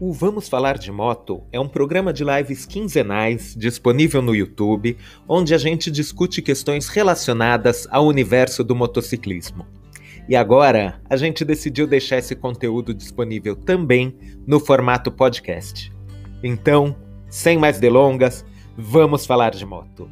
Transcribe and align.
O 0.00 0.12
Vamos 0.12 0.48
Falar 0.48 0.78
de 0.78 0.92
Moto 0.92 1.42
é 1.50 1.58
um 1.58 1.68
programa 1.68 2.12
de 2.12 2.22
lives 2.22 2.64
quinzenais 2.64 3.52
disponível 3.56 4.22
no 4.22 4.32
YouTube, 4.32 4.96
onde 5.26 5.52
a 5.52 5.58
gente 5.58 5.90
discute 5.90 6.40
questões 6.40 6.86
relacionadas 6.86 7.84
ao 7.90 8.06
universo 8.06 8.62
do 8.62 8.76
motociclismo. 8.76 9.66
E 10.28 10.36
agora 10.36 11.00
a 11.10 11.16
gente 11.16 11.44
decidiu 11.44 11.84
deixar 11.84 12.18
esse 12.18 12.36
conteúdo 12.36 12.94
disponível 12.94 13.56
também 13.56 14.16
no 14.46 14.60
formato 14.60 15.10
podcast. 15.10 15.92
Então, 16.44 16.94
sem 17.28 17.58
mais 17.58 17.80
delongas, 17.80 18.44
vamos 18.76 19.26
falar 19.26 19.50
de 19.50 19.66
moto. 19.66 20.08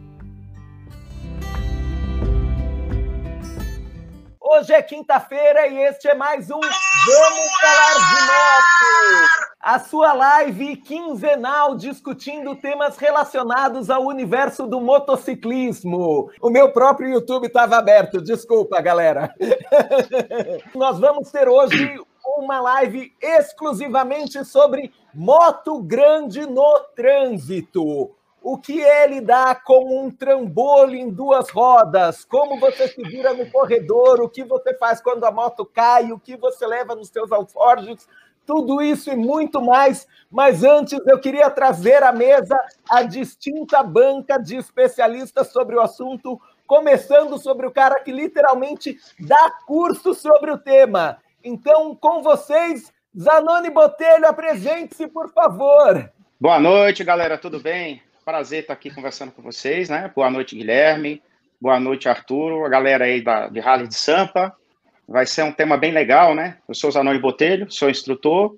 Hoje 4.40 4.72
é 4.72 4.82
quinta-feira 4.82 5.68
e 5.68 5.79
este 5.84 6.08
é 6.08 6.14
mais 6.16 6.50
um 6.50 6.58
Vamos 7.06 7.52
Falar 7.60 7.94
de 7.94 8.22
Moto! 8.22 9.46
A 9.60 9.78
sua 9.78 10.12
live 10.12 10.76
quinzenal 10.78 11.76
discutindo 11.76 12.56
temas 12.56 12.96
relacionados 12.96 13.90
ao 13.90 14.06
universo 14.06 14.66
do 14.66 14.80
motociclismo. 14.80 16.29
O 16.40 16.50
meu 16.50 16.72
próprio 16.72 17.08
YouTube 17.08 17.46
estava 17.46 17.76
aberto, 17.76 18.20
desculpa, 18.20 18.80
galera. 18.80 19.32
Nós 20.74 20.98
vamos 20.98 21.30
ter 21.30 21.48
hoje 21.48 21.96
uma 22.38 22.60
live 22.60 23.12
exclusivamente 23.22 24.44
sobre 24.44 24.93
moto 25.14 25.80
grande 25.80 26.44
no 26.44 26.80
trânsito 26.96 28.15
o 28.49 28.57
que 28.57 28.81
é 28.81 29.09
lidar 29.09 29.64
com 29.64 30.05
um 30.05 30.09
trambolho 30.09 30.95
em 30.95 31.11
duas 31.11 31.50
rodas, 31.50 32.25
como 32.25 32.61
você 32.61 32.86
se 32.86 33.03
vira 33.03 33.34
no 33.34 33.50
corredor, 33.50 34.20
o 34.20 34.28
que 34.28 34.45
você 34.45 34.72
faz 34.78 35.00
quando 35.00 35.25
a 35.25 35.33
moto 35.33 35.67
cai, 35.67 36.12
o 36.12 36.20
que 36.20 36.36
você 36.36 36.64
leva 36.64 36.95
nos 36.95 37.09
seus 37.09 37.33
alforjes, 37.33 38.06
tudo 38.47 38.80
isso 38.80 39.11
e 39.11 39.16
muito 39.16 39.61
mais. 39.61 40.06
Mas 40.30 40.62
antes 40.62 40.97
eu 41.08 41.19
queria 41.19 41.50
trazer 41.50 42.05
à 42.05 42.12
mesa 42.12 42.56
a 42.88 43.03
distinta 43.03 43.83
banca 43.83 44.38
de 44.38 44.55
especialistas 44.55 45.48
sobre 45.48 45.75
o 45.75 45.81
assunto, 45.81 46.41
começando 46.69 47.38
sobre 47.38 47.66
o 47.66 47.72
cara 47.72 47.98
que 47.98 48.12
literalmente 48.12 48.97
dá 49.19 49.50
curso 49.66 50.14
sobre 50.14 50.53
o 50.53 50.58
tema. 50.58 51.19
Então, 51.42 51.97
com 51.97 52.22
vocês, 52.22 52.92
Zanoni 53.19 53.70
Botelho, 53.70 54.28
apresente-se, 54.28 55.08
por 55.08 55.33
favor. 55.33 56.12
Boa 56.41 56.60
noite, 56.60 57.03
galera, 57.03 57.36
tudo 57.36 57.58
bem? 57.58 58.05
Prazer 58.27 58.62
estar 58.62 58.72
aqui 58.72 58.91
conversando 58.91 59.30
com 59.30 59.41
vocês, 59.41 59.88
né? 59.88 60.10
Boa 60.12 60.28
noite, 60.28 60.56
Guilherme. 60.56 61.22
Boa 61.60 61.78
noite, 61.78 62.08
Arturo. 62.08 62.64
A 62.64 62.69
galera 62.69 63.05
aí 63.05 63.22
da, 63.22 63.46
de 63.46 63.60
Rally 63.60 63.86
de 63.86 63.94
Sampa. 63.94 64.52
Vai 65.06 65.24
ser 65.24 65.44
um 65.44 65.52
tema 65.52 65.77
bem 65.77 65.92
legal, 65.92 66.34
né? 66.34 66.58
Eu 66.69 66.74
sou 66.74 66.91
Zanoni 66.91 67.20
Botelho, 67.20 67.70
sou 67.70 67.88
instrutor, 67.88 68.56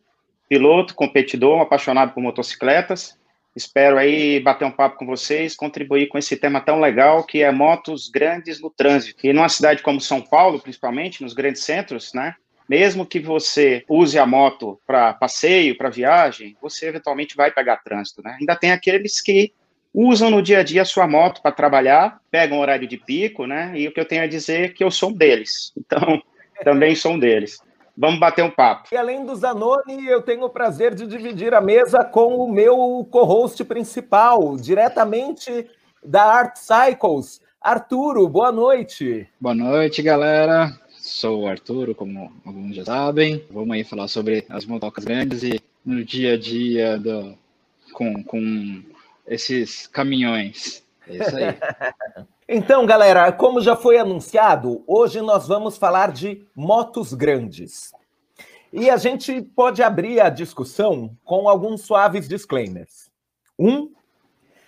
piloto, 0.49 0.95
competidor, 0.95 1.61
apaixonado 1.61 2.15
por 2.15 2.23
motocicletas. 2.23 3.19
Espero 3.55 3.99
aí 3.99 4.41
bater 4.41 4.65
um 4.65 4.71
papo 4.71 4.97
com 4.97 5.05
vocês, 5.05 5.55
contribuir 5.55 6.07
com 6.07 6.17
esse 6.17 6.35
tema 6.35 6.63
tão 6.63 6.81
legal 6.81 7.23
que 7.25 7.43
é 7.43 7.53
motos 7.53 8.09
grandes 8.09 8.63
no 8.63 8.71
trânsito. 8.71 9.27
E 9.27 9.35
numa 9.35 9.51
cidade 9.51 9.83
como 9.83 10.01
São 10.01 10.23
Paulo, 10.23 10.59
principalmente, 10.59 11.23
nos 11.23 11.35
grandes 11.35 11.63
centros, 11.63 12.15
né? 12.15 12.35
Mesmo 12.69 13.07
que 13.07 13.19
você 13.19 13.85
use 13.89 14.19
a 14.19 14.27
moto 14.27 14.79
para 14.87 15.15
passeio, 15.15 15.77
para 15.77 15.89
viagem, 15.89 16.57
você 16.61 16.89
eventualmente 16.89 17.35
vai 17.35 17.51
pegar 17.51 17.79
trânsito, 17.79 18.23
né? 18.23 18.37
Ainda 18.39 18.55
tem 18.55 18.73
aqueles 18.73 19.21
que 19.21 19.53
usam 19.95 20.31
no 20.31 20.43
dia 20.43 20.59
a 20.59 20.63
dia 20.63 20.83
a 20.83 20.85
sua 20.85 21.09
moto 21.09 21.41
para 21.41 21.51
trabalhar, 21.51 22.21
pegam 22.31 22.61
horário 22.61 22.87
de 22.87 22.99
pico, 22.99 23.47
né? 23.47 23.73
E 23.75 23.89
o 23.89 23.93
que 23.93 23.99
eu 23.99 24.05
tenho 24.05 24.23
a 24.23 24.27
dizer 24.27 24.65
é 24.65 24.69
que 24.69 24.85
eu 24.85 24.91
sou 24.91 25.11
um 25.11 25.15
deles. 25.15 25.73
Então, 25.89 26.23
também 26.65 26.95
sou 26.95 27.13
um 27.13 27.19
deles. 27.19 27.61
Vamos 27.97 28.21
bater 28.21 28.45
um 28.45 28.51
papo. 28.51 28.89
E 28.93 28.97
além 28.97 29.25
do 29.25 29.35
Zanoni, 29.35 30.07
eu 30.07 30.21
tenho 30.23 30.45
o 30.45 30.51
prazer 30.51 30.95
de 30.95 31.07
dividir 31.07 31.55
a 31.55 31.61
mesa 31.61 32.05
com 32.05 32.37
o 32.37 32.53
meu 32.53 33.09
co-host 33.11 33.65
principal, 33.65 34.57
diretamente 34.57 35.69
da 36.05 36.25
Art 36.25 36.57
Cycles. 36.57 37.41
Arturo, 37.61 38.29
boa 38.29 38.53
noite. 38.53 39.27
Boa 39.41 39.55
noite, 39.55 40.03
galera. 40.03 40.71
Sou 41.09 41.41
o 41.41 41.49
Arturo, 41.49 41.95
como 41.95 42.31
alguns 42.45 42.77
já 42.77 42.85
sabem. 42.85 43.43
Vamos 43.51 43.71
aí 43.71 43.83
falar 43.83 44.09
sobre 44.09 44.45
as 44.51 44.67
motocas 44.67 45.05
grandes 45.05 45.43
e 45.43 45.59
no 45.85 46.05
dia 46.05 46.35
a 46.35 46.39
dia 46.39 46.99
do, 46.99 47.35
com, 47.93 48.23
com 48.23 48.83
esses 49.27 49.87
caminhões. 49.87 50.85
É 51.09 51.17
isso 51.17 51.37
aí. 51.37 51.57
então, 52.47 52.85
galera, 52.85 53.33
como 53.33 53.63
já 53.63 53.75
foi 53.75 53.97
anunciado, 53.97 54.85
hoje 54.87 55.23
nós 55.23 55.49
vamos 55.49 55.79
falar 55.79 56.13
de 56.13 56.47
motos 56.55 57.15
grandes. 57.15 57.91
E 58.71 58.91
a 58.91 58.99
gente 58.99 59.41
pode 59.41 59.83
abrir 59.83 60.21
a 60.21 60.29
discussão 60.29 61.17
com 61.25 61.49
alguns 61.49 61.81
suaves 61.81 62.29
disclaimers. 62.29 63.11
Um, 63.59 63.91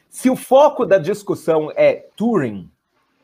se 0.09 0.31
o 0.31 0.35
foco 0.35 0.87
da 0.87 0.97
discussão 0.97 1.71
é 1.77 2.07
touring, 2.17 2.69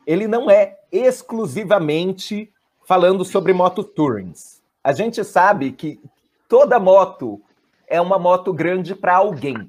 ele 0.06 0.28
não 0.28 0.50
é 0.50 0.78
exclusivamente 0.92 2.52
falando 2.86 3.24
sobre 3.24 3.52
moto 3.52 3.82
tourings. 3.82 4.62
A 4.82 4.92
gente 4.92 5.24
sabe 5.24 5.72
que 5.72 6.00
toda 6.48 6.78
moto 6.78 7.42
é 7.88 8.00
uma 8.00 8.18
moto 8.18 8.52
grande 8.52 8.94
para 8.94 9.16
alguém. 9.16 9.68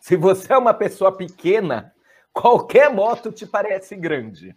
Se 0.00 0.16
você 0.16 0.52
é 0.52 0.56
uma 0.56 0.72
pessoa 0.72 1.10
pequena, 1.10 1.92
qualquer 2.32 2.88
moto 2.88 3.32
te 3.32 3.44
parece 3.44 3.96
grande. 3.96 4.54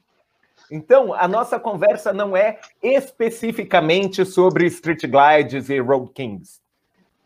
Então, 0.72 1.16
a 1.16 1.28
nossa 1.28 1.60
conversa 1.60 2.14
não 2.14 2.38
é 2.38 2.60
especificamente 2.84 4.24
sobre 4.24 4.68
street 4.68 5.08
glides 5.08 5.70
e 5.70 5.80
road 5.80 6.12
kings. 6.14 6.62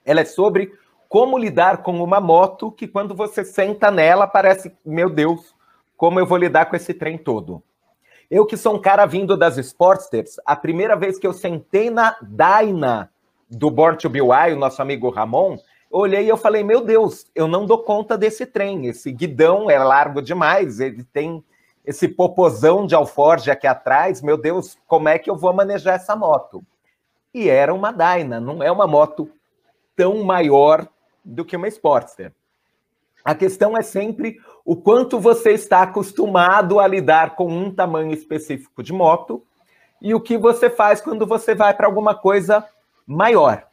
Ela 0.06 0.22
é 0.22 0.26
sobre 0.26 0.72
como 1.10 1.38
lidar 1.38 1.84
com 1.84 2.02
uma 2.02 2.22
moto 2.22 2.72
que, 2.72 2.88
quando 2.88 3.14
você 3.14 3.44
senta 3.44 3.92
nela, 3.92 4.26
parece, 4.26 4.74
meu 4.86 5.10
Deus, 5.10 5.54
como 5.98 6.22
eu 6.22 6.26
vou 6.26 6.38
lidar 6.38 6.68
com 6.68 6.76
esse 6.78 6.94
trem 6.94 7.18
todo. 7.18 7.62
Eu 8.30 8.46
que 8.46 8.58
sou 8.58 8.76
um 8.76 8.82
cara 8.82 9.06
vindo 9.06 9.38
das 9.38 9.58
Sportsters, 9.58 10.40
a 10.46 10.56
primeira 10.56 10.96
vez 10.96 11.20
que 11.20 11.28
eu 11.28 11.34
sentei 11.34 11.90
na 11.90 12.16
Dyna 12.22 13.12
do 13.50 13.70
Born 13.70 13.98
to 13.98 14.10
Be 14.10 14.22
Wild, 14.22 14.56
nosso 14.56 14.82
amigo 14.82 15.10
Ramon, 15.10 15.58
olhei 15.92 16.26
e 16.26 16.30
eu 16.30 16.38
falei, 16.38 16.64
meu 16.64 16.82
Deus, 16.82 17.26
eu 17.36 17.48
não 17.48 17.66
dou 17.66 17.84
conta 17.84 18.18
desse 18.18 18.46
trem, 18.46 18.88
esse 18.88 19.12
guidão 19.12 19.70
é 19.70 19.78
largo 19.78 20.22
demais, 20.22 20.80
ele 20.80 21.04
tem 21.04 21.44
esse 21.86 22.08
popozão 22.08 22.88
de 22.88 22.96
alforge 22.96 23.52
aqui 23.52 23.68
atrás, 23.68 24.22
meu 24.22 24.38
Deus, 24.38 24.78
como 24.88 25.10
é 25.10 25.20
que 25.20 25.30
eu 25.30 25.36
vou 25.36 25.54
manejar 25.54 25.96
essa 25.96 26.16
moto? 26.16 26.64
E 27.34 27.50
era 27.50 27.74
uma 27.74 27.92
Dyna, 27.92 28.40
não 28.40 28.64
é 28.64 28.72
uma 28.72 28.88
moto 28.88 29.30
tão 29.96 30.24
maior 30.24 30.88
do 31.24 31.46
que 31.46 31.56
uma 31.56 31.68
Sportster. 31.68 32.34
A 33.24 33.36
questão 33.36 33.78
é 33.78 33.82
sempre 33.82 34.40
o 34.66 34.76
quanto 34.76 35.20
você 35.20 35.52
está 35.52 35.82
acostumado 35.82 36.80
a 36.80 36.88
lidar 36.88 37.36
com 37.36 37.48
um 37.48 37.74
tamanho 37.74 38.14
específico 38.14 38.82
de 38.82 38.94
moto 38.94 39.44
e 40.02 40.14
o 40.14 40.22
que 40.22 40.38
você 40.38 40.70
faz 40.70 41.02
quando 41.02 41.26
você 41.26 41.54
vai 41.54 41.74
para 41.74 41.88
alguma 41.88 42.16
coisa 42.16 42.66
maior. 43.06 43.68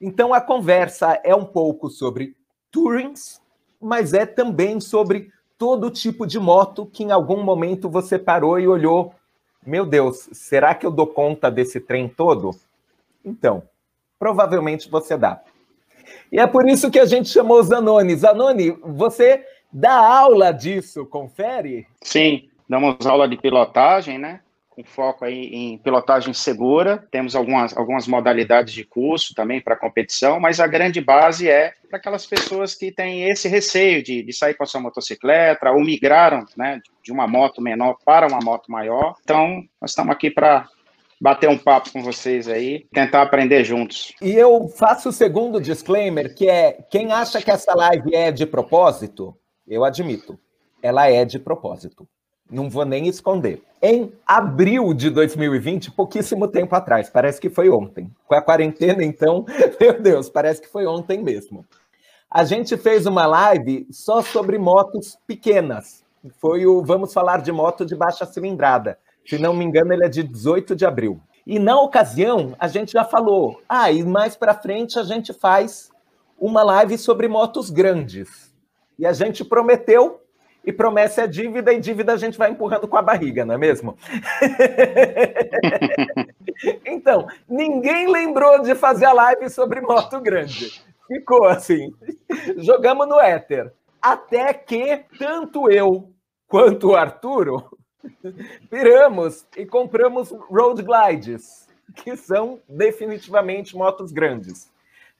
Então 0.00 0.32
a 0.32 0.40
conversa 0.40 1.20
é 1.22 1.34
um 1.34 1.44
pouco 1.44 1.90
sobre 1.90 2.34
tourings, 2.70 3.40
mas 3.80 4.14
é 4.14 4.24
também 4.24 4.80
sobre 4.80 5.30
todo 5.58 5.90
tipo 5.90 6.26
de 6.26 6.38
moto 6.38 6.86
que 6.86 7.04
em 7.04 7.12
algum 7.12 7.42
momento 7.42 7.88
você 7.88 8.18
parou 8.18 8.58
e 8.58 8.66
olhou, 8.66 9.14
meu 9.64 9.86
Deus, 9.86 10.28
será 10.32 10.74
que 10.74 10.84
eu 10.84 10.90
dou 10.90 11.06
conta 11.06 11.50
desse 11.50 11.80
trem 11.80 12.08
todo? 12.08 12.50
Então, 13.24 13.62
provavelmente 14.18 14.90
você 14.90 15.16
dá. 15.16 15.40
E 16.30 16.38
é 16.38 16.46
por 16.46 16.68
isso 16.68 16.90
que 16.90 16.98
a 16.98 17.06
gente 17.06 17.28
chamou 17.28 17.62
Zanoni. 17.62 18.16
Zanoni, 18.16 18.72
você 18.82 19.44
dá 19.74 19.94
aula 19.94 20.52
disso, 20.52 21.04
confere? 21.04 21.86
Sim, 22.00 22.48
damos 22.68 23.04
aula 23.04 23.28
de 23.28 23.36
pilotagem, 23.36 24.18
né? 24.18 24.40
Com 24.70 24.84
foco 24.84 25.24
aí 25.24 25.46
em 25.52 25.78
pilotagem 25.78 26.32
segura. 26.32 27.04
Temos 27.10 27.34
algumas, 27.34 27.76
algumas 27.76 28.06
modalidades 28.06 28.72
de 28.72 28.84
curso 28.84 29.34
também 29.34 29.60
para 29.60 29.76
competição, 29.76 30.40
mas 30.40 30.60
a 30.60 30.66
grande 30.66 31.00
base 31.00 31.48
é 31.48 31.72
para 31.88 31.98
aquelas 31.98 32.26
pessoas 32.26 32.74
que 32.74 32.90
têm 32.90 33.28
esse 33.28 33.48
receio 33.48 34.02
de, 34.02 34.22
de 34.22 34.32
sair 34.32 34.54
com 34.54 34.64
a 34.64 34.66
sua 34.66 34.80
motocicleta 34.80 35.70
ou 35.70 35.80
migraram 35.80 36.44
né, 36.56 36.80
de 37.02 37.12
uma 37.12 37.26
moto 37.26 37.60
menor 37.60 37.96
para 38.04 38.26
uma 38.26 38.40
moto 38.42 38.70
maior. 38.70 39.14
Então, 39.22 39.62
nós 39.80 39.90
estamos 39.90 40.12
aqui 40.12 40.30
para 40.30 40.68
bater 41.20 41.48
um 41.48 41.56
papo 41.56 41.92
com 41.92 42.02
vocês 42.02 42.48
aí, 42.48 42.86
tentar 42.92 43.22
aprender 43.22 43.64
juntos. 43.64 44.12
E 44.20 44.32
eu 44.32 44.68
faço 44.68 45.08
o 45.08 45.12
segundo 45.12 45.60
disclaimer, 45.60 46.34
que 46.34 46.48
é 46.48 46.78
quem 46.90 47.12
acha 47.12 47.40
que 47.40 47.50
essa 47.50 47.74
live 47.74 48.14
é 48.14 48.32
de 48.32 48.44
propósito, 48.44 49.34
eu 49.66 49.84
admito, 49.84 50.38
ela 50.82 51.08
é 51.08 51.24
de 51.24 51.38
propósito. 51.38 52.06
Não 52.50 52.68
vou 52.68 52.84
nem 52.84 53.08
esconder. 53.08 53.62
Em 53.80 54.12
abril 54.26 54.92
de 54.92 55.08
2020, 55.10 55.90
pouquíssimo 55.92 56.46
tempo 56.46 56.74
atrás, 56.74 57.08
parece 57.08 57.40
que 57.40 57.48
foi 57.48 57.70
ontem. 57.70 58.10
Com 58.26 58.34
a 58.34 58.42
quarentena, 58.42 59.02
então, 59.02 59.46
meu 59.80 60.00
Deus, 60.00 60.28
parece 60.28 60.60
que 60.60 60.68
foi 60.68 60.86
ontem 60.86 61.22
mesmo. 61.22 61.64
A 62.30 62.44
gente 62.44 62.76
fez 62.76 63.06
uma 63.06 63.26
live 63.26 63.86
só 63.90 64.20
sobre 64.20 64.58
motos 64.58 65.16
pequenas. 65.26 66.04
Foi 66.40 66.66
o 66.66 66.82
Vamos 66.82 67.12
Falar 67.12 67.40
de 67.40 67.52
Moto 67.52 67.84
de 67.86 67.94
Baixa 67.94 68.26
Cilindrada. 68.26 68.98
Se 69.26 69.38
não 69.38 69.54
me 69.54 69.64
engano, 69.64 69.92
ele 69.92 70.04
é 70.04 70.08
de 70.08 70.22
18 70.22 70.76
de 70.76 70.84
abril. 70.84 71.20
E 71.46 71.58
na 71.58 71.78
ocasião, 71.80 72.54
a 72.58 72.68
gente 72.68 72.92
já 72.92 73.04
falou, 73.04 73.60
ah, 73.68 73.90
e 73.92 74.02
mais 74.02 74.36
para 74.36 74.54
frente 74.54 74.98
a 74.98 75.02
gente 75.02 75.32
faz 75.32 75.90
uma 76.38 76.62
live 76.62 76.96
sobre 76.96 77.28
motos 77.28 77.70
grandes. 77.70 78.53
E 78.98 79.06
a 79.06 79.12
gente 79.12 79.44
prometeu, 79.44 80.20
e 80.64 80.72
promessa 80.72 81.22
é 81.22 81.26
dívida, 81.26 81.72
e 81.72 81.80
dívida 81.80 82.12
a 82.12 82.16
gente 82.16 82.38
vai 82.38 82.50
empurrando 82.50 82.88
com 82.88 82.96
a 82.96 83.02
barriga, 83.02 83.44
não 83.44 83.54
é 83.54 83.58
mesmo? 83.58 83.96
então, 86.86 87.26
ninguém 87.48 88.10
lembrou 88.10 88.62
de 88.62 88.74
fazer 88.74 89.06
a 89.06 89.12
live 89.12 89.50
sobre 89.50 89.80
moto 89.80 90.20
grande. 90.20 90.82
Ficou 91.06 91.44
assim. 91.44 91.94
Jogamos 92.56 93.06
no 93.06 93.20
éter. 93.20 93.72
Até 94.00 94.54
que 94.54 95.04
tanto 95.18 95.70
eu 95.70 96.10
quanto 96.46 96.90
o 96.90 96.96
Arturo 96.96 97.76
viramos 98.70 99.46
e 99.56 99.66
compramos 99.66 100.30
Road 100.30 100.82
Glides, 100.82 101.68
que 101.96 102.16
são 102.16 102.60
definitivamente 102.68 103.76
motos 103.76 104.12
grandes. 104.12 104.72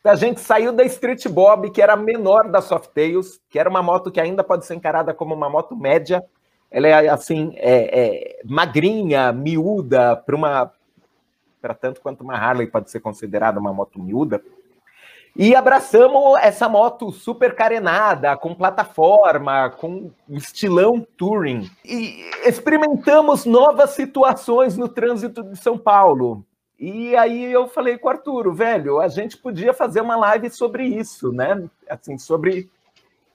A 0.04 0.16
gente 0.16 0.38
saiu 0.40 0.70
da 0.70 0.84
Street 0.84 1.26
Bob, 1.28 1.70
que 1.70 1.80
era 1.80 1.94
a 1.94 1.96
menor 1.96 2.50
das 2.50 2.64
Softails, 2.64 3.40
que 3.48 3.58
era 3.58 3.70
uma 3.70 3.82
moto 3.82 4.12
que 4.12 4.20
ainda 4.20 4.44
pode 4.44 4.66
ser 4.66 4.74
encarada 4.74 5.14
como 5.14 5.34
uma 5.34 5.48
moto 5.48 5.74
média. 5.74 6.22
Ela 6.70 6.88
é 6.88 7.08
assim, 7.08 7.54
é, 7.56 8.00
é 8.00 8.40
magrinha, 8.44 9.32
miúda, 9.32 10.14
para 10.14 10.36
uma 10.36 10.70
para 11.62 11.72
tanto 11.72 12.02
quanto 12.02 12.22
uma 12.22 12.34
Harley 12.34 12.66
pode 12.66 12.90
ser 12.90 13.00
considerada 13.00 13.58
uma 13.58 13.72
moto 13.72 13.98
miúda. 13.98 14.42
E 15.34 15.56
abraçamos 15.56 16.38
essa 16.42 16.68
moto 16.68 17.10
super 17.10 17.56
carenada, 17.56 18.36
com 18.36 18.54
plataforma, 18.54 19.70
com 19.70 20.10
estilão 20.28 21.00
touring. 21.16 21.70
E 21.82 22.30
experimentamos 22.44 23.46
novas 23.46 23.90
situações 23.90 24.76
no 24.76 24.86
trânsito 24.86 25.42
de 25.42 25.56
São 25.56 25.78
Paulo. 25.78 26.44
E 26.78 27.14
aí 27.16 27.52
eu 27.52 27.68
falei 27.68 27.96
com 27.96 28.08
o 28.08 28.10
Arturo, 28.10 28.52
velho, 28.52 29.00
a 29.00 29.08
gente 29.08 29.36
podia 29.36 29.72
fazer 29.72 30.00
uma 30.00 30.16
live 30.16 30.50
sobre 30.50 30.84
isso, 30.84 31.32
né? 31.32 31.62
Assim, 31.88 32.18
sobre 32.18 32.68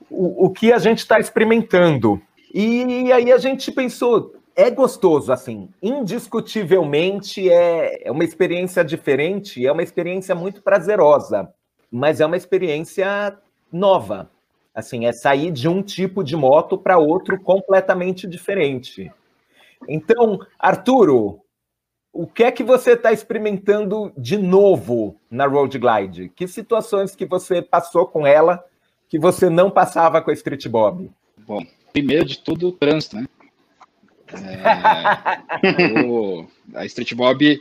o, 0.09 0.45
o 0.45 0.49
que 0.49 0.73
a 0.73 0.77
gente 0.77 0.99
está 0.99 1.19
experimentando. 1.19 2.21
E 2.53 3.11
aí 3.11 3.31
a 3.31 3.37
gente 3.37 3.71
pensou, 3.71 4.33
é 4.55 4.69
gostoso, 4.69 5.31
assim, 5.31 5.69
indiscutivelmente 5.81 7.49
é, 7.49 8.07
é 8.07 8.11
uma 8.11 8.25
experiência 8.25 8.83
diferente, 8.83 9.65
é 9.65 9.71
uma 9.71 9.83
experiência 9.83 10.35
muito 10.35 10.61
prazerosa, 10.61 11.49
mas 11.89 12.19
é 12.19 12.25
uma 12.25 12.35
experiência 12.37 13.37
nova. 13.71 14.29
Assim, 14.75 15.05
é 15.05 15.11
sair 15.11 15.51
de 15.51 15.67
um 15.67 15.81
tipo 15.81 16.23
de 16.23 16.35
moto 16.35 16.77
para 16.77 16.97
outro 16.97 17.39
completamente 17.41 18.27
diferente. 18.27 19.11
Então, 19.87 20.39
Arturo, 20.57 21.39
o 22.19 22.27
que 22.27 22.43
é 22.43 22.51
que 22.51 22.65
você 22.65 22.95
está 22.95 23.13
experimentando 23.13 24.11
de 24.17 24.35
novo 24.35 25.15
na 25.31 25.47
Road 25.47 25.79
Glide? 25.79 26.27
Que 26.35 26.49
situações 26.49 27.15
que 27.15 27.25
você 27.25 27.61
passou 27.61 28.05
com 28.05 28.27
ela 28.27 28.61
que 29.07 29.17
você 29.17 29.49
não 29.49 29.71
passava 29.71 30.21
com 30.21 30.29
a 30.29 30.33
Street 30.33 30.67
Bob? 30.67 31.09
Bom, 31.37 31.65
primeiro 31.93 32.25
de 32.25 32.39
tudo, 32.39 32.67
o 32.67 32.71
trânsito, 32.73 33.15
né? 33.15 33.25
É, 34.33 36.03
o, 36.03 36.45
a 36.75 36.85
Street 36.87 37.13
Bob 37.13 37.57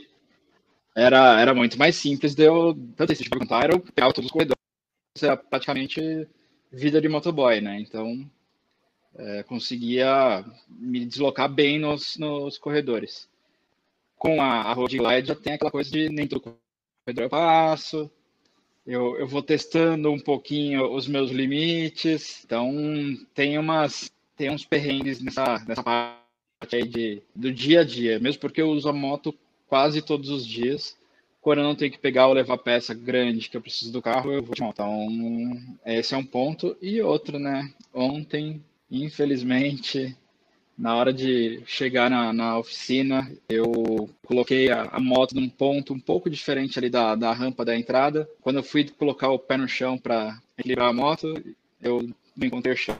era, 0.93 1.39
era 1.39 1.53
muito 1.53 1.79
mais 1.79 1.95
simples 1.95 2.35
de 2.35 2.43
eu, 2.43 2.77
tanto 2.97 3.11
a 3.11 3.13
Street 3.13 3.29
Bob 3.29 3.47
quanto 3.47 4.13
todos 4.13 4.25
os 4.25 4.31
corredores, 4.31 4.59
era 5.21 5.37
praticamente 5.37 6.27
vida 6.69 6.99
de 6.99 7.07
motoboy, 7.07 7.61
né? 7.61 7.79
Então, 7.79 8.29
é, 9.17 9.41
conseguia 9.43 10.43
me 10.67 11.05
deslocar 11.05 11.47
bem 11.47 11.79
nos, 11.79 12.17
nos 12.17 12.57
corredores 12.57 13.28
com 14.19 14.41
a, 14.41 14.61
a 14.61 14.73
Road 14.73 14.95
Glide 14.95 15.29
já 15.29 15.35
tem 15.35 15.53
aquela 15.53 15.71
coisa 15.71 15.89
de 15.89 16.09
nem 16.09 16.27
todo 16.27 16.41
corredor 16.41 17.23
eu 17.23 17.29
passo, 17.29 18.11
eu, 18.85 19.17
eu 19.17 19.27
vou 19.27 19.41
testando 19.41 20.11
um 20.11 20.19
pouquinho 20.19 20.93
os 20.93 21.07
meus 21.07 21.31
limites, 21.31 22.43
então 22.45 22.71
tem 23.33 23.57
umas 23.57 24.11
tem 24.35 24.49
uns 24.49 24.63
perrengues 24.65 25.21
nessa, 25.21 25.63
nessa 25.67 25.83
parte 25.83 26.75
aí 26.75 26.87
de, 26.87 27.21
do 27.35 27.51
dia 27.51 27.81
a 27.81 27.83
dia, 27.83 28.19
mesmo 28.19 28.39
porque 28.39 28.61
eu 28.61 28.69
uso 28.69 28.87
a 28.87 28.93
moto 28.93 29.33
quase 29.67 30.01
todos 30.01 30.29
os 30.29 30.45
dias, 30.45 30.97
quando 31.41 31.59
eu 31.59 31.63
não 31.65 31.75
tenho 31.75 31.91
que 31.91 31.97
pegar 31.97 32.27
ou 32.27 32.33
levar 32.33 32.57
peça 32.57 32.93
grande 32.93 33.49
que 33.49 33.57
eu 33.57 33.61
preciso 33.61 33.91
do 33.91 34.01
carro, 34.01 34.31
eu 34.31 34.43
vou 34.43 34.55
de 34.55 34.61
moto. 34.61 34.73
Então, 34.73 35.77
esse 35.85 36.13
é 36.13 36.17
um 36.17 36.25
ponto. 36.25 36.75
E 36.81 37.01
outro, 37.01 37.37
né? 37.39 37.73
Ontem, 37.93 38.63
infelizmente, 38.89 40.17
na 40.79 40.95
hora 40.95 41.11
de 41.11 41.61
chegar 41.65 42.09
na, 42.09 42.31
na 42.31 42.57
oficina, 42.57 43.29
eu 43.49 44.09
coloquei 44.25 44.71
a, 44.71 44.83
a, 44.83 44.99
moto 44.99 45.35
num 45.35 45.49
ponto 45.49 45.93
um 45.93 45.99
pouco 45.99 46.29
diferente 46.29 46.79
ali 46.79 46.89
da, 46.89 47.15
da 47.15 47.33
rampa 47.33 47.65
da 47.65 47.75
entrada. 47.75 48.27
Quando 48.39 48.55
eu 48.55 48.63
fui 48.63 48.85
colocar 48.85 49.29
o 49.29 49.37
pé 49.37 49.57
no 49.57 49.67
chão 49.67 49.97
para 49.97 50.41
equilibrar 50.57 50.87
a 50.87 50.93
moto, 50.93 51.33
eu 51.81 52.01
não 52.33 52.47
encontrei 52.47 52.73
o 52.73 52.77
chão. 52.77 52.97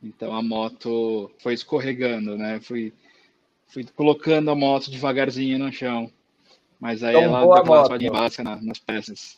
Então 0.00 0.32
a 0.32 0.40
moto 0.40 1.32
foi 1.40 1.52
escorregando, 1.52 2.38
né? 2.38 2.60
Fui, 2.60 2.92
fui 3.66 3.84
colocando 3.84 4.48
a 4.48 4.54
moto 4.54 4.90
devagarzinho 4.90 5.58
no 5.58 5.72
chão. 5.72 6.08
Mas 6.78 7.02
aí 7.02 7.16
ela 7.16 7.40
deu 7.40 7.48
uma 7.64 7.98
básica 8.12 8.44
na, 8.44 8.62
nas 8.62 8.78
peças. 8.78 9.36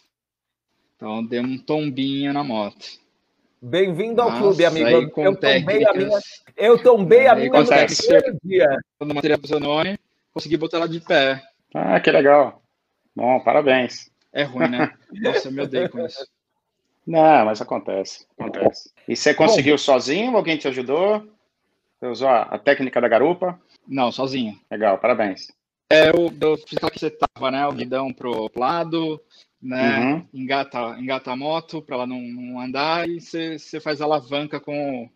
Então 0.97 1.25
deu 1.25 1.43
um 1.43 1.57
tombinho 1.57 2.35
na 2.35 2.45
moto. 2.45 2.99
Bem-vindo 3.67 4.21
ao 4.21 4.31
clube, 4.37 4.63
amigo. 4.63 4.91
Eu, 4.91 5.25
eu 5.25 5.37
tombei 5.37 5.87
a 5.87 5.95
minha, 5.95 6.21
eu 6.55 6.83
tombei 6.83 7.27
a 7.27 7.35
minha 7.35 7.49
no 7.49 7.67
primeiro 7.67 8.39
dia. 8.45 8.79
Quando 8.99 9.15
material 9.15 9.41
consegui 10.35 10.59
botar 10.59 10.77
ela 10.77 10.89
de 10.89 11.01
pé. 11.01 11.43
Ah, 11.75 11.99
que 11.99 12.11
legal. 12.11 12.63
Bom, 13.17 13.41
parabéns. 13.41 14.11
É 14.35 14.43
ruim, 14.43 14.69
né? 14.69 14.93
Nossa, 15.11 15.49
eu 15.49 15.53
me 15.53 15.63
odeio 15.63 15.89
com 15.89 16.05
isso. 16.05 16.27
Não, 17.07 17.47
mas 17.47 17.63
acontece, 17.63 18.27
acontece. 18.39 18.91
E 19.09 19.17
você 19.17 19.33
conseguiu 19.33 19.77
Bom, 19.77 19.79
sozinho? 19.79 20.37
Alguém 20.37 20.59
te 20.59 20.69
ajudou? 20.69 21.27
Você 21.99 22.07
usou 22.07 22.29
a, 22.29 22.43
a, 22.43 22.59
técnica 22.59 23.01
da 23.01 23.09
garupa? 23.09 23.59
Não, 23.89 24.13
sozinho. 24.13 24.61
Legal, 24.71 24.99
parabéns. 24.99 25.51
É, 25.89 26.11
eu, 26.11 26.31
eu 26.39 26.59
fiz 26.59 26.77
aquela 26.77 26.91
que 26.91 27.01
você 27.01 27.11
tava, 27.11 27.51
né? 27.51 27.67
O 27.67 27.73
guidão 27.73 28.13
pro 28.13 28.51
lado, 28.55 29.19
né? 29.65 29.99
Uhum. 29.99 30.43
Engata, 30.43 30.97
engata 31.01 31.33
a 31.33 31.37
moto 31.37 31.81
para 31.81 31.97
ela 31.97 32.07
não, 32.07 32.21
não, 32.21 32.61
andar 32.61 33.09
e 33.09 33.19
você 33.19 33.81
faz 33.81 34.01
a 34.01 34.05
alavanca 34.05 34.61
com, 34.61 35.09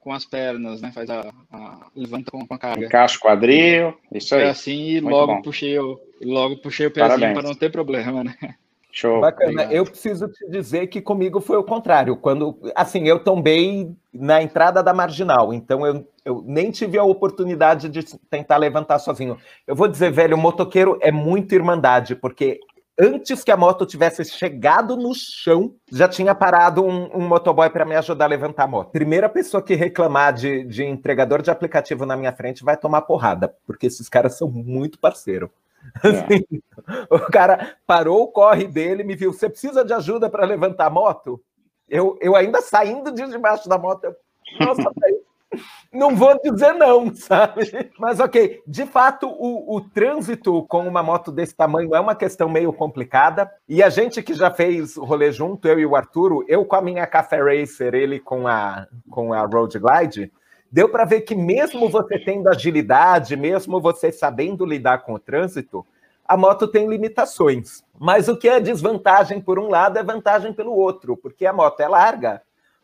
com 0.00 0.12
as 0.12 0.24
pernas, 0.24 0.80
né? 0.80 0.90
Faz 0.92 1.10
a, 1.10 1.30
a 1.52 1.86
levanta 1.94 2.30
com, 2.30 2.46
com 2.46 2.54
a 2.54 2.58
carga. 2.58 2.86
Encaixa 2.86 3.18
o 3.18 3.20
quadril, 3.20 3.94
isso 4.10 4.34
aí. 4.34 4.44
É 4.44 4.48
assim 4.48 4.92
e 4.92 5.00
logo 5.00 5.42
puxei 5.42 5.78
o 5.78 6.00
logo 6.22 6.56
puxei 6.56 6.86
o 6.86 6.90
pezinho 6.90 7.34
para 7.34 7.42
não 7.42 7.54
ter 7.54 7.70
problema, 7.70 8.24
né? 8.24 8.34
Show. 8.90 9.20
Bacana. 9.20 9.50
Obrigado. 9.50 9.72
Eu 9.72 9.84
preciso 9.84 10.28
te 10.28 10.48
dizer 10.50 10.86
que 10.86 11.00
comigo 11.00 11.40
foi 11.40 11.56
o 11.56 11.64
contrário. 11.64 12.14
Quando, 12.14 12.58
assim, 12.74 13.08
eu 13.08 13.18
tombei 13.18 13.90
na 14.12 14.42
entrada 14.42 14.82
da 14.82 14.92
marginal, 14.92 15.54
então 15.54 15.86
eu, 15.86 16.06
eu 16.22 16.44
nem 16.46 16.70
tive 16.70 16.98
a 16.98 17.04
oportunidade 17.04 17.88
de 17.88 18.02
tentar 18.28 18.58
levantar 18.58 18.98
sozinho. 18.98 19.38
Eu 19.66 19.74
vou 19.74 19.88
dizer, 19.88 20.12
velho, 20.12 20.36
o 20.36 20.40
motoqueiro 20.40 20.98
é 21.00 21.10
muito 21.10 21.54
irmandade, 21.54 22.14
porque 22.14 22.60
antes 22.98 23.42
que 23.42 23.50
a 23.50 23.56
moto 23.56 23.86
tivesse 23.86 24.24
chegado 24.24 24.96
no 24.96 25.14
chão, 25.14 25.74
já 25.90 26.08
tinha 26.08 26.34
parado 26.34 26.84
um, 26.84 27.16
um 27.16 27.26
motoboy 27.26 27.68
para 27.70 27.84
me 27.84 27.96
ajudar 27.96 28.26
a 28.26 28.28
levantar 28.28 28.64
a 28.64 28.68
moto. 28.68 28.90
Primeira 28.90 29.28
pessoa 29.28 29.62
que 29.62 29.74
reclamar 29.74 30.32
de, 30.32 30.64
de 30.64 30.84
entregador 30.84 31.42
de 31.42 31.50
aplicativo 31.50 32.06
na 32.06 32.16
minha 32.16 32.32
frente 32.32 32.64
vai 32.64 32.76
tomar 32.76 33.02
porrada, 33.02 33.54
porque 33.66 33.86
esses 33.86 34.08
caras 34.08 34.36
são 34.36 34.48
muito 34.48 34.98
parceiro. 34.98 35.50
É. 36.02 36.08
Assim, 36.08 36.44
o 37.10 37.18
cara 37.18 37.76
parou 37.86 38.22
o 38.22 38.28
corre 38.28 38.68
dele, 38.68 39.02
me 39.02 39.16
viu. 39.16 39.32
Você 39.32 39.48
precisa 39.48 39.84
de 39.84 39.92
ajuda 39.92 40.30
para 40.30 40.46
levantar 40.46 40.86
a 40.86 40.90
moto? 40.90 41.42
Eu, 41.88 42.16
eu 42.20 42.36
ainda 42.36 42.62
saindo 42.62 43.12
de 43.12 43.26
debaixo 43.26 43.68
da 43.68 43.76
moto, 43.76 44.04
eu, 44.04 44.16
nossa, 44.60 44.90
não 45.92 46.16
vou 46.16 46.38
dizer 46.42 46.72
não, 46.72 47.14
sabe? 47.14 47.90
Mas 47.98 48.20
ok, 48.20 48.62
de 48.66 48.86
fato, 48.86 49.28
o, 49.28 49.76
o, 49.76 49.80
trânsito 49.80 50.62
com 50.64 50.86
uma 50.86 51.02
moto 51.02 51.30
desse 51.30 51.54
tamanho 51.54 51.94
é 51.94 52.00
uma 52.00 52.14
questão 52.14 52.48
meio 52.48 52.72
complicada. 52.72 53.50
E 53.68 53.82
a 53.82 53.90
gente 53.90 54.22
que 54.22 54.34
já 54.34 54.50
fez 54.50 54.96
rolê 54.96 55.30
junto, 55.30 55.68
eu 55.68 55.78
e 55.78 55.86
o 55.86 55.96
Arturo, 55.96 56.44
eu 56.48 56.64
com 56.64 56.76
a 56.76 56.82
minha 56.82 57.06
Café 57.06 57.42
Racer, 57.42 57.94
ele 57.94 58.18
com 58.18 58.46
a, 58.46 58.86
com 59.10 59.32
a 59.32 59.42
Road 59.42 59.78
Glide, 59.78 60.32
deu 60.70 60.88
para 60.88 61.04
ver 61.04 61.22
que 61.22 61.34
mesmo 61.34 61.88
você 61.88 62.18
tendo 62.18 62.48
agilidade, 62.48 63.36
mesmo 63.36 63.80
você 63.80 64.10
sabendo 64.10 64.64
lidar 64.64 64.98
com 65.02 65.14
o 65.14 65.18
trânsito, 65.18 65.84
a 66.26 66.36
moto 66.36 66.66
tem 66.66 66.88
limitações. 66.88 67.84
Mas 67.98 68.28
o 68.28 68.36
que 68.36 68.48
é 68.48 68.58
desvantagem 68.58 69.40
por 69.40 69.58
um 69.58 69.68
lado 69.68 69.98
é 69.98 70.02
vantagem 70.02 70.52
pelo 70.52 70.72
outro, 70.72 71.16
porque 71.16 71.44
a 71.44 71.52
moto 71.52 71.80
é 71.80 71.88
larga 71.88 72.40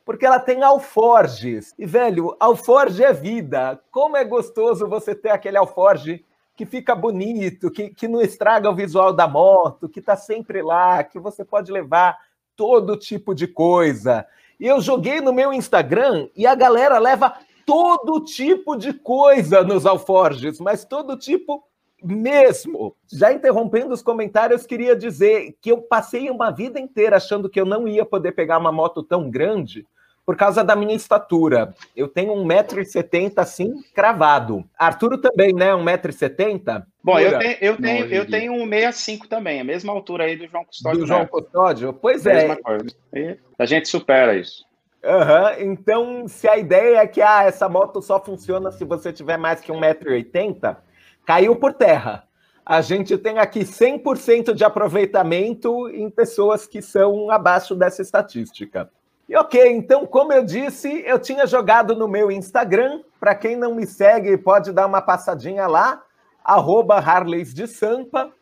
porque 0.08 0.24
ela 0.24 0.40
tem 0.40 0.62
alforges. 0.62 1.74
E, 1.78 1.84
velho, 1.84 2.34
alforge 2.40 3.04
é 3.04 3.12
vida. 3.12 3.78
Como 3.90 4.16
é 4.16 4.24
gostoso 4.24 4.88
você 4.88 5.14
ter 5.14 5.28
aquele 5.28 5.58
alforge 5.58 6.24
que 6.56 6.64
fica 6.64 6.94
bonito, 6.94 7.70
que, 7.70 7.90
que 7.90 8.08
não 8.08 8.22
estraga 8.22 8.70
o 8.70 8.74
visual 8.74 9.12
da 9.12 9.28
moto, 9.28 9.86
que 9.86 10.00
tá 10.00 10.16
sempre 10.16 10.62
lá, 10.62 11.04
que 11.04 11.18
você 11.18 11.44
pode 11.44 11.70
levar 11.70 12.16
todo 12.56 12.96
tipo 12.96 13.34
de 13.34 13.46
coisa. 13.46 14.26
E 14.58 14.66
eu 14.66 14.80
joguei 14.80 15.20
no 15.20 15.30
meu 15.30 15.52
Instagram 15.52 16.30
e 16.34 16.46
a 16.46 16.54
galera 16.54 16.96
leva 16.96 17.34
todo 17.66 18.24
tipo 18.24 18.76
de 18.76 18.94
coisa 18.94 19.62
nos 19.62 19.84
alforges, 19.84 20.58
mas 20.58 20.86
todo 20.86 21.18
tipo 21.18 21.62
mesmo. 22.02 22.96
Já 23.12 23.30
interrompendo 23.30 23.92
os 23.92 24.00
comentários, 24.00 24.64
queria 24.64 24.96
dizer 24.96 25.54
que 25.60 25.70
eu 25.70 25.82
passei 25.82 26.30
uma 26.30 26.50
vida 26.50 26.80
inteira 26.80 27.18
achando 27.18 27.50
que 27.50 27.60
eu 27.60 27.66
não 27.66 27.86
ia 27.86 28.06
poder 28.06 28.32
pegar 28.32 28.56
uma 28.56 28.72
moto 28.72 29.02
tão 29.02 29.28
grande 29.28 29.86
por 30.28 30.36
causa 30.36 30.62
da 30.62 30.76
minha 30.76 30.94
estatura. 30.94 31.74
Eu 31.96 32.06
tenho 32.06 32.34
1,70m 32.34 33.32
assim, 33.38 33.82
cravado. 33.94 34.62
Arturo 34.78 35.16
também, 35.16 35.54
né? 35.54 35.70
1,70m? 35.70 36.84
Bom, 37.02 37.18
eu 37.18 37.38
tenho, 37.38 37.56
eu 37.62 37.76
tenho, 37.78 38.06
eu 38.12 38.26
tenho 38.26 38.52
1,65 38.52 39.26
também, 39.26 39.58
a 39.58 39.64
mesma 39.64 39.90
altura 39.90 40.24
aí 40.24 40.36
do 40.36 40.46
João 40.46 40.66
Custódio. 40.66 41.00
Do 41.00 41.06
João 41.06 41.26
Custódio? 41.26 41.94
Pois 41.94 42.26
é. 42.26 42.46
Mesma 42.46 42.56
coisa. 42.56 42.94
E 43.14 43.38
a 43.58 43.64
gente 43.64 43.88
supera 43.88 44.36
isso. 44.36 44.66
Uhum. 45.02 45.72
Então, 45.72 46.28
se 46.28 46.46
a 46.46 46.58
ideia 46.58 46.98
é 46.98 47.06
que 47.06 47.22
ah, 47.22 47.44
essa 47.44 47.66
moto 47.66 48.02
só 48.02 48.22
funciona 48.22 48.70
se 48.70 48.84
você 48.84 49.10
tiver 49.10 49.38
mais 49.38 49.62
que 49.62 49.72
1,80m, 49.72 50.76
caiu 51.24 51.56
por 51.56 51.72
terra. 51.72 52.24
A 52.66 52.82
gente 52.82 53.16
tem 53.16 53.38
aqui 53.38 53.60
100% 53.60 54.52
de 54.52 54.62
aproveitamento 54.62 55.88
em 55.88 56.10
pessoas 56.10 56.66
que 56.66 56.82
são 56.82 57.30
abaixo 57.30 57.74
dessa 57.74 58.02
estatística. 58.02 58.90
E 59.28 59.36
ok, 59.36 59.70
então, 59.72 60.06
como 60.06 60.32
eu 60.32 60.42
disse, 60.42 61.02
eu 61.04 61.18
tinha 61.18 61.46
jogado 61.46 61.94
no 61.94 62.08
meu 62.08 62.30
Instagram. 62.30 63.02
Para 63.20 63.34
quem 63.34 63.56
não 63.56 63.74
me 63.74 63.86
segue, 63.86 64.38
pode 64.38 64.72
dar 64.72 64.86
uma 64.86 65.02
passadinha 65.02 65.66
lá, 65.66 66.02
arroba 66.42 66.96
Harleys 66.96 67.52
de 67.52 67.66
Sampa. 67.66 68.32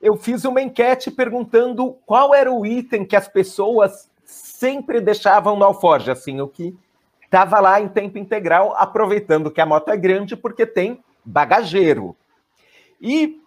Eu 0.00 0.16
fiz 0.16 0.44
uma 0.44 0.62
enquete 0.62 1.10
perguntando 1.10 1.98
qual 2.06 2.34
era 2.34 2.50
o 2.50 2.64
item 2.64 3.04
que 3.04 3.16
as 3.16 3.28
pessoas 3.28 4.10
sempre 4.24 4.98
deixavam 4.98 5.56
no 5.56 5.64
alforge, 5.64 6.10
assim, 6.10 6.40
o 6.40 6.48
que 6.48 6.74
estava 7.22 7.60
lá 7.60 7.80
em 7.80 7.88
tempo 7.88 8.16
integral, 8.16 8.74
aproveitando 8.78 9.50
que 9.50 9.60
a 9.60 9.66
moto 9.66 9.90
é 9.90 9.96
grande, 9.96 10.36
porque 10.36 10.64
tem 10.64 11.04
bagageiro. 11.22 12.16
E 12.98 13.42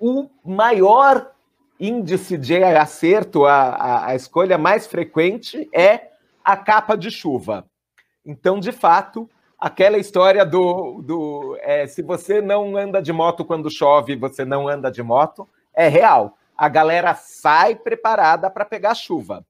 o 0.00 0.28
maior 0.44 1.30
índice 1.78 2.36
de 2.36 2.60
acerto, 2.62 3.44
a, 3.44 3.68
a, 3.68 4.06
a 4.06 4.14
escolha 4.16 4.58
mais 4.58 4.86
frequente 4.86 5.68
é 5.72 6.07
a 6.48 6.56
capa 6.56 6.96
de 6.96 7.10
chuva. 7.10 7.66
Então, 8.24 8.58
de 8.58 8.72
fato, 8.72 9.28
aquela 9.58 9.98
história 9.98 10.46
do, 10.46 11.02
do 11.02 11.58
é, 11.60 11.86
se 11.86 12.00
você 12.00 12.40
não 12.40 12.74
anda 12.74 13.02
de 13.02 13.12
moto 13.12 13.44
quando 13.44 13.70
chove, 13.70 14.16
você 14.16 14.46
não 14.46 14.66
anda 14.66 14.90
de 14.90 15.02
moto, 15.02 15.46
é 15.74 15.88
real. 15.88 16.38
A 16.56 16.66
galera 16.66 17.14
sai 17.14 17.74
preparada 17.76 18.48
para 18.48 18.64
pegar 18.64 18.94
chuva. 18.94 19.44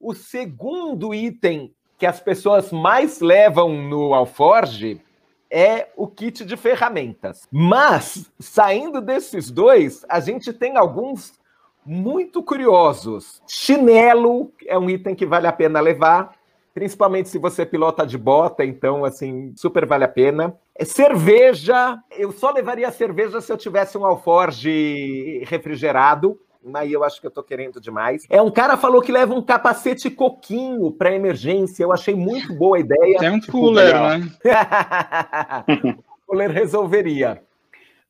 O 0.00 0.14
segundo 0.14 1.12
item 1.12 1.74
que 1.98 2.06
as 2.06 2.20
pessoas 2.20 2.72
mais 2.72 3.20
levam 3.20 3.82
no 3.82 4.14
alforge 4.14 5.02
é 5.50 5.88
o 5.94 6.08
kit 6.08 6.42
de 6.42 6.56
ferramentas. 6.56 7.46
Mas, 7.52 8.32
saindo 8.40 9.02
desses 9.02 9.50
dois, 9.50 10.06
a 10.08 10.20
gente 10.20 10.54
tem 10.54 10.78
alguns 10.78 11.34
muito 11.84 12.42
curiosos. 12.42 13.42
Chinelo 13.46 14.52
é 14.66 14.78
um 14.78 14.88
item 14.88 15.14
que 15.14 15.26
vale 15.26 15.46
a 15.46 15.52
pena 15.52 15.80
levar, 15.80 16.34
principalmente 16.72 17.28
se 17.28 17.38
você 17.38 17.64
pilota 17.64 18.06
de 18.06 18.18
bota, 18.18 18.64
então, 18.64 19.04
assim, 19.04 19.52
super 19.56 19.86
vale 19.86 20.04
a 20.04 20.08
pena. 20.08 20.56
É 20.74 20.84
cerveja, 20.84 21.98
eu 22.10 22.32
só 22.32 22.50
levaria 22.50 22.90
cerveja 22.90 23.40
se 23.40 23.52
eu 23.52 23.56
tivesse 23.56 23.96
um 23.96 24.04
alforge 24.04 25.42
refrigerado, 25.46 26.38
aí 26.72 26.92
eu 26.92 27.04
acho 27.04 27.20
que 27.20 27.26
eu 27.26 27.30
tô 27.30 27.42
querendo 27.42 27.80
demais. 27.80 28.26
É 28.30 28.40
um 28.40 28.50
cara 28.50 28.76
falou 28.76 29.02
que 29.02 29.12
leva 29.12 29.34
um 29.34 29.42
capacete 29.42 30.10
coquinho 30.10 30.90
para 30.90 31.14
emergência. 31.14 31.84
Eu 31.84 31.92
achei 31.92 32.14
muito 32.14 32.54
boa 32.54 32.78
a 32.78 32.80
ideia. 32.80 33.18
Tem 33.18 33.30
um 33.30 33.40
tipo, 33.40 33.52
cooler, 33.52 33.94
né? 33.94 34.30
o 36.02 36.26
cooler 36.26 36.50
resolveria. 36.50 37.42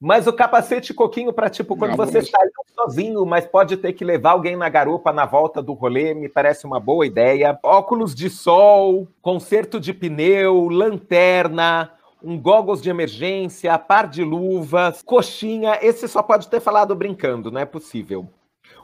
Mas 0.00 0.26
o 0.26 0.32
capacete 0.32 0.92
coquinho 0.92 1.32
para 1.32 1.48
tipo 1.48 1.76
quando 1.76 1.92
não, 1.92 1.96
você 1.96 2.18
está 2.18 2.38
sozinho, 2.74 3.24
mas 3.24 3.46
pode 3.46 3.76
ter 3.76 3.92
que 3.92 4.04
levar 4.04 4.32
alguém 4.32 4.56
na 4.56 4.68
garupa 4.68 5.12
na 5.12 5.24
volta 5.24 5.62
do 5.62 5.72
rolê, 5.72 6.12
me 6.12 6.28
parece 6.28 6.66
uma 6.66 6.78
boa 6.78 7.06
ideia. 7.06 7.58
Óculos 7.62 8.14
de 8.14 8.28
sol, 8.28 9.08
conserto 9.22 9.80
de 9.80 9.94
pneu, 9.94 10.68
lanterna, 10.68 11.90
um 12.22 12.38
goggles 12.38 12.82
de 12.82 12.90
emergência, 12.90 13.78
par 13.78 14.08
de 14.08 14.24
luvas, 14.24 15.02
coxinha. 15.02 15.78
Esse 15.80 16.08
só 16.08 16.22
pode 16.22 16.48
ter 16.48 16.60
falado 16.60 16.94
brincando, 16.94 17.50
não 17.50 17.60
é 17.60 17.64
possível. 17.64 18.28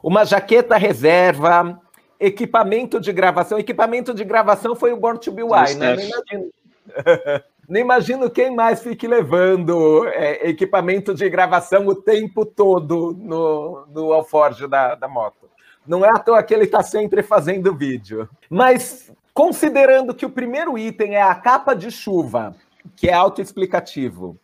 Uma 0.03 0.25
jaqueta 0.25 0.77
reserva, 0.77 1.81
equipamento 2.19 3.01
de 3.01 3.13
gravação. 3.13 3.59
Equipamento 3.59 4.15
de 4.15 4.25
gravação 4.25 4.77
foi 4.77 4.93
o 4.93 4.97
Born 4.97 5.19
to 5.19 5.33
Be 5.33 5.43
Wild, 5.43 5.75
né? 5.75 5.97
Não 5.97 6.03
imagino. 6.03 6.51
Não 7.71 7.79
imagino 7.79 8.29
quem 8.29 8.53
mais 8.53 8.83
fique 8.83 9.07
levando 9.07 10.05
é, 10.09 10.49
equipamento 10.49 11.15
de 11.15 11.31
gravação 11.31 11.87
o 11.87 11.95
tempo 11.95 12.45
todo 12.45 13.17
no, 13.17 13.87
no 13.87 14.13
alforje 14.13 14.67
da, 14.67 14.97
da 14.97 15.07
moto. 15.07 15.49
Não 15.87 16.05
é 16.05 16.09
à 16.09 16.19
toa 16.19 16.43
que 16.43 16.53
ele 16.53 16.65
está 16.65 16.83
sempre 16.83 17.23
fazendo 17.23 17.73
vídeo. 17.73 18.29
Mas, 18.51 19.13
considerando 19.33 20.13
que 20.13 20.27
o 20.27 20.31
primeiro 20.31 20.77
item 20.77 21.15
é 21.15 21.23
a 21.23 21.33
capa 21.33 21.73
de 21.73 21.93
chuva, 21.93 22.57
que 22.97 23.09
é 23.09 23.13
autoexplicativo, 23.13 24.37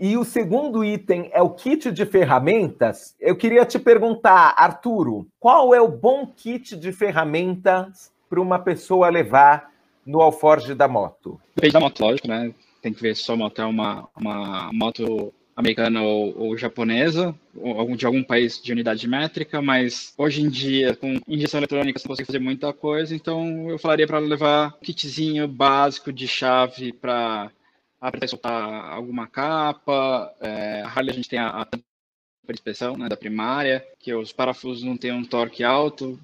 e 0.00 0.16
o 0.16 0.24
segundo 0.24 0.84
item 0.84 1.30
é 1.32 1.40
o 1.40 1.50
kit 1.50 1.92
de 1.92 2.04
ferramentas, 2.04 3.14
eu 3.20 3.36
queria 3.36 3.64
te 3.64 3.78
perguntar, 3.78 4.52
Arturo, 4.58 5.28
qual 5.38 5.72
é 5.72 5.80
o 5.80 5.86
bom 5.86 6.26
kit 6.26 6.74
de 6.74 6.90
ferramentas 6.90 8.12
para 8.28 8.40
uma 8.40 8.58
pessoa 8.58 9.08
levar 9.10 9.75
no 10.06 10.22
alforge 10.22 10.74
da 10.74 10.86
moto? 10.86 11.40
Depende 11.54 11.72
da 11.72 11.80
moto, 11.80 12.00
lógico, 12.00 12.28
né? 12.28 12.54
Tem 12.80 12.92
que 12.92 13.02
ver 13.02 13.16
se 13.16 13.22
sua 13.22 13.36
moto 13.36 13.60
é 13.60 13.64
uma, 13.64 14.08
uma 14.16 14.70
moto 14.72 15.34
americana 15.56 16.02
ou, 16.02 16.38
ou, 16.38 16.56
japonesa, 16.56 17.34
ou 17.56 17.96
de 17.96 18.04
algum 18.04 18.22
país 18.22 18.60
de 18.62 18.70
unidade 18.70 19.08
métrica, 19.08 19.62
mas 19.62 20.12
hoje 20.18 20.42
em 20.42 20.50
dia, 20.50 20.94
com 20.94 21.18
injeção 21.26 21.58
eletrônica, 21.58 21.98
você 21.98 22.06
consegue 22.06 22.26
fazer 22.26 22.38
muita 22.38 22.72
coisa, 22.74 23.16
então 23.16 23.70
eu 23.70 23.78
falaria 23.78 24.06
para 24.06 24.18
levar 24.18 24.74
um 24.76 24.84
kitzinho 24.84 25.48
básico 25.48 26.12
de 26.12 26.28
chave 26.28 26.92
para 26.92 27.50
apertar 27.98 28.26
e 28.26 28.28
soltar 28.28 28.92
alguma 28.92 29.26
capa. 29.26 30.30
É, 30.40 30.82
a 30.82 30.88
Harley 30.88 31.10
a 31.10 31.14
gente 31.14 31.28
tem 31.28 31.38
a, 31.38 31.62
a 31.62 32.52
inspeção 32.52 32.96
né, 32.96 33.08
da 33.08 33.16
primária, 33.16 33.82
que 33.98 34.14
os 34.14 34.32
parafusos 34.32 34.84
não 34.84 34.96
têm 34.96 35.12
um 35.12 35.24
torque 35.24 35.64
alto, 35.64 36.20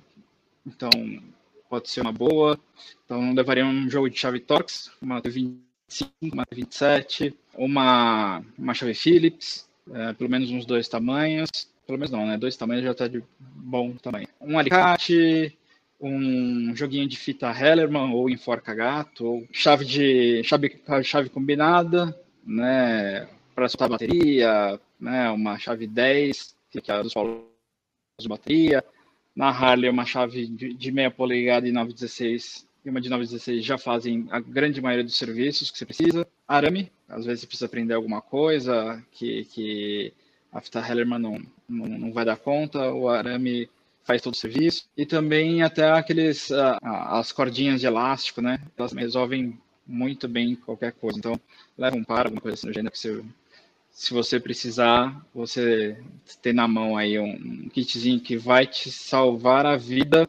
então 0.66 0.90
pode 1.72 1.88
ser 1.88 2.02
uma 2.02 2.12
boa. 2.12 2.60
Então, 3.06 3.32
levaria 3.32 3.64
um 3.64 3.88
jogo 3.88 4.10
de 4.10 4.18
chave 4.18 4.38
Torx, 4.40 4.90
uma 5.00 5.22
T25, 5.22 6.06
uma 6.30 6.44
T27, 6.44 7.32
uma, 7.54 8.44
uma 8.58 8.74
chave 8.74 8.92
Phillips, 8.92 9.66
é, 9.90 10.12
pelo 10.12 10.28
menos 10.28 10.50
uns 10.50 10.66
dois 10.66 10.86
tamanhos. 10.86 11.48
Pelo 11.86 11.98
menos 11.98 12.10
não, 12.10 12.26
né? 12.26 12.36
Dois 12.36 12.58
tamanhos 12.58 12.84
já 12.84 12.90
está 12.90 13.08
de 13.08 13.24
bom 13.40 13.92
tamanho. 13.94 14.28
Um 14.38 14.58
alicate, 14.58 15.56
um 15.98 16.76
joguinho 16.76 17.08
de 17.08 17.16
fita 17.16 17.50
Hellerman 17.50 18.12
ou 18.12 18.28
enforca 18.28 18.74
gato, 18.74 19.24
ou 19.24 19.48
chave 19.50 19.86
de 19.86 20.44
chave, 20.44 20.78
chave 21.02 21.30
combinada, 21.30 22.14
né? 22.44 23.26
Para 23.54 23.70
soltar 23.70 23.88
bateria, 23.88 24.78
né? 25.00 25.30
Uma 25.30 25.58
chave 25.58 25.86
10, 25.86 26.54
que 26.70 26.90
é 26.90 26.94
a 26.94 27.02
dos 27.02 27.14
polos 27.14 27.40
de 28.20 28.28
bateria, 28.28 28.84
na 29.34 29.48
Harley, 29.48 29.88
uma 29.88 30.04
chave 30.04 30.46
de, 30.46 30.92
meia 30.92 31.10
polegada 31.10 31.66
e 31.66 31.72
916 31.72 32.66
e 32.84 32.90
uma 32.90 33.00
de 33.00 33.08
916 33.08 33.64
já 33.64 33.78
fazem 33.78 34.26
a 34.30 34.40
grande 34.40 34.80
maioria 34.80 35.04
dos 35.04 35.16
serviços 35.16 35.70
que 35.70 35.78
você 35.78 35.86
precisa. 35.86 36.26
Arame, 36.46 36.90
às 37.08 37.24
vezes 37.24 37.40
você 37.40 37.46
precisa 37.46 37.66
aprender 37.66 37.94
alguma 37.94 38.20
coisa 38.20 39.02
que, 39.12 39.44
que 39.46 40.12
a 40.52 40.60
fita 40.60 40.80
Hellerman 40.86 41.18
não, 41.18 41.42
não, 41.68 41.86
não 41.86 42.12
vai 42.12 42.24
dar 42.24 42.36
conta, 42.36 42.92
o 42.92 43.08
arame 43.08 43.70
faz 44.04 44.20
todo 44.20 44.34
o 44.34 44.36
serviço. 44.36 44.86
E 44.96 45.06
também 45.06 45.62
até 45.62 45.90
aqueles 45.90 46.50
uh, 46.50 46.78
as 46.82 47.32
cordinhas 47.32 47.80
de 47.80 47.86
elástico, 47.86 48.40
né? 48.42 48.60
Elas 48.76 48.92
resolvem 48.92 49.58
muito 49.86 50.28
bem 50.28 50.54
qualquer 50.54 50.92
coisa. 50.92 51.18
Então, 51.18 51.40
leva 51.78 51.96
um 51.96 52.04
par, 52.04 52.26
alguma 52.26 52.40
coisa 52.40 52.54
assim 52.54 52.72
gênero 52.72 52.92
que 52.92 52.98
você 52.98 53.22
se 53.92 54.14
você 54.14 54.40
precisar, 54.40 55.24
você 55.34 56.02
ter 56.40 56.54
na 56.54 56.66
mão 56.66 56.96
aí 56.96 57.18
um, 57.18 57.68
kitzinho 57.68 58.20
que 58.20 58.36
vai 58.36 58.66
te 58.66 58.90
salvar 58.90 59.66
a 59.66 59.76
vida, 59.76 60.28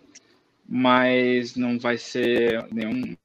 mas 0.67 1.55
não 1.55 1.79
vai 1.79 1.98
ser 1.98 2.67
nenhum 2.72 3.15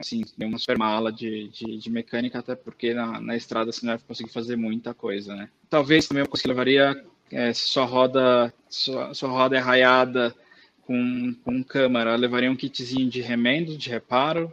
assim, 0.00 0.24
nenhuma 0.38 0.58
super 0.58 0.78
mala 0.78 1.12
de, 1.12 1.48
de, 1.48 1.76
de, 1.76 1.90
mecânica, 1.90 2.38
até 2.38 2.56
porque 2.56 2.94
na, 2.94 3.20
na 3.20 3.36
estrada 3.36 3.70
você 3.70 3.84
não 3.84 3.94
vai 3.94 4.02
conseguir 4.06 4.32
fazer 4.32 4.56
muita 4.56 4.94
coisa, 4.94 5.36
né? 5.36 5.50
Talvez 5.68 6.08
também 6.08 6.24
que 6.24 6.48
levaria 6.48 7.04
é, 7.30 7.52
se 7.52 7.68
sua 7.68 7.84
roda, 7.84 8.52
sua, 8.70 9.12
sua 9.12 9.28
roda 9.28 9.56
é 9.56 9.60
raiada 9.60 10.34
com, 10.82 11.34
com 11.44 11.62
câmera, 11.62 12.16
levaria 12.16 12.50
um 12.50 12.56
kitzinho 12.56 13.08
de 13.08 13.20
remendo, 13.20 13.76
de 13.76 13.90
reparo, 13.90 14.50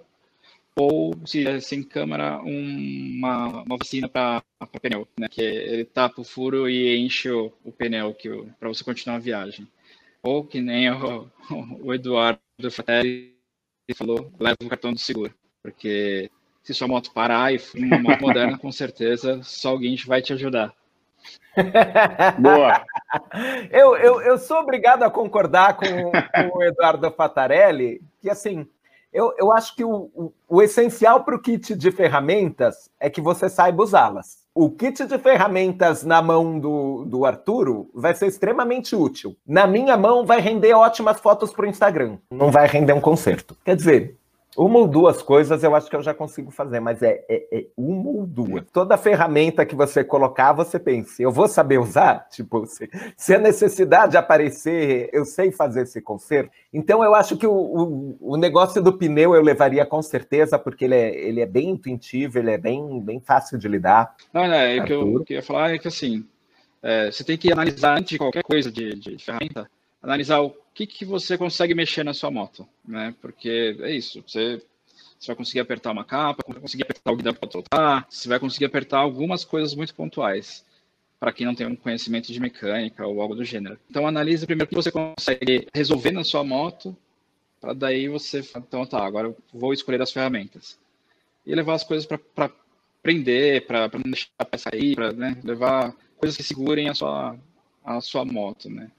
ou 0.79 1.13
se 1.25 1.45
é 1.45 1.59
sem 1.59 1.83
câmera, 1.83 2.39
uma, 2.41 3.63
uma 3.63 3.77
vacina 3.77 4.07
para 4.07 4.41
pneu, 4.81 5.05
né? 5.19 5.27
Que 5.29 5.41
ele 5.41 5.83
tapa 5.83 6.21
o 6.21 6.23
furo 6.23 6.69
e 6.69 6.97
enche 6.97 7.29
o, 7.29 7.51
o 7.65 7.71
pneu 7.71 8.15
para 8.57 8.69
você 8.69 8.83
continuar 8.83 9.17
a 9.17 9.19
viagem. 9.19 9.67
Ou 10.23 10.45
que 10.45 10.61
nem 10.61 10.89
o, 10.89 11.29
o 11.81 11.93
Eduardo 11.93 12.39
Fratelli 12.71 13.35
falou, 13.95 14.31
leva 14.39 14.57
o 14.63 14.69
cartão 14.69 14.93
do 14.93 14.99
seguro, 14.99 15.33
porque 15.61 16.31
se 16.63 16.73
sua 16.73 16.87
moto 16.87 17.11
parar 17.11 17.53
e 17.53 17.59
for 17.59 17.79
uma 17.79 17.97
moto 17.97 18.21
moderna, 18.21 18.57
com 18.57 18.71
certeza 18.71 19.41
só 19.43 19.69
alguém 19.69 19.97
vai 20.05 20.21
te 20.21 20.31
ajudar. 20.31 20.73
Boa. 22.39 22.85
Eu, 23.69 23.97
eu, 23.97 24.21
eu 24.21 24.37
sou 24.37 24.59
obrigado 24.59 25.03
a 25.03 25.09
concordar 25.09 25.75
com, 25.75 25.85
com 25.85 26.57
o 26.57 26.63
Eduardo 26.63 27.11
Fatarelli, 27.11 28.01
que 28.21 28.29
assim, 28.29 28.65
eu, 29.11 29.33
eu 29.37 29.51
acho 29.51 29.75
que 29.75 29.83
o, 29.83 30.09
o, 30.13 30.31
o 30.47 30.61
essencial 30.61 31.23
para 31.23 31.35
o 31.35 31.41
kit 31.41 31.75
de 31.75 31.91
ferramentas 31.91 32.89
é 32.99 33.09
que 33.09 33.21
você 33.21 33.49
saiba 33.49 33.83
usá-las. 33.83 34.39
O 34.53 34.69
kit 34.69 35.05
de 35.05 35.17
ferramentas 35.17 36.03
na 36.03 36.21
mão 36.21 36.59
do, 36.59 37.05
do 37.05 37.25
Arturo 37.25 37.89
vai 37.93 38.13
ser 38.13 38.27
extremamente 38.27 38.95
útil. 38.95 39.35
Na 39.47 39.65
minha 39.65 39.95
mão 39.95 40.25
vai 40.25 40.39
render 40.39 40.73
ótimas 40.73 41.19
fotos 41.19 41.51
para 41.51 41.65
o 41.65 41.69
Instagram. 41.69 42.17
Não 42.31 42.51
vai 42.51 42.67
render 42.67 42.93
um 42.93 43.01
concerto. 43.01 43.55
Quer 43.63 43.75
dizer, 43.75 44.17
uma 44.57 44.79
ou 44.79 44.87
duas 44.87 45.21
coisas 45.21 45.63
eu 45.63 45.75
acho 45.75 45.89
que 45.89 45.95
eu 45.95 46.01
já 46.01 46.13
consigo 46.13 46.49
fazer, 46.49 46.79
mas 46.79 47.01
é, 47.03 47.23
é, 47.29 47.47
é, 47.51 47.65
uma 47.77 48.09
ou 48.09 48.25
duas. 48.25 48.65
Toda 48.71 48.97
ferramenta 48.97 49.65
que 49.65 49.75
você 49.75 50.03
colocar, 50.03 50.53
você 50.53 50.79
pensa, 50.79 51.21
eu 51.21 51.31
vou 51.31 51.47
saber 51.47 51.79
usar? 51.79 52.27
Tipo, 52.39 52.65
se, 52.65 52.89
se 53.17 53.35
a 53.35 53.39
necessidade 53.39 54.17
aparecer, 54.17 55.09
eu 55.13 55.25
sei 55.25 55.51
fazer 55.51 55.83
esse 55.83 56.01
conserto. 56.01 56.51
Então 56.73 57.03
eu 57.03 57.13
acho 57.13 57.37
que 57.37 57.45
o, 57.45 57.51
o, 57.51 58.17
o, 58.19 58.37
negócio 58.37 58.81
do 58.81 58.93
pneu 58.93 59.35
eu 59.35 59.41
levaria 59.41 59.85
com 59.85 60.01
certeza, 60.01 60.57
porque 60.57 60.85
ele 60.85 60.95
é, 60.95 61.15
ele 61.15 61.41
é 61.41 61.45
bem 61.45 61.69
intuitivo, 61.69 62.39
ele 62.39 62.51
é 62.51 62.57
bem, 62.57 62.99
bem 63.01 63.19
fácil 63.19 63.57
de 63.57 63.67
lidar. 63.67 64.15
Não, 64.33 64.47
não, 64.47 64.53
é 64.53 64.83
que 64.83 64.93
eu 64.93 65.23
queria 65.23 65.43
falar 65.43 65.73
é 65.73 65.77
que 65.77 65.87
assim, 65.87 66.25
é, 66.81 67.11
você 67.11 67.23
tem 67.23 67.37
que 67.37 67.51
analisar 67.51 67.97
antes 67.97 68.09
de 68.11 68.17
qualquer 68.17 68.43
coisa 68.43 68.71
de, 68.71 68.95
de 68.95 69.23
ferramenta, 69.23 69.69
analisar 70.01 70.41
o 70.41 70.53
que, 70.73 70.87
que 70.87 71.05
você 71.05 71.37
consegue 71.37 71.73
mexer 71.73 72.03
na 72.03 72.13
sua 72.13 72.31
moto, 72.31 72.67
né? 72.87 73.13
Porque 73.21 73.77
é 73.81 73.91
isso, 73.91 74.23
você, 74.25 74.61
você 75.17 75.27
vai 75.27 75.35
conseguir 75.35 75.59
apertar 75.59 75.91
uma 75.91 76.05
capa, 76.05 76.43
vai 76.47 76.61
conseguir 76.61 76.83
apertar 76.83 77.11
o 77.11 77.15
guidão 77.15 77.33
para 77.33 77.51
soltar, 77.51 78.07
você 78.09 78.29
vai 78.29 78.39
conseguir 78.39 78.65
apertar 78.65 78.99
algumas 78.99 79.43
coisas 79.43 79.75
muito 79.75 79.93
pontuais, 79.93 80.65
para 81.19 81.33
quem 81.33 81.45
não 81.45 81.55
tem 81.55 81.67
um 81.67 81.75
conhecimento 81.75 82.31
de 82.31 82.39
mecânica 82.39 83.05
ou 83.05 83.21
algo 83.21 83.35
do 83.35 83.43
gênero. 83.43 83.77
Então 83.89 84.07
analise 84.07 84.45
primeiro 84.45 84.65
o 84.65 84.69
que 84.69 84.75
você 84.75 84.91
consegue 84.91 85.67
resolver 85.73 86.11
na 86.11 86.23
sua 86.23 86.43
moto, 86.43 86.95
para 87.59 87.73
daí 87.73 88.07
você, 88.07 88.39
então 88.55 88.85
tá, 88.85 89.05
agora 89.05 89.27
eu 89.27 89.37
vou 89.53 89.73
escolher 89.73 90.01
as 90.01 90.11
ferramentas. 90.11 90.79
E 91.45 91.53
levar 91.53 91.73
as 91.73 91.83
coisas 91.83 92.05
para 92.05 92.51
prender, 93.01 93.65
para 93.65 93.89
não 93.93 94.11
deixar 94.11 94.29
a 94.37 94.45
peça 94.45 94.69
sair, 94.69 94.95
para 94.95 95.11
né, 95.11 95.37
levar 95.43 95.93
coisas 96.17 96.37
que 96.37 96.43
segurem 96.43 96.89
a 96.89 96.93
sua, 96.93 97.37
a 97.83 97.99
sua 98.01 98.23
moto, 98.23 98.69
né? 98.69 98.91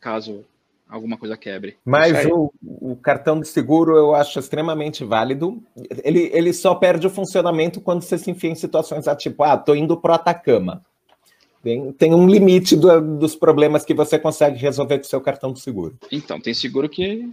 Caso 0.00 0.44
alguma 0.88 1.16
coisa 1.16 1.36
quebre. 1.36 1.76
Mas 1.84 2.26
o, 2.26 2.52
o, 2.62 2.96
cartão 2.96 3.40
de 3.40 3.48
seguro 3.48 3.96
eu 3.96 4.14
acho 4.14 4.38
extremamente 4.38 5.04
válido. 5.04 5.62
Ele, 6.04 6.30
ele 6.32 6.52
só 6.52 6.74
perde 6.74 7.06
o 7.06 7.10
funcionamento 7.10 7.80
quando 7.80 8.02
você 8.02 8.16
se 8.18 8.30
enfia 8.30 8.50
em 8.50 8.54
situações 8.54 9.08
a 9.08 9.16
tipo, 9.16 9.42
ah, 9.42 9.56
tô 9.56 9.74
indo 9.74 9.96
pro 9.96 10.12
Atacama. 10.12 10.84
Tem, 11.62 11.92
tem 11.92 12.14
um 12.14 12.28
limite 12.28 12.76
do, 12.76 13.00
dos 13.18 13.34
problemas 13.34 13.84
que 13.84 13.94
você 13.94 14.18
consegue 14.18 14.58
resolver 14.58 14.98
com 14.98 15.04
o 15.04 15.08
seu 15.08 15.20
cartão 15.20 15.50
de 15.50 15.60
seguro. 15.60 15.96
Então, 16.12 16.38
tem 16.38 16.52
seguro 16.52 16.90
que 16.90 17.26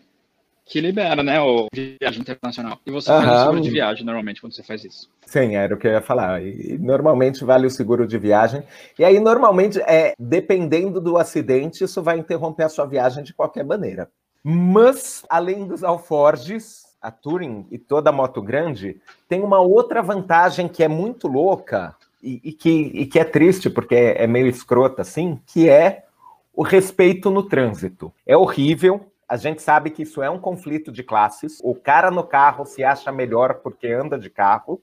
que 0.72 0.80
libera, 0.80 1.22
né, 1.22 1.42
o 1.42 1.68
viagem 1.74 2.22
internacional. 2.22 2.80
E 2.86 2.92
você 2.92 3.10
faz 3.10 3.28
o 3.28 3.40
seguro 3.42 3.62
de 3.62 3.70
viagem 3.70 4.06
normalmente 4.06 4.40
quando 4.40 4.54
você 4.54 4.64
faz 4.64 4.86
isso. 4.86 5.10
Sim, 5.26 5.58
era 5.58 5.76
o 5.76 5.78
que 5.78 5.86
eu 5.86 5.92
ia 5.92 6.02
falar. 6.02 6.42
E, 6.42 6.78
normalmente 6.78 7.44
vale 7.44 7.68
o 7.68 7.70
seguro 7.70 8.08
de 8.08 8.18
viagem. 8.18 8.64
E 8.98 9.04
aí, 9.04 9.20
normalmente, 9.20 9.82
é 9.82 10.14
dependendo 10.18 11.02
do 11.02 11.18
acidente, 11.18 11.84
isso 11.84 12.02
vai 12.02 12.18
interromper 12.18 12.64
a 12.64 12.70
sua 12.70 12.86
viagem 12.86 13.22
de 13.22 13.34
qualquer 13.34 13.66
maneira. 13.66 14.10
Mas, 14.42 15.26
além 15.30 15.68
dos 15.68 15.84
alforges, 15.84 16.86
a 17.02 17.12
Touring 17.12 17.66
e 17.70 17.78
toda 17.78 18.10
a 18.10 18.14
moto 18.14 18.42
grande, 18.42 18.96
tem 19.28 19.44
uma 19.44 19.60
outra 19.60 20.02
vantagem 20.02 20.70
que 20.70 20.82
é 20.82 20.88
muito 20.88 21.28
louca 21.28 21.98
e, 22.24 22.40
e 22.46 22.54
que, 22.54 22.70
e 22.70 23.06
que 23.06 23.20
é 23.20 23.26
triste, 23.26 23.70
porque 23.70 23.96
é, 23.96 24.24
é 24.24 24.28
meio 24.28 24.48
escrota 24.48 25.02
assim, 25.02 25.38
que 25.46 25.68
é 25.68 26.06
o 26.54 26.64
respeito 26.64 27.30
no 27.30 27.44
trânsito. 27.44 28.14
É 28.26 28.38
horrível, 28.38 29.11
a 29.32 29.38
gente 29.38 29.62
sabe 29.62 29.92
que 29.92 30.02
isso 30.02 30.22
é 30.22 30.30
um 30.30 30.38
conflito 30.38 30.92
de 30.92 31.04
classes. 31.04 31.62
O 31.64 31.74
cara 31.74 32.12
no 32.12 32.22
carro 32.22 32.66
se 32.66 32.84
acha 32.84 33.14
melhor 33.14 33.62
porque 33.64 33.88
anda 33.88 34.20
de 34.20 34.30
carro. 34.30 34.82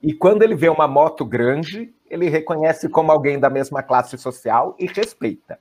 E 0.00 0.14
quando 0.14 0.44
ele 0.44 0.54
vê 0.54 0.68
uma 0.68 0.86
moto 0.86 1.24
grande, 1.24 1.92
ele 2.08 2.28
reconhece 2.28 2.88
como 2.88 3.10
alguém 3.10 3.36
da 3.36 3.50
mesma 3.50 3.82
classe 3.82 4.16
social 4.16 4.76
e 4.78 4.86
respeita. 4.86 5.58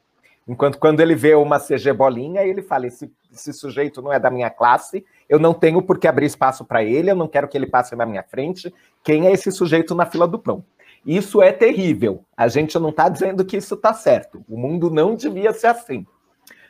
Enquanto 0.47 0.77
quando 0.77 0.99
ele 0.99 1.15
vê 1.15 1.33
uma 1.33 1.59
CG 1.59 1.91
bolinha, 1.91 2.43
ele 2.43 2.61
fala: 2.61 2.85
esse, 2.85 3.11
esse 3.33 3.51
sujeito 3.51 3.99
não 3.99 4.13
é 4.13 4.19
da 4.19 4.29
minha 4.29 4.51
classe, 4.51 5.03
eu 5.27 5.39
não 5.39 5.51
tenho 5.55 5.81
por 5.81 5.97
que 5.97 6.07
abrir 6.07 6.27
espaço 6.27 6.63
para 6.63 6.83
ele, 6.83 7.09
eu 7.09 7.15
não 7.15 7.27
quero 7.27 7.47
que 7.47 7.57
ele 7.57 7.65
passe 7.65 7.95
na 7.95 8.05
minha 8.05 8.21
frente. 8.21 8.71
Quem 9.03 9.25
é 9.25 9.31
esse 9.31 9.51
sujeito 9.51 9.95
na 9.95 10.05
fila 10.05 10.27
do 10.27 10.37
pão? 10.37 10.63
Isso 11.03 11.41
é 11.41 11.51
terrível. 11.51 12.23
A 12.37 12.47
gente 12.47 12.77
não 12.77 12.89
está 12.89 13.09
dizendo 13.09 13.43
que 13.43 13.57
isso 13.57 13.73
está 13.73 13.91
certo. 13.91 14.45
O 14.47 14.55
mundo 14.55 14.91
não 14.91 15.15
devia 15.15 15.51
ser 15.51 15.65
assim. 15.65 16.05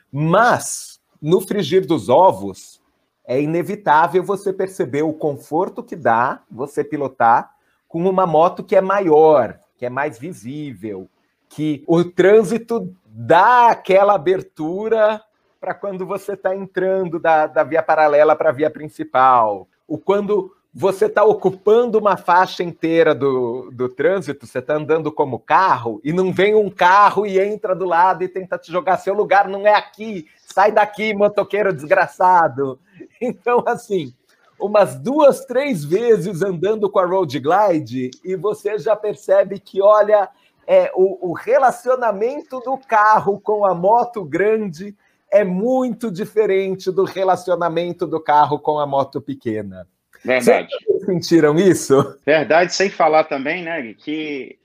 Mas 0.10 0.97
no 1.22 1.42
frigir 1.42 1.86
dos 1.86 2.10
ovos, 2.10 2.82
é 3.26 3.42
inevitável 3.42 4.24
você 4.24 4.54
perceber 4.54 5.02
o 5.02 5.14
conforto 5.14 5.84
que 5.84 5.96
dá 5.96 6.42
você 6.50 6.84
pilotar 6.84 7.52
com 7.88 8.08
uma 8.08 8.26
moto 8.26 8.64
que 8.64 8.76
é 8.76 8.82
maior, 8.82 9.60
que 9.78 9.86
é 9.86 9.90
mais 9.90 10.18
visível, 10.18 11.10
que 11.50 11.84
o 11.88 12.04
trânsito 12.04 12.94
dá 13.06 13.70
aquela 13.70 14.16
abertura 14.16 15.22
para 15.60 15.74
quando 15.74 16.06
você 16.06 16.34
está 16.34 16.56
entrando 16.56 17.20
da, 17.20 17.48
da 17.48 17.64
via 17.64 17.82
paralela 17.82 18.36
para 18.36 18.50
a 18.50 18.54
via 18.54 18.70
principal. 18.70 19.68
O 19.88 19.98
quando 19.98 20.54
você 20.74 21.06
está 21.06 21.24
ocupando 21.24 21.98
uma 21.98 22.16
faixa 22.16 22.62
inteira 22.62 23.16
do, 23.16 23.72
do 23.72 23.90
trânsito, 23.90 24.46
você 24.46 24.60
está 24.60 24.76
andando 24.76 25.12
como 25.12 25.40
carro, 25.40 26.00
e 26.04 26.14
não 26.14 26.32
vem 26.32 26.54
um 26.54 26.70
carro 26.70 27.26
e 27.26 27.40
entra 27.40 27.76
do 27.76 27.86
lado 27.86 28.24
e 28.24 28.28
tenta 28.28 28.60
te 28.60 28.72
jogar. 28.72 28.98
Seu 28.98 29.16
lugar 29.16 29.48
não 29.48 29.66
é 29.66 29.74
aqui, 29.74 30.28
sai 30.58 30.72
daqui, 30.72 31.14
motoqueiro 31.14 31.72
desgraçado. 31.72 32.80
Então, 33.22 33.64
assim, 33.68 34.12
umas 34.60 34.96
duas, 34.96 35.46
três 35.46 35.86
vezes 35.86 36.42
andando 36.42 36.90
com 36.90 36.98
a 36.98 37.06
Road 37.06 37.40
Glide, 37.40 38.10
e 38.24 38.36
você 38.36 38.80
já 38.80 38.96
percebe 38.96 39.60
que, 39.60 39.84
olha, 39.84 40.28
é, 40.66 40.92
o, 40.96 41.30
o 41.30 41.34
relacionamento 41.34 42.60
do 42.62 42.76
carro 42.76 43.40
com 43.40 43.68
a 43.68 43.76
moto 43.76 44.26
grande 44.26 44.96
é 45.32 45.44
muito 45.44 46.10
diferente 46.10 46.90
do 46.90 47.04
relacionamento 47.04 48.08
do 48.08 48.20
carro 48.20 48.58
com 48.58 48.80
a 48.80 48.88
moto 48.88 49.22
pequena. 49.22 49.88
Verdade. 50.26 50.70
Vocês 50.88 51.06
sentiram 51.06 51.56
isso? 51.56 52.18
Verdade, 52.26 52.74
sem 52.74 52.90
falar 52.90 53.26
também, 53.26 53.64
né, 53.64 53.94
que 53.94 54.58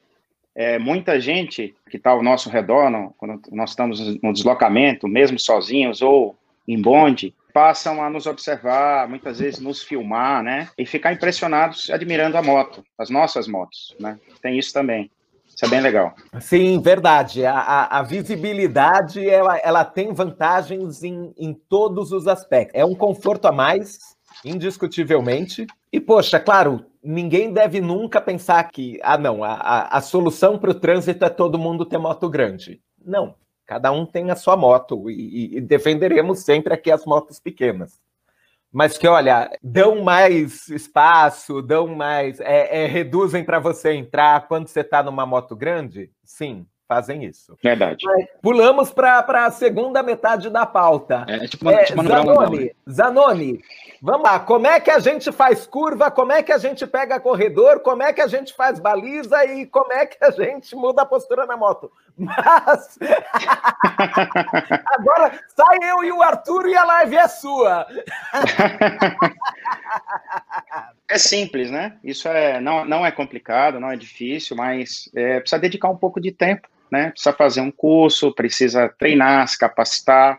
é, 0.55 0.79
muita 0.79 1.21
gente 1.21 1.75
que 1.91 1.97
está 1.97 2.11
ao 2.11 2.23
nosso 2.23 2.51
redor, 2.51 2.91
quando 3.17 3.41
nós 3.51 3.71
estamos 3.71 4.21
no 4.23 4.33
deslocamento, 4.33 5.09
mesmo 5.09 5.39
sozinhos 5.39 6.03
ou 6.03 6.37
em 6.67 6.81
bonde, 6.81 7.35
passam 7.53 8.03
a 8.03 8.09
nos 8.09 8.27
observar, 8.27 9.09
muitas 9.09 9.39
vezes 9.39 9.61
nos 9.61 9.83
filmar, 9.83 10.43
né, 10.43 10.69
e 10.79 10.87
ficar 10.87 11.13
impressionados 11.13 11.91
admirando 11.91 12.37
a 12.37 12.43
moto, 12.43 12.85
as 12.99 13.11
nossas 13.11 13.47
motos, 13.47 13.95
né, 14.01 14.19
tem 14.41 14.59
isso 14.59 14.73
também. 14.73 15.11
Isso 15.55 15.67
é 15.67 15.69
bem 15.69 15.83
legal. 15.83 16.15
Sim, 16.41 16.81
verdade. 16.81 17.45
A, 17.45 17.55
a, 17.55 17.99
a 17.99 18.03
visibilidade 18.03 19.29
ela, 19.29 19.59
ela 19.59 19.85
tem 19.85 20.11
vantagens 20.11 21.05
em, 21.05 21.31
em 21.37 21.53
todos 21.53 22.11
os 22.11 22.27
aspectos. 22.27 22.75
É 22.75 22.83
um 22.87 22.95
conforto 22.95 23.47
a 23.47 23.53
mais, 23.53 23.99
indiscutivelmente. 24.43 25.67
E, 25.93 26.01
poxa, 26.01 26.41
claro, 26.41 26.87
ninguém 27.03 27.53
deve 27.53 27.81
nunca 27.81 28.21
pensar 28.21 28.63
que, 28.71 28.99
ah, 29.03 29.19
não, 29.19 29.43
a, 29.43 29.55
a, 29.55 29.99
a 29.99 30.01
solução 30.01 30.59
para 30.59 30.71
o 30.71 30.75
trânsito 30.75 31.25
é 31.25 31.29
todo 31.29 31.59
mundo 31.59 31.85
ter 31.85 31.99
moto 31.99 32.29
grande. 32.29 32.81
Não, 33.05 33.35
cada 33.67 33.91
um 33.91 34.07
tem 34.07 34.31
a 34.31 34.37
sua 34.37 34.57
moto 34.57 35.11
e, 35.11 35.57
e 35.57 35.61
defenderemos 35.61 36.41
sempre 36.41 36.73
aqui 36.73 36.91
as 36.91 37.05
motos 37.05 37.41
pequenas. 37.41 38.01
Mas 38.73 38.97
que, 38.97 39.07
olha, 39.07 39.51
dão 39.63 40.03
mais 40.03 40.69
espaço, 40.69 41.61
dão 41.61 41.89
mais. 41.89 42.41
É, 42.41 42.85
é, 42.85 42.87
reduzem 42.87 43.45
para 43.45 43.59
você 43.59 43.93
entrar 43.93 44.49
quando 44.49 44.69
você 44.69 44.81
está 44.81 45.03
numa 45.03 45.27
moto 45.27 45.55
grande? 45.55 46.11
Sim, 46.25 46.67
fazem 46.89 47.25
isso. 47.25 47.57
Verdade. 47.63 48.05
Mas 48.05 48.27
pulamos 48.41 48.91
para 48.91 49.47
a 49.47 49.51
segunda 49.51 50.03
metade 50.03 50.51
da 50.51 50.67
pauta. 50.67 51.25
É, 51.29 51.47
tipo, 51.47 51.65
uma, 51.65 51.73
é, 51.73 51.85
tipo 51.85 52.03
Zanoni, 52.03 52.77
Zanoni, 52.91 53.65
vamos 54.01 54.23
lá. 54.23 54.41
Como 54.41 54.67
é 54.67 54.79
que 54.81 54.91
a 54.91 54.99
gente 54.99 55.33
faz 55.33 55.67
curva? 55.67 56.11
Como 56.11 56.33
é 56.33 56.43
que 56.43 56.53
a 56.53 56.59
gente 56.59 56.87
pega 56.87 57.21
corredor? 57.21 57.81
Como 57.81 58.03
é 58.03 58.13
que 58.13 58.21
a 58.21 58.27
gente 58.27 58.53
faz 58.53 58.79
baliza? 58.79 59.45
E 59.45 59.67
como 59.67 59.93
é 59.93 60.07
que 60.07 60.23
a 60.23 60.31
gente 60.31 60.75
muda 60.77 61.03
a 61.03 61.07
postura 61.07 61.47
na 61.47 61.57
moto? 61.57 61.91
Mas 62.17 62.99
agora 64.87 65.41
sai 65.57 65.79
eu 65.83 66.05
e 66.05 66.13
o 66.13 66.23
Arthur 66.23 66.69
e 66.69 66.77
a 66.77 66.85
live 66.85 67.17
é 67.17 67.29
sua. 67.29 67.87
é 71.09 71.19
simples, 71.19 71.71
né? 71.71 71.99
Isso 72.05 72.29
é, 72.29 72.61
não, 72.61 72.85
não 72.85 73.07
é 73.07 73.11
complicado, 73.11 73.81
não 73.81 73.91
é 73.91 73.97
difícil, 73.97 74.57
mas 74.57 75.11
é, 75.15 75.41
precisa 75.41 75.61
dedicar 75.61 75.89
um 75.89 75.97
pouco 75.97 76.21
de 76.21 76.31
tempo 76.33 76.69
né? 76.93 77.11
Precisa 77.11 77.33
fazer 77.33 77.63
um 77.63 77.71
curso, 77.71 78.35
precisa 78.35 78.87
treinar, 78.87 79.49
se 79.49 79.59
capacitar, 79.59 80.39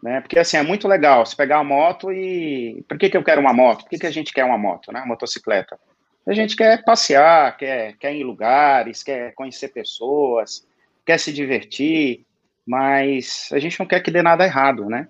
né? 0.00 0.20
Porque 0.20 0.38
assim 0.38 0.56
é 0.56 0.62
muito 0.62 0.86
legal 0.86 1.26
você 1.26 1.34
pegar 1.34 1.58
a 1.58 1.64
moto 1.64 2.12
e 2.12 2.84
por 2.88 2.96
que, 2.96 3.10
que 3.10 3.16
eu 3.16 3.24
quero 3.24 3.40
uma 3.40 3.52
moto? 3.52 3.82
Por 3.82 3.90
que, 3.90 3.98
que 3.98 4.06
a 4.06 4.12
gente 4.12 4.32
quer 4.32 4.44
uma 4.44 4.56
moto, 4.56 4.92
né? 4.92 5.00
Uma 5.00 5.08
motocicleta. 5.08 5.76
A 6.24 6.32
gente 6.32 6.54
quer 6.54 6.84
passear, 6.84 7.56
quer, 7.56 7.96
quer 7.96 8.14
ir 8.14 8.20
em 8.20 8.24
lugares, 8.24 9.02
quer 9.02 9.34
conhecer 9.34 9.68
pessoas, 9.68 10.64
quer 11.08 11.18
se 11.18 11.32
divertir, 11.32 12.26
mas 12.66 13.48
a 13.50 13.58
gente 13.58 13.80
não 13.80 13.86
quer 13.86 14.00
que 14.00 14.10
dê 14.10 14.20
nada 14.20 14.44
errado, 14.44 14.84
né? 14.90 15.08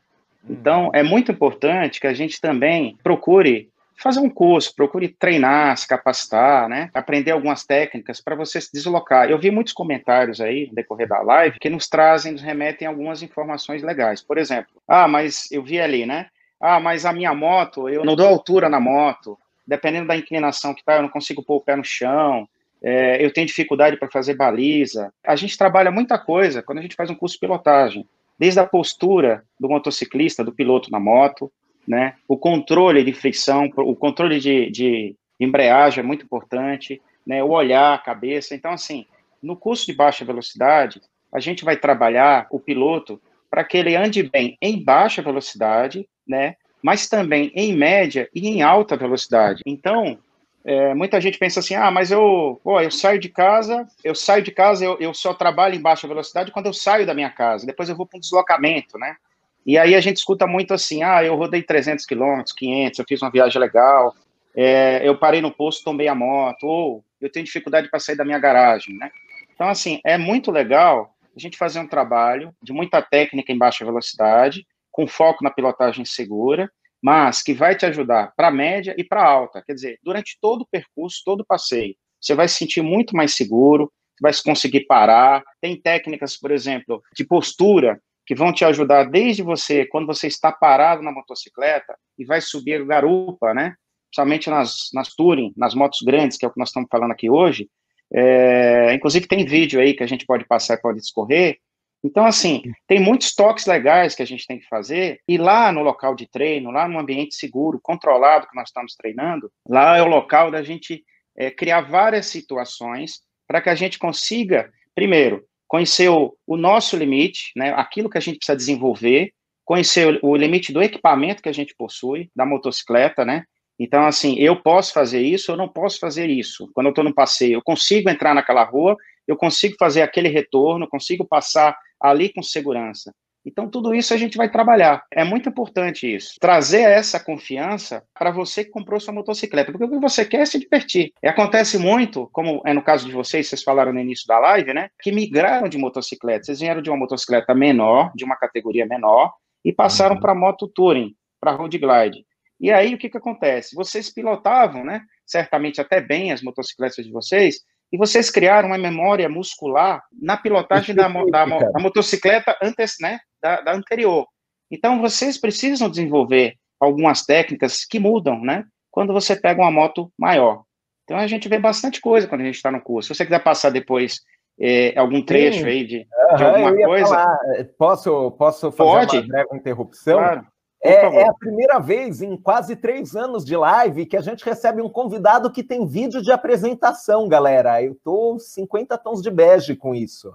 Então, 0.49 0.85
uhum. 0.85 0.91
é 0.95 1.03
muito 1.03 1.33
importante 1.33 1.99
que 1.99 2.07
a 2.07 2.15
gente 2.15 2.41
também 2.41 2.97
procure 3.03 3.69
fazer 3.97 4.21
um 4.21 4.31
curso, 4.31 4.77
procure 4.77 5.09
treinar, 5.09 5.77
se 5.77 5.89
capacitar, 5.89 6.69
né? 6.69 6.89
Aprender 6.95 7.33
algumas 7.33 7.67
técnicas 7.67 8.21
para 8.21 8.37
você 8.37 8.61
se 8.61 8.71
deslocar. 8.73 9.29
Eu 9.29 9.41
vi 9.41 9.51
muitos 9.51 9.73
comentários 9.73 10.41
aí 10.41 10.69
no 10.69 10.75
decorrer 10.77 11.09
da 11.09 11.21
live 11.21 11.59
que 11.59 11.69
nos 11.69 11.89
trazem, 11.89 12.31
nos 12.31 12.43
remetem 12.43 12.87
algumas 12.87 13.21
informações 13.21 13.83
legais. 13.83 14.23
Por 14.23 14.39
exemplo, 14.39 14.71
ah, 14.87 15.09
mas 15.09 15.51
eu 15.51 15.65
vi 15.65 15.81
ali, 15.81 16.07
né? 16.07 16.27
Ah, 16.61 16.79
mas 16.79 17.05
a 17.05 17.13
minha 17.13 17.35
moto, 17.35 17.89
eu 17.89 18.05
não 18.05 18.15
dou 18.15 18.29
altura 18.29 18.69
na 18.69 18.79
moto. 18.79 19.37
Dependendo 19.67 20.07
da 20.07 20.17
inclinação 20.17 20.73
que 20.73 20.85
tá, 20.85 20.95
eu 20.95 21.03
não 21.03 21.09
consigo 21.09 21.43
pôr 21.43 21.57
o 21.57 21.61
pé 21.61 21.75
no 21.75 21.85
chão. 21.85 22.49
É, 22.83 23.25
eu 23.25 23.33
tenho 23.33 23.47
dificuldade 23.47 23.97
para 23.97 24.11
fazer 24.11 24.35
baliza. 24.35 25.13
A 25.25 25.37
gente 25.37 25.59
trabalha 25.59 25.91
muita 25.91 26.19
coisa 26.19 26.63
quando 26.63 26.79
a 26.79 26.83
gente 26.83 26.95
faz 26.95 27.11
um 27.11 27.15
curso 27.15 27.35
de 27.35 27.41
pilotagem, 27.41 28.07
desde 28.39 28.61
a 28.61 28.67
postura 28.67 29.45
do 29.59 29.69
motociclista, 29.69 30.45
do 30.45 30.53
piloto 30.53 30.91
na 30.91 31.01
moto, 31.01 31.51
né? 31.87 32.15
O 32.29 32.37
controle 32.37 33.03
de 33.03 33.13
fricção, 33.13 33.71
o 33.77 33.97
controle 33.97 34.39
de, 34.39 34.71
de 34.71 35.17
embreagem 35.41 36.01
é 36.01 36.07
muito 36.07 36.25
importante, 36.25 37.01
né? 37.27 37.43
O 37.43 37.51
olhar, 37.51 37.95
a 37.95 37.99
cabeça. 37.99 38.55
Então, 38.55 38.73
assim, 38.73 39.07
no 39.43 39.57
curso 39.57 39.87
de 39.87 39.95
baixa 39.95 40.25
velocidade, 40.25 41.01
a 41.33 41.41
gente 41.41 41.65
vai 41.65 41.77
trabalhar 41.77 42.47
o 42.51 42.61
piloto 42.61 43.21
para 43.51 43.65
que 43.65 43.77
ele 43.77 43.97
ande 43.97 44.23
bem 44.23 44.57
em 44.61 44.83
baixa 44.83 45.23
velocidade, 45.23 46.09
né? 46.27 46.57
Mas 46.83 47.09
também 47.09 47.51
em 47.55 47.75
média 47.75 48.29
e 48.35 48.47
em 48.49 48.63
alta 48.63 48.97
velocidade. 48.97 49.63
Então, 49.67 50.19
é, 50.69 50.93
muita 50.93 51.19
gente 51.19 51.39
pensa 51.39 51.61
assim, 51.61 51.75
ah, 51.75 51.91
mas 51.91 52.11
eu, 52.11 52.61
pô, 52.63 52.79
eu 52.79 52.91
saio 52.91 53.19
de 53.19 53.31
casa, 53.31 53.89
eu 54.05 54.15
saio 54.15 54.43
de 54.43 54.51
casa, 54.51 54.85
eu, 54.85 54.99
eu 55.01 55.15
só 55.15 55.33
trabalho 55.33 55.75
em 55.75 55.81
baixa 55.81 56.07
velocidade 56.07 56.53
quando 56.53 56.67
eu 56.67 56.75
saio 56.75 57.07
da 57.07 57.15
minha 57.15 57.31
casa, 57.31 57.65
depois 57.65 57.89
eu 57.89 57.97
vou 57.97 58.05
para 58.05 58.19
um 58.19 58.21
deslocamento, 58.21 58.99
né? 58.99 59.17
E 59.65 59.79
aí 59.79 59.95
a 59.95 60.01
gente 60.01 60.19
escuta 60.19 60.47
muito 60.47 60.75
assim, 60.75 61.03
ah, 61.03 61.25
eu 61.25 61.37
rodei 61.37 61.63
300 61.63 62.05
quilômetros, 62.05 62.53
500, 62.53 62.99
eu 62.99 63.05
fiz 63.09 63.23
uma 63.23 63.31
viagem 63.31 63.59
legal, 63.59 64.15
é, 64.55 65.01
eu 65.03 65.17
parei 65.17 65.41
no 65.41 65.51
posto, 65.51 65.85
tomei 65.85 66.07
a 66.07 66.15
moto, 66.15 66.65
ou 66.65 67.05
eu 67.19 67.33
tenho 67.33 67.47
dificuldade 67.47 67.89
para 67.89 67.99
sair 67.99 68.17
da 68.17 68.25
minha 68.25 68.39
garagem, 68.39 68.95
né? 68.95 69.11
Então, 69.55 69.71
assim, 69.71 70.01
é 70.05 70.19
muito 70.19 70.51
legal 70.51 71.15
a 71.35 71.41
gente 71.41 71.57
fazer 71.57 71.81
um 71.81 71.89
trabalho 71.89 72.55
de 72.63 72.75
muita 72.75 73.01
técnica 73.01 73.51
em 73.51 73.57
baixa 73.57 73.87
velocidade, 73.87 74.67
com 74.93 75.07
foco 75.07 75.43
na 75.43 75.51
pilotagem 75.51 76.05
segura, 76.05 76.71
mas 77.03 77.43
que 77.43 77.55
vai 77.55 77.77
te 77.77 77.87
ajudar 77.87 78.33
para 78.37 78.51
média 78.51 78.95
e 78.99 79.05
para 79.05 79.25
alta. 79.25 79.63
Quer 79.65 79.75
dizer, 79.75 79.99
durante 80.03 80.39
todo 80.41 80.63
o 80.63 80.69
percurso, 80.71 81.23
todo 81.25 81.41
o 81.41 81.47
passeio, 81.47 81.95
você 82.21 82.35
vai 82.35 82.49
se 82.49 82.57
sentir 82.57 82.83
muito 82.83 83.17
mais 83.17 83.35
seguro, 83.35 83.93
vai 84.21 84.33
conseguir 84.45 84.87
parar. 84.87 85.43
Tem 85.61 85.81
técnicas, 85.81 86.37
por 86.37 86.51
exemplo, 86.51 87.03
de 87.15 87.25
postura 87.25 88.01
que 88.27 88.35
vão 88.35 88.53
te 88.53 88.65
ajudar 88.65 89.05
desde 89.05 89.43
você, 89.43 89.87
quando 89.87 90.07
você 90.07 90.27
está 90.27 90.53
parado 90.53 91.03
na 91.03 91.13
motocicleta 91.13 91.97
e 92.19 92.25
vai 92.25 92.41
subir 92.41 92.85
garupa, 92.85 93.55
né? 93.55 93.75
Principalmente 94.11 94.51
nas, 94.51 94.91
nas 94.93 95.15
touring, 95.15 95.53
nas 95.57 95.75
motos 95.75 96.01
grandes, 96.03 96.37
que 96.37 96.45
é 96.45 96.49
o 96.49 96.53
que 96.53 96.59
nós 96.59 96.69
estamos 96.69 96.89
falando 96.91 97.13
aqui 97.13 97.31
hoje. 97.31 97.69
É, 98.13 98.93
inclusive 98.95 99.27
tem 99.27 99.45
vídeo 99.45 99.81
aí 99.81 99.95
que 99.95 100.03
a 100.03 100.07
gente 100.07 100.27
pode 100.27 100.47
passar 100.47 100.79
pode 100.79 100.99
discorrer. 100.99 101.59
Então, 102.03 102.25
assim, 102.25 102.63
tem 102.87 103.01
muitos 103.01 103.35
toques 103.35 103.67
legais 103.67 104.15
que 104.15 104.23
a 104.23 104.27
gente 104.27 104.47
tem 104.47 104.59
que 104.59 104.69
fazer, 104.69 105.21
e 105.29 105.37
lá 105.37 105.73
no 105.73 105.83
local 105.83 106.15
de 106.15 106.29
treino, 106.29 106.71
lá 106.71 106.87
no 106.87 106.99
ambiente 106.99 107.35
seguro, 107.35 107.81
controlado 107.83 108.47
que 108.47 108.57
nós 108.57 108.69
estamos 108.69 108.95
treinando, 108.95 109.51
lá 109.69 109.97
é 109.97 110.03
o 110.03 110.07
local 110.07 110.51
da 110.51 110.63
gente 110.63 111.05
é, 111.37 111.51
criar 111.51 111.83
várias 111.83 112.27
situações 112.27 113.21
para 113.47 113.61
que 113.61 113.71
a 113.71 113.75
gente 113.75 113.99
consiga, 113.99 114.71
primeiro, 114.95 115.45
conhecer 115.67 116.09
o, 116.09 116.37
o, 116.47 116.57
nosso 116.57 116.97
limite, 116.97 117.53
né, 117.57 117.73
aquilo 117.75 118.09
que 118.09 118.19
a 118.19 118.21
gente 118.21 118.39
precisa 118.39 118.57
desenvolver, 118.57 119.33
conhecer 119.65 120.21
o, 120.23 120.31
o, 120.31 120.37
limite 120.37 120.73
do 120.73 120.83
equipamento 120.83 121.43
que 121.43 121.49
a 121.49 121.55
gente 121.55 121.75
possui, 121.77 122.31
da 122.35 122.47
motocicleta, 122.47 123.25
né? 123.25 123.45
Então, 123.79 124.05
assim, 124.07 124.37
eu 124.39 124.57
posso 124.57 124.93
fazer 124.93 125.21
isso, 125.21 125.53
eu 125.53 125.57
não 125.57 125.69
posso 125.69 126.01
fazer 126.01 126.29
isso. 126.29 126.69
Quando 126.75 126.87
eu 126.87 126.91
estou 126.91 127.05
no 127.05 127.15
passeio, 127.15 127.55
eu 127.55 127.63
consigo 127.63 128.11
entrar 128.11 128.35
naquela 128.35 128.65
rua, 128.65 128.97
eu 129.29 129.37
consigo 129.37 129.77
fazer 129.79 130.03
aquele 130.03 130.29
retorno, 130.29 130.89
consigo 130.89 131.25
passar 131.25 131.77
ali 132.01 132.33
com 132.33 132.43
segurança. 132.43 133.13
Então, 133.49 133.69
tudo 133.69 133.95
isso 133.95 134.13
a 134.13 134.17
gente 134.17 134.37
vai 134.37 134.51
trabalhar. 134.51 135.03
É 135.11 135.25
muito 135.25 135.49
importante 135.49 136.13
isso. 136.13 136.35
Trazer 136.39 136.83
essa 136.83 137.19
confiança 137.19 138.05
para 138.13 138.31
você 138.31 138.63
que 138.63 138.71
comprou 138.71 139.01
sua 139.01 139.15
motocicleta. 139.15 139.73
Porque 139.73 139.87
o 139.87 139.91
que 139.91 139.99
você 139.99 140.25
quer 140.25 140.41
é 140.41 140.45
se 140.45 140.59
divertir. 140.59 141.13
E 141.23 141.29
acontece 141.29 141.79
muito, 141.79 142.29
como 142.33 142.61
é 142.67 142.75
no 142.75 142.83
caso 142.83 143.07
de 143.07 143.13
vocês, 143.13 143.49
vocês 143.49 143.63
falaram 143.63 143.93
no 143.93 144.01
início 144.01 144.27
da 144.27 144.39
live, 144.39 144.75
né? 144.75 144.91
Que 145.01 145.11
migraram 145.11 145.69
de 145.69 145.79
motocicleta. 145.79 146.45
Vocês 146.45 146.61
vieram 146.61 146.83
de 146.83 146.91
uma 146.91 146.99
motocicleta 146.99 147.55
menor, 147.55 148.13
de 148.15 148.25
uma 148.25 148.37
categoria 148.37 148.85
menor, 148.85 149.33
e 149.65 149.73
passaram 149.73 150.17
uhum. 150.17 150.21
para 150.21 150.35
moto 150.35 150.69
touring, 150.69 151.15
para 151.41 151.53
road 151.53 151.79
glide. 151.79 152.27
E 152.61 152.71
aí, 152.71 152.93
o 152.93 152.99
que, 152.99 153.09
que 153.09 153.17
acontece? 153.17 153.75
Vocês 153.75 154.13
pilotavam, 154.13 154.85
né? 154.85 155.01
Certamente 155.25 155.81
até 155.81 156.01
bem 156.01 156.33
as 156.33 156.43
motocicletas 156.43 157.05
de 157.05 157.13
vocês, 157.13 157.61
e 157.93 157.97
vocês 157.97 158.31
criaram 158.31 158.69
uma 158.69 158.79
memória 158.79 159.29
muscular 159.29 160.03
na 160.13 160.37
pilotagem 160.37 160.95
da, 160.95 161.09
da, 161.09 161.45
da 161.45 161.81
motocicleta 161.81 162.57
antes, 162.63 162.97
né, 163.01 163.19
da, 163.43 163.61
da, 163.61 163.75
anterior. 163.75 164.27
Então, 164.71 165.01
vocês 165.01 165.39
precisam 165.39 165.89
desenvolver 165.89 166.55
algumas 166.79 167.25
técnicas 167.25 167.85
que 167.85 167.99
mudam, 167.99 168.41
né, 168.41 168.65
quando 168.91 169.13
você 169.13 169.35
pega 169.35 169.63
uma 169.63 169.71
moto 169.71 170.13
maior. 170.19 170.63
Então, 171.05 171.17
a 171.17 171.27
gente 171.27 171.49
vê 171.49 171.59
bastante 171.59 172.01
coisa 172.01 172.29
quando 172.29 172.43
a 172.43 172.45
gente 172.45 172.57
está 172.57 172.71
no 172.71 172.83
curso. 172.83 173.09
Se 173.09 173.15
você 173.15 173.25
quiser 173.25 173.43
passar 173.43 173.71
depois 173.71 174.21
é, 174.61 174.99
algum 174.99 175.23
trecho 175.23 175.61
Sim. 175.61 175.67
aí 175.67 175.87
de, 175.87 176.07
de 176.37 176.45
alguma 176.45 176.75
coisa... 176.75 177.09
Falar. 177.09 177.39
Posso, 177.79 178.31
posso 178.33 178.73
fazer 178.73 178.91
Pode? 178.91 179.17
uma 179.19 179.29
breve 179.29 179.57
interrupção? 179.57 180.19
Claro. 180.19 180.47
É, 180.81 180.93
é, 180.93 181.29
a 181.29 181.35
primeira 181.35 181.81
vez 181.81 182.23
em 182.23 182.37
quase 182.37 182.77
três 182.77 183.17
anos 183.17 183.45
de 183.45 183.57
live 183.57 184.07
que 184.07 184.17
a 184.17 184.21
gente 184.21 184.45
recebe 184.45 184.81
um 184.81 184.89
convidado 184.89 185.51
que 185.51 185.65
tem 185.65 185.87
vídeo 185.87 186.23
de 186.23 186.31
apresentação, 186.31 187.29
galera. 187.29 187.83
Eu 187.83 187.97
tô 188.05 188.39
50 188.39 188.97
tons 188.99 189.21
de 189.21 189.31
bege 189.31 189.75
com 189.75 189.95
isso. 189.95 190.33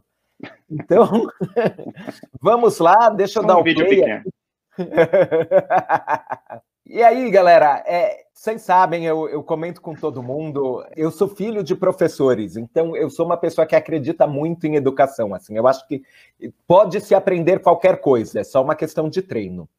Então, 0.70 1.28
vamos 2.42 2.80
lá, 2.80 3.10
deixa 3.10 3.40
eu 3.40 3.44
um 3.44 3.48
dar 3.48 3.58
o 3.58 3.64
vídeo 3.64 3.86
play. 3.86 4.02
Pequeno. 4.02 4.24
e 6.86 7.02
aí, 7.02 7.32
galera, 7.32 7.82
é, 7.88 8.26
vocês 8.34 8.62
sabem, 8.64 9.06
eu, 9.06 9.30
eu 9.30 9.42
comento 9.42 9.82
com 9.82 9.96
todo 9.96 10.22
mundo, 10.22 10.86
eu 10.98 11.10
sou 11.10 11.30
filho 11.30 11.64
de 11.64 11.74
professores, 11.74 12.58
então 12.58 12.94
eu 12.98 13.10
sou 13.10 13.26
uma 13.26 13.38
pessoa 13.38 13.66
que 13.66 13.76
acredita 13.76 14.28
muito 14.28 14.68
em 14.68 14.76
educação. 14.76 15.34
Assim, 15.34 15.56
eu 15.56 15.66
acho 15.66 15.88
que 15.88 16.04
pode 16.68 17.00
se 17.00 17.16
aprender 17.16 17.60
qualquer 17.60 18.02
coisa, 18.02 18.42
é 18.42 18.44
só 18.44 18.62
uma 18.62 18.76
questão 18.76 19.08
de 19.08 19.22
treino. 19.22 19.70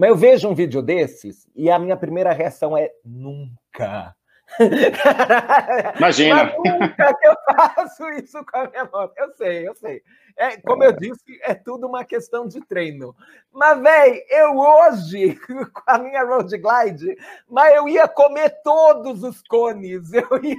Mas 0.00 0.08
eu 0.08 0.16
vejo 0.16 0.48
um 0.48 0.54
vídeo 0.54 0.80
desses 0.80 1.46
e 1.54 1.70
a 1.70 1.78
minha 1.78 1.94
primeira 1.94 2.32
reação 2.32 2.74
é 2.74 2.90
nunca. 3.04 4.16
Imagina. 5.98 6.44
Mas 6.44 6.56
nunca 6.56 7.14
que 7.14 7.28
eu 7.28 7.34
faço 7.54 8.08
isso 8.12 8.42
com 8.46 8.56
a 8.60 8.70
minha 8.70 8.86
moto. 8.86 9.12
Eu 9.14 9.30
sei, 9.34 9.68
eu 9.68 9.74
sei. 9.74 10.00
É, 10.38 10.56
como 10.56 10.82
eu 10.84 10.92
disse, 10.92 11.38
é 11.42 11.52
tudo 11.52 11.86
uma 11.86 12.02
questão 12.02 12.48
de 12.48 12.66
treino. 12.66 13.14
Mas, 13.52 13.78
velho, 13.78 14.22
eu 14.30 14.56
hoje, 14.56 15.38
com 15.46 15.82
a 15.86 15.98
minha 15.98 16.24
Road 16.24 16.56
Glide, 16.56 17.18
mas 17.46 17.74
eu 17.74 17.86
ia 17.86 18.08
comer 18.08 18.58
todos 18.64 19.22
os 19.22 19.42
cones. 19.42 20.10
Eu 20.16 20.42
ia. 20.42 20.56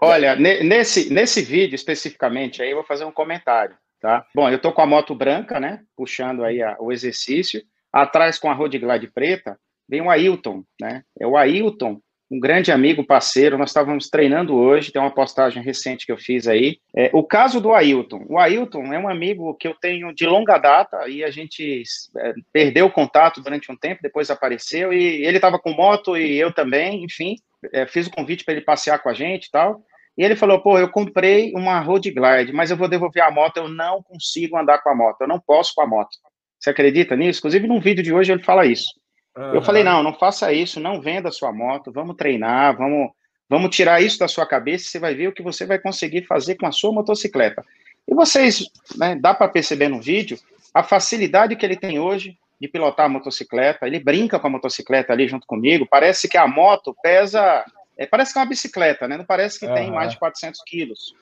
Olha, 0.00 0.34
nesse, 0.34 1.12
nesse 1.12 1.42
vídeo 1.42 1.74
especificamente 1.74 2.62
aí, 2.62 2.70
eu 2.70 2.76
vou 2.76 2.84
fazer 2.84 3.04
um 3.04 3.12
comentário. 3.12 3.76
Tá? 4.00 4.24
Bom, 4.34 4.48
eu 4.48 4.56
estou 4.56 4.72
com 4.72 4.80
a 4.80 4.86
moto 4.86 5.14
branca, 5.14 5.60
né? 5.60 5.80
Puxando 5.94 6.42
aí 6.42 6.62
a, 6.62 6.76
o 6.80 6.90
exercício. 6.90 7.62
Atrás 7.92 8.38
com 8.38 8.50
a 8.50 8.54
Road 8.54 8.78
Glide 8.78 9.08
preta, 9.08 9.58
vem 9.88 10.00
o 10.00 10.08
Ailton, 10.08 10.64
né? 10.80 11.02
É 11.18 11.26
o 11.26 11.36
Ailton, 11.36 12.00
um 12.30 12.38
grande 12.38 12.70
amigo, 12.70 13.04
parceiro. 13.04 13.58
Nós 13.58 13.70
estávamos 13.70 14.08
treinando 14.08 14.54
hoje, 14.54 14.92
tem 14.92 15.02
uma 15.02 15.12
postagem 15.12 15.62
recente 15.62 16.06
que 16.06 16.12
eu 16.12 16.16
fiz 16.16 16.46
aí. 16.46 16.78
É, 16.96 17.10
o 17.12 17.24
caso 17.24 17.60
do 17.60 17.74
Ailton. 17.74 18.24
O 18.28 18.38
Ailton 18.38 18.92
é 18.92 18.98
um 18.98 19.08
amigo 19.08 19.54
que 19.54 19.66
eu 19.66 19.74
tenho 19.74 20.14
de 20.14 20.24
longa 20.24 20.56
data 20.56 21.08
e 21.08 21.24
a 21.24 21.30
gente 21.30 21.82
é, 22.16 22.32
perdeu 22.52 22.86
o 22.86 22.92
contato 22.92 23.42
durante 23.42 23.70
um 23.70 23.76
tempo, 23.76 24.00
depois 24.02 24.30
apareceu 24.30 24.92
e 24.92 25.26
ele 25.26 25.36
estava 25.36 25.58
com 25.58 25.72
moto 25.72 26.16
e 26.16 26.38
eu 26.38 26.52
também, 26.52 27.04
enfim. 27.04 27.36
É, 27.72 27.86
fiz 27.86 28.06
o 28.06 28.10
convite 28.10 28.44
para 28.44 28.54
ele 28.54 28.64
passear 28.64 29.02
com 29.02 29.08
a 29.08 29.14
gente 29.14 29.46
e 29.46 29.50
tal. 29.50 29.82
E 30.20 30.22
ele 30.22 30.36
falou: 30.36 30.60
pô, 30.60 30.78
eu 30.78 30.90
comprei 30.90 31.50
uma 31.54 31.80
Road 31.80 32.10
Glide, 32.10 32.52
mas 32.52 32.70
eu 32.70 32.76
vou 32.76 32.86
devolver 32.86 33.22
a 33.22 33.30
moto, 33.30 33.56
eu 33.56 33.68
não 33.70 34.02
consigo 34.02 34.58
andar 34.58 34.82
com 34.82 34.90
a 34.90 34.94
moto, 34.94 35.22
eu 35.22 35.26
não 35.26 35.40
posso 35.40 35.74
com 35.74 35.80
a 35.80 35.86
moto. 35.86 36.10
Você 36.58 36.68
acredita 36.68 37.16
nisso? 37.16 37.38
Inclusive, 37.38 37.66
num 37.66 37.80
vídeo 37.80 38.04
de 38.04 38.12
hoje 38.12 38.30
ele 38.30 38.42
fala 38.42 38.66
isso. 38.66 38.90
Uhum. 39.34 39.54
Eu 39.54 39.62
falei: 39.62 39.82
não, 39.82 40.02
não 40.02 40.12
faça 40.12 40.52
isso, 40.52 40.78
não 40.78 41.00
venda 41.00 41.30
a 41.30 41.32
sua 41.32 41.50
moto, 41.54 41.90
vamos 41.90 42.16
treinar, 42.16 42.76
vamos, 42.76 43.08
vamos 43.48 43.74
tirar 43.74 44.02
isso 44.02 44.18
da 44.18 44.28
sua 44.28 44.44
cabeça, 44.44 44.90
você 44.90 44.98
vai 44.98 45.14
ver 45.14 45.28
o 45.28 45.32
que 45.32 45.42
você 45.42 45.64
vai 45.64 45.78
conseguir 45.78 46.26
fazer 46.26 46.56
com 46.56 46.66
a 46.66 46.72
sua 46.72 46.92
motocicleta. 46.92 47.64
E 48.06 48.14
vocês, 48.14 48.68
né, 48.98 49.16
dá 49.18 49.32
para 49.32 49.48
perceber 49.48 49.88
no 49.88 50.02
vídeo 50.02 50.36
a 50.74 50.82
facilidade 50.82 51.56
que 51.56 51.64
ele 51.64 51.76
tem 51.76 51.98
hoje 51.98 52.36
de 52.60 52.68
pilotar 52.68 53.06
a 53.06 53.08
motocicleta, 53.08 53.86
ele 53.86 53.98
brinca 53.98 54.38
com 54.38 54.48
a 54.48 54.50
motocicleta 54.50 55.14
ali 55.14 55.26
junto 55.26 55.46
comigo, 55.46 55.88
parece 55.90 56.28
que 56.28 56.36
a 56.36 56.46
moto 56.46 56.94
pesa, 57.02 57.64
é, 58.00 58.06
parece 58.06 58.32
que 58.32 58.38
é 58.38 58.42
uma 58.42 58.48
bicicleta, 58.48 59.06
né? 59.06 59.18
Não 59.18 59.26
parece 59.26 59.60
que 59.60 59.66
uhum. 59.66 59.74
tem 59.74 59.90
mais 59.90 60.12
de 60.12 60.18
400 60.18 60.62
quilos. 60.66 61.14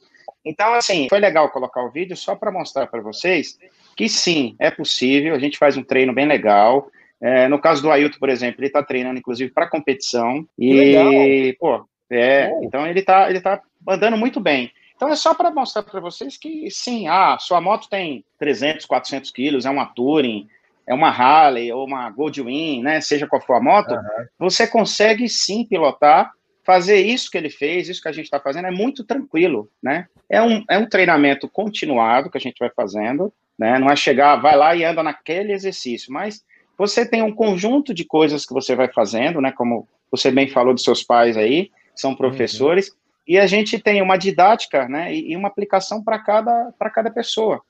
Então, 0.44 0.74
assim, 0.74 1.08
foi 1.08 1.18
legal 1.18 1.50
colocar 1.50 1.82
o 1.82 1.90
vídeo 1.90 2.16
só 2.16 2.36
para 2.36 2.52
mostrar 2.52 2.86
para 2.86 3.02
vocês 3.02 3.58
que 3.96 4.08
sim, 4.08 4.54
é 4.60 4.70
possível, 4.70 5.34
a 5.34 5.40
gente 5.40 5.58
faz 5.58 5.76
um 5.76 5.82
treino 5.82 6.14
bem 6.14 6.24
legal. 6.24 6.88
É, 7.20 7.48
no 7.48 7.58
caso 7.58 7.82
do 7.82 7.90
Ailton, 7.90 8.20
por 8.20 8.28
exemplo, 8.28 8.60
ele 8.60 8.68
está 8.68 8.80
treinando, 8.80 9.18
inclusive, 9.18 9.50
para 9.50 9.68
competição. 9.68 10.46
E, 10.56 11.56
pô, 11.58 11.84
é, 12.08 12.48
oh. 12.54 12.62
então 12.62 12.86
ele 12.86 13.00
está 13.00 13.28
ele 13.28 13.40
tá 13.40 13.60
andando 13.88 14.16
muito 14.16 14.38
bem. 14.38 14.70
Então 14.94 15.08
é 15.08 15.16
só 15.16 15.34
para 15.34 15.50
mostrar 15.50 15.82
para 15.82 16.00
vocês 16.00 16.36
que 16.36 16.70
sim, 16.70 17.08
ah, 17.08 17.36
sua 17.40 17.60
moto 17.60 17.88
tem 17.88 18.24
300, 18.38 18.86
400 18.86 19.32
quilos, 19.32 19.66
é 19.66 19.70
uma 19.70 19.86
Touring, 19.86 20.46
é 20.86 20.94
uma 20.94 21.08
Harley 21.08 21.72
ou 21.72 21.84
uma 21.84 22.08
Goldwing, 22.10 22.82
né? 22.82 23.00
Seja 23.00 23.26
qual 23.26 23.42
for 23.42 23.54
a 23.54 23.60
moto, 23.60 23.92
uhum. 23.94 24.26
você 24.38 24.64
consegue 24.66 25.28
sim 25.28 25.64
pilotar, 25.64 26.32
fazer 26.68 27.00
isso 27.00 27.30
que 27.30 27.38
ele 27.38 27.48
fez, 27.48 27.88
isso 27.88 28.02
que 28.02 28.08
a 28.08 28.12
gente 28.12 28.26
está 28.26 28.38
fazendo 28.38 28.66
é 28.66 28.70
muito 28.70 29.02
tranquilo, 29.02 29.70
né? 29.82 30.06
É 30.28 30.42
um, 30.42 30.62
é 30.68 30.76
um 30.76 30.86
treinamento 30.86 31.48
continuado 31.48 32.30
que 32.30 32.36
a 32.36 32.40
gente 32.40 32.58
vai 32.60 32.68
fazendo, 32.68 33.32
né? 33.58 33.78
Não 33.78 33.88
é 33.88 33.96
chegar, 33.96 34.36
vai 34.36 34.54
lá 34.54 34.76
e 34.76 34.84
anda 34.84 35.02
naquele 35.02 35.54
exercício, 35.54 36.12
mas 36.12 36.44
você 36.76 37.06
tem 37.06 37.22
um 37.22 37.34
conjunto 37.34 37.94
de 37.94 38.04
coisas 38.04 38.44
que 38.44 38.52
você 38.52 38.76
vai 38.76 38.92
fazendo, 38.92 39.40
né? 39.40 39.50
Como 39.50 39.88
você 40.10 40.30
bem 40.30 40.46
falou 40.46 40.74
dos 40.74 40.84
seus 40.84 41.02
pais 41.02 41.38
aí, 41.38 41.70
são 41.94 42.14
professores, 42.14 42.90
uhum 42.90 42.98
e 43.28 43.38
a 43.38 43.46
gente 43.46 43.78
tem 43.78 44.00
uma 44.00 44.16
didática 44.16 44.88
né, 44.88 45.14
e 45.14 45.36
uma 45.36 45.48
aplicação 45.48 46.02
para 46.02 46.18
cada, 46.18 46.72
cada 46.94 47.10
pessoa. 47.10 47.60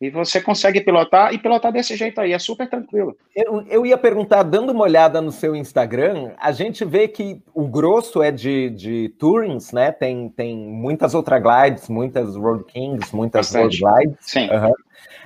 E 0.00 0.10
você 0.10 0.40
consegue 0.40 0.80
pilotar 0.80 1.34
e 1.34 1.38
pilotar 1.38 1.72
desse 1.72 1.96
jeito 1.96 2.20
aí, 2.20 2.32
é 2.32 2.38
super 2.38 2.70
tranquilo. 2.70 3.16
Eu, 3.34 3.62
eu 3.68 3.84
ia 3.84 3.98
perguntar, 3.98 4.44
dando 4.44 4.70
uma 4.70 4.84
olhada 4.84 5.20
no 5.20 5.32
seu 5.32 5.56
Instagram, 5.56 6.32
a 6.38 6.52
gente 6.52 6.84
vê 6.84 7.08
que 7.08 7.42
o 7.52 7.66
grosso 7.66 8.22
é 8.22 8.30
de, 8.30 8.70
de 8.70 9.08
Tourings, 9.18 9.72
né? 9.72 9.90
Tem, 9.90 10.28
tem 10.28 10.56
muitas 10.56 11.14
outras 11.14 11.42
glides, 11.42 11.88
muitas 11.88 12.36
Road 12.36 12.62
Kings, 12.64 13.14
muitas 13.14 13.52
Bastante. 13.52 13.82
Road 13.82 14.04
Glides. 14.04 14.18
Sim. 14.20 14.48
Uhum. 14.50 14.72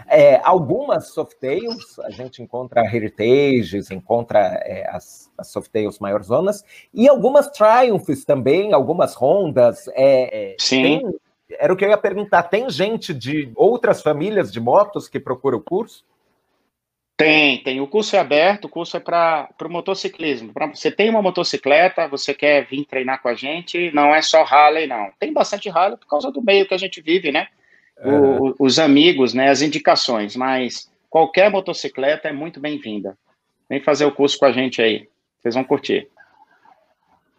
É, 0.08 0.40
algumas 0.42 1.08
Softails, 1.08 1.98
a 2.00 2.10
gente 2.10 2.42
encontra 2.42 2.82
Heritages, 2.82 3.90
encontra 3.90 4.38
é, 4.64 4.86
as, 4.90 5.30
as 5.36 5.48
Softails 5.48 5.98
maior 5.98 6.22
zonas, 6.22 6.64
e 6.92 7.08
algumas 7.08 7.48
Triumphs 7.48 8.24
também, 8.24 8.72
algumas 8.72 9.14
Hondas. 9.20 9.86
É, 9.88 10.52
é, 10.52 10.56
Sim. 10.58 10.82
Tem, 10.82 11.14
era 11.58 11.72
o 11.72 11.76
que 11.76 11.84
eu 11.84 11.90
ia 11.90 11.96
perguntar, 11.96 12.44
tem 12.44 12.68
gente 12.70 13.12
de 13.12 13.50
outras 13.54 14.02
famílias 14.02 14.52
de 14.52 14.60
motos 14.60 15.08
que 15.08 15.20
procura 15.20 15.56
o 15.56 15.62
curso? 15.62 16.04
Tem, 17.16 17.62
tem. 17.62 17.80
O 17.80 17.86
curso 17.86 18.16
é 18.16 18.18
aberto, 18.18 18.64
o 18.64 18.68
curso 18.68 18.96
é 18.96 19.00
para 19.00 19.48
o 19.62 19.68
motociclismo. 19.68 20.52
Pra, 20.52 20.66
você 20.66 20.90
tem 20.90 21.08
uma 21.08 21.22
motocicleta, 21.22 22.08
você 22.08 22.34
quer 22.34 22.66
vir 22.66 22.84
treinar 22.84 23.22
com 23.22 23.28
a 23.28 23.34
gente, 23.34 23.92
não 23.94 24.14
é 24.14 24.20
só 24.22 24.42
Harley, 24.42 24.86
não. 24.86 25.10
Tem 25.20 25.32
bastante 25.32 25.68
Harley 25.68 25.98
por 25.98 26.06
causa 26.06 26.32
do 26.32 26.42
meio 26.42 26.66
que 26.66 26.74
a 26.74 26.78
gente 26.78 27.00
vive, 27.00 27.30
né? 27.30 27.48
o, 28.04 28.54
os 28.58 28.78
amigos, 28.78 29.32
né, 29.32 29.48
as 29.48 29.62
indicações, 29.62 30.36
mas 30.36 30.90
qualquer 31.08 31.50
motocicleta 31.50 32.28
é 32.28 32.32
muito 32.32 32.60
bem-vinda. 32.60 33.16
Vem 33.68 33.80
fazer 33.80 34.04
o 34.04 34.12
curso 34.12 34.38
com 34.38 34.46
a 34.46 34.52
gente 34.52 34.82
aí, 34.82 35.08
vocês 35.40 35.54
vão 35.54 35.64
curtir. 35.64 36.08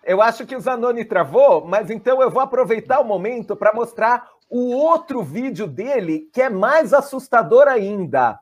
Eu 0.05 0.21
acho 0.21 0.45
que 0.45 0.55
o 0.55 0.59
Zanoni 0.59 1.05
travou, 1.05 1.65
mas 1.65 1.89
então 1.89 2.21
eu 2.21 2.29
vou 2.29 2.41
aproveitar 2.41 2.99
o 2.99 3.05
momento 3.05 3.55
para 3.55 3.73
mostrar 3.73 4.29
o 4.49 4.71
outro 4.75 5.23
vídeo 5.23 5.65
dele, 5.65 6.29
que 6.31 6.41
é 6.41 6.49
mais 6.49 6.93
assustador 6.93 7.67
ainda. 7.67 8.39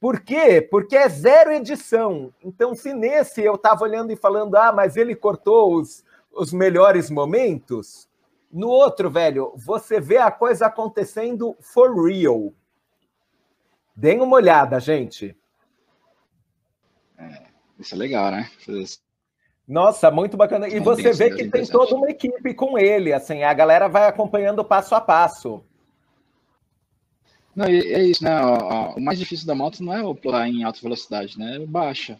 Por 0.00 0.20
quê? 0.20 0.60
Porque 0.60 0.96
é 0.96 1.08
zero 1.08 1.52
edição. 1.52 2.32
Então, 2.42 2.74
se 2.74 2.92
nesse 2.92 3.42
eu 3.42 3.54
estava 3.54 3.84
olhando 3.84 4.12
e 4.12 4.16
falando, 4.16 4.56
ah, 4.56 4.72
mas 4.72 4.96
ele 4.96 5.14
cortou 5.14 5.76
os, 5.76 6.04
os 6.32 6.52
melhores 6.52 7.10
momentos, 7.10 8.08
no 8.52 8.68
outro, 8.68 9.10
velho, 9.10 9.52
você 9.56 10.00
vê 10.00 10.18
a 10.18 10.30
coisa 10.30 10.66
acontecendo 10.66 11.56
for 11.60 12.06
real. 12.06 12.52
Deem 13.96 14.20
uma 14.20 14.36
olhada, 14.36 14.78
gente. 14.80 15.36
É, 17.18 17.44
isso 17.78 17.94
é 17.94 17.98
legal, 17.98 18.30
né? 18.30 18.50
Nossa, 19.66 20.10
muito 20.10 20.36
bacana. 20.36 20.68
E 20.68 20.78
você 20.78 21.12
vê 21.12 21.30
que 21.30 21.48
tem 21.48 21.66
toda 21.66 21.94
uma 21.94 22.10
equipe 22.10 22.52
com 22.54 22.78
ele, 22.78 23.12
assim, 23.12 23.42
a 23.42 23.54
galera 23.54 23.88
vai 23.88 24.06
acompanhando 24.06 24.64
passo 24.64 24.94
a 24.94 25.00
passo. 25.00 25.64
Não, 27.56 27.66
é 27.66 28.02
isso, 28.02 28.22
né? 28.22 28.40
O, 28.44 29.00
mais 29.00 29.18
difícil 29.18 29.46
da 29.46 29.54
moto 29.54 29.82
não 29.82 29.94
é 29.94 30.02
o 30.02 30.14
pular 30.14 30.48
em 30.48 30.64
alta 30.64 30.80
velocidade, 30.82 31.38
né? 31.38 31.56
É 31.56 31.66
baixa, 31.66 32.18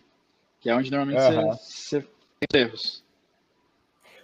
que 0.60 0.70
é 0.70 0.74
onde 0.74 0.90
normalmente 0.90 1.22
uhum. 1.22 1.52
você, 1.52 2.00
você 2.00 2.06
tem 2.48 2.62
erros. 2.62 3.04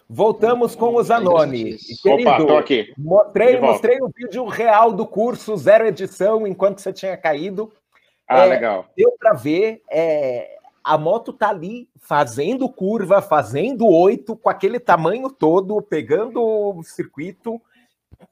Voltamos 0.08 0.74
com 0.74 0.94
o 0.94 1.02
Zanoni. 1.02 1.76
Opa, 2.04 2.38
tô 2.38 2.56
aqui. 2.56 2.92
Mostrei, 2.98 3.60
mostrei 3.60 3.98
o 4.00 4.08
vídeo 4.08 4.44
real 4.46 4.92
do 4.92 5.06
curso, 5.06 5.56
zero 5.56 5.86
edição, 5.86 6.46
enquanto 6.46 6.80
você 6.80 6.92
tinha 6.92 7.16
caído. 7.16 7.72
Ah, 8.26 8.44
é, 8.44 8.48
legal. 8.48 8.86
Deu 8.96 9.12
para 9.18 9.34
ver, 9.34 9.82
é, 9.88 10.58
a 10.90 10.98
moto 10.98 11.32
tá 11.32 11.50
ali 11.50 11.88
fazendo 12.00 12.68
curva, 12.68 13.22
fazendo 13.22 13.86
oito, 13.86 14.34
com 14.34 14.50
aquele 14.50 14.80
tamanho 14.80 15.30
todo, 15.30 15.80
pegando 15.80 16.42
o 16.42 16.82
circuito, 16.82 17.62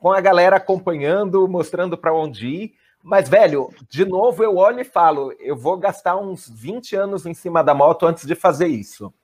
com 0.01 0.11
a 0.11 0.21
galera 0.21 0.57
acompanhando, 0.57 1.47
mostrando 1.47 1.97
para 1.97 2.13
onde 2.13 2.49
ir. 2.49 2.75
Mas, 3.01 3.29
velho, 3.29 3.71
de 3.89 4.05
novo 4.05 4.43
eu 4.43 4.57
olho 4.57 4.81
e 4.81 4.85
falo, 4.85 5.33
eu 5.39 5.57
vou 5.57 5.79
gastar 5.79 6.17
uns 6.17 6.49
20 6.49 6.97
anos 6.97 7.27
em 7.27 7.33
cima 7.33 7.63
da 7.63 7.73
moto 7.73 8.05
antes 8.07 8.27
de 8.27 8.35
fazer 8.35 8.67
isso. 8.67 9.15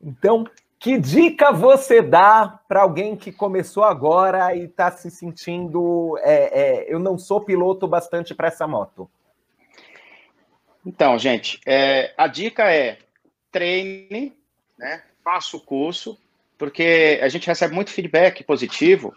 Então, 0.00 0.44
que 0.78 0.96
dica 0.98 1.50
você 1.50 2.00
dá 2.00 2.60
para 2.68 2.82
alguém 2.82 3.16
que 3.16 3.32
começou 3.32 3.82
agora 3.82 4.54
e 4.54 4.66
está 4.66 4.88
se 4.92 5.10
sentindo. 5.10 6.16
É, 6.20 6.60
é, 6.60 6.94
eu 6.94 7.00
não 7.00 7.18
sou 7.18 7.40
piloto 7.40 7.88
bastante 7.88 8.36
para 8.36 8.46
essa 8.46 8.68
moto? 8.68 9.10
Então, 10.84 11.18
gente, 11.18 11.60
é, 11.66 12.12
a 12.16 12.26
dica 12.26 12.70
é 12.70 12.98
treine, 13.50 14.32
né, 14.78 15.02
faça 15.22 15.56
o 15.56 15.60
curso, 15.60 16.18
porque 16.58 17.20
a 17.22 17.28
gente 17.28 17.46
recebe 17.46 17.74
muito 17.74 17.90
feedback 17.90 18.42
positivo 18.44 19.14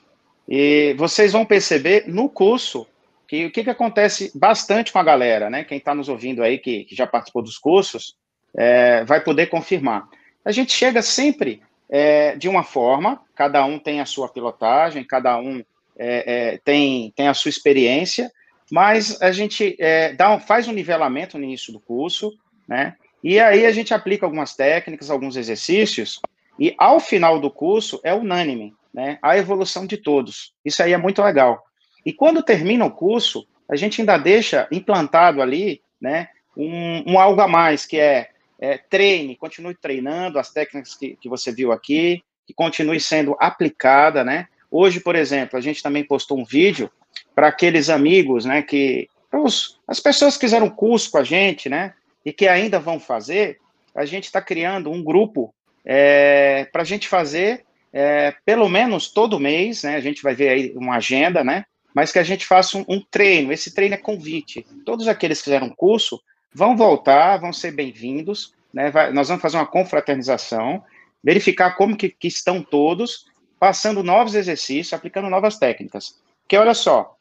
e 0.48 0.94
vocês 0.98 1.32
vão 1.32 1.46
perceber 1.46 2.06
no 2.08 2.30
curso 2.30 2.88
que 3.28 3.46
o 3.46 3.52
que, 3.52 3.64
que 3.64 3.70
acontece 3.70 4.32
bastante 4.36 4.92
com 4.92 5.00
a 5.00 5.04
galera, 5.04 5.50
né? 5.50 5.64
Quem 5.64 5.80
está 5.80 5.96
nos 5.96 6.10
ouvindo 6.10 6.44
aí, 6.44 6.60
que, 6.60 6.84
que, 6.84 6.96
já 6.96 7.08
participou 7.08 7.42
dos 7.42 7.58
cursos, 7.58 8.16
é, 8.56 9.04
vai 9.04 9.24
poder 9.24 9.48
confirmar 9.48 10.08
a 10.46 10.52
gente 10.52 10.72
chega 10.72 11.02
sempre 11.02 11.64
é, 11.90 12.36
de 12.36 12.48
uma 12.48 12.64
forma, 12.64 13.20
cada 13.34 13.66
um 13.66 13.80
tem 13.80 14.00
a 14.00 14.06
sua 14.06 14.30
pilotagem, 14.30 15.04
cada 15.04 15.38
um 15.40 15.64
é, 15.98 16.54
é, 16.54 16.58
tem, 16.64 17.12
tem 17.16 17.28
a 17.28 17.34
sua 17.34 17.50
experiência, 17.50 18.32
mas 18.72 19.22
a 19.22 19.32
gente 19.32 19.76
é, 19.80 20.14
dá 20.14 20.34
um, 20.34 20.40
faz 20.40 20.68
um 20.68 20.74
nivelamento 20.74 21.38
no 21.38 21.44
início 21.44 21.72
do 21.72 21.80
curso, 21.80 22.34
né? 22.68 22.96
E 23.24 23.40
aí 23.40 23.66
a 23.66 23.72
gente 23.72 23.94
aplica 23.94 24.26
algumas 24.26 24.56
técnicas, 24.56 25.10
alguns 25.10 25.36
exercícios, 25.36 26.20
e 26.60 26.74
ao 26.78 27.00
final 27.00 27.40
do 27.40 27.50
curso 27.50 28.00
é 28.04 28.14
unânime, 28.14 28.74
né? 28.94 29.18
A 29.22 29.38
evolução 29.38 29.86
de 29.86 29.98
todos. 29.98 30.54
Isso 30.64 30.82
aí 30.82 30.94
é 30.94 30.98
muito 30.98 31.22
legal. 31.22 31.64
E 32.06 32.14
quando 32.14 32.44
termina 32.44 32.86
o 32.86 32.92
curso, 32.92 33.48
a 33.70 33.76
gente 33.76 34.02
ainda 34.02 34.18
deixa 34.18 34.68
implantado 34.72 35.42
ali, 35.42 35.82
né? 36.00 36.30
Um, 36.56 37.14
um 37.14 37.20
algo 37.20 37.42
a 37.42 37.48
mais, 37.48 37.86
que 37.86 38.00
é 38.00 38.30
é, 38.60 38.78
treine, 38.78 39.36
continue 39.36 39.76
treinando 39.76 40.40
as 40.40 40.52
técnicas 40.52 40.96
que, 40.96 41.16
que 41.18 41.30
você 41.30 41.52
viu 41.52 41.72
aqui, 41.72 42.24
que 42.46 42.54
continue 42.54 43.00
sendo 43.00 43.36
aplicada, 43.40 44.24
né? 44.24 44.48
Hoje, 44.78 45.00
por 45.00 45.16
exemplo, 45.16 45.58
a 45.58 45.62
gente 45.62 45.82
também 45.82 46.04
postou 46.04 46.38
um 46.38 46.44
vídeo 46.44 46.92
para 47.34 47.48
aqueles 47.48 47.90
amigos, 47.90 48.44
né, 48.44 48.62
que 48.62 49.08
os, 49.32 49.80
as 49.88 50.00
pessoas 50.00 50.36
que 50.36 50.42
fizeram 50.42 50.70
curso 50.70 51.10
com 51.12 51.18
a 51.18 51.24
gente, 51.24 51.70
né, 51.70 51.94
e 52.26 52.34
que 52.34 52.48
ainda 52.48 52.78
vão 52.78 53.00
fazer, 53.00 53.60
a 53.96 54.04
gente 54.06 54.26
está 54.26 54.42
criando 54.42 54.92
um 54.92 55.02
grupo 55.02 55.54
é, 55.86 56.68
para 56.72 56.82
a 56.82 56.86
gente 56.86 57.08
fazer 57.08 57.64
é, 57.94 58.34
pelo 58.44 58.68
menos 58.68 59.08
todo 59.08 59.40
mês, 59.40 59.84
né, 59.84 59.96
a 59.96 60.02
gente 60.02 60.22
vai 60.22 60.36
ver 60.36 60.50
aí 60.50 60.74
uma 60.76 60.98
agenda, 60.98 61.42
né, 61.44 61.64
mas 61.94 62.12
que 62.12 62.20
a 62.20 62.24
gente 62.24 62.46
faça 62.46 62.78
um, 62.78 62.84
um 62.90 63.02
treino, 63.10 63.54
esse 63.54 63.74
treino 63.74 63.96
é 63.96 63.98
convite. 63.98 64.68
Todos 64.86 65.08
aqueles 65.08 65.38
que 65.38 65.46
fizeram 65.46 65.70
curso 65.70 66.22
vão 66.54 66.76
voltar, 66.76 67.38
vão 67.38 67.54
ser 67.54 67.72
bem-vindos, 67.72 68.54
né? 68.74 68.92
Vai, 68.92 69.14
nós 69.14 69.30
vamos 69.30 69.42
fazer 69.42 69.56
uma 69.56 69.66
confraternização, 69.66 70.84
verificar 71.24 71.78
como 71.78 71.96
que, 71.96 72.10
que, 72.10 72.28
estão 72.28 72.62
todos, 72.62 73.26
passando 73.66 74.04
novos 74.04 74.36
exercícios, 74.36 74.94
aplicando 74.94 75.28
novas 75.28 75.58
técnicas. 75.58 76.22
Porque 76.44 76.56
olha 76.56 76.76
só, 76.76 77.18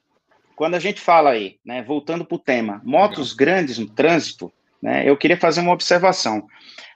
quando 0.54 0.74
a 0.74 0.78
gente 0.78 1.00
fala 1.00 1.30
aí, 1.30 1.56
né, 1.64 1.82
voltando 1.82 2.22
para 2.22 2.34
o 2.34 2.38
tema, 2.38 2.82
motos 2.84 3.32
grandes 3.32 3.78
no 3.78 3.88
trânsito, 3.88 4.52
né, 4.82 5.08
eu 5.08 5.16
queria 5.16 5.38
fazer 5.38 5.62
uma 5.62 5.72
observação. 5.72 6.46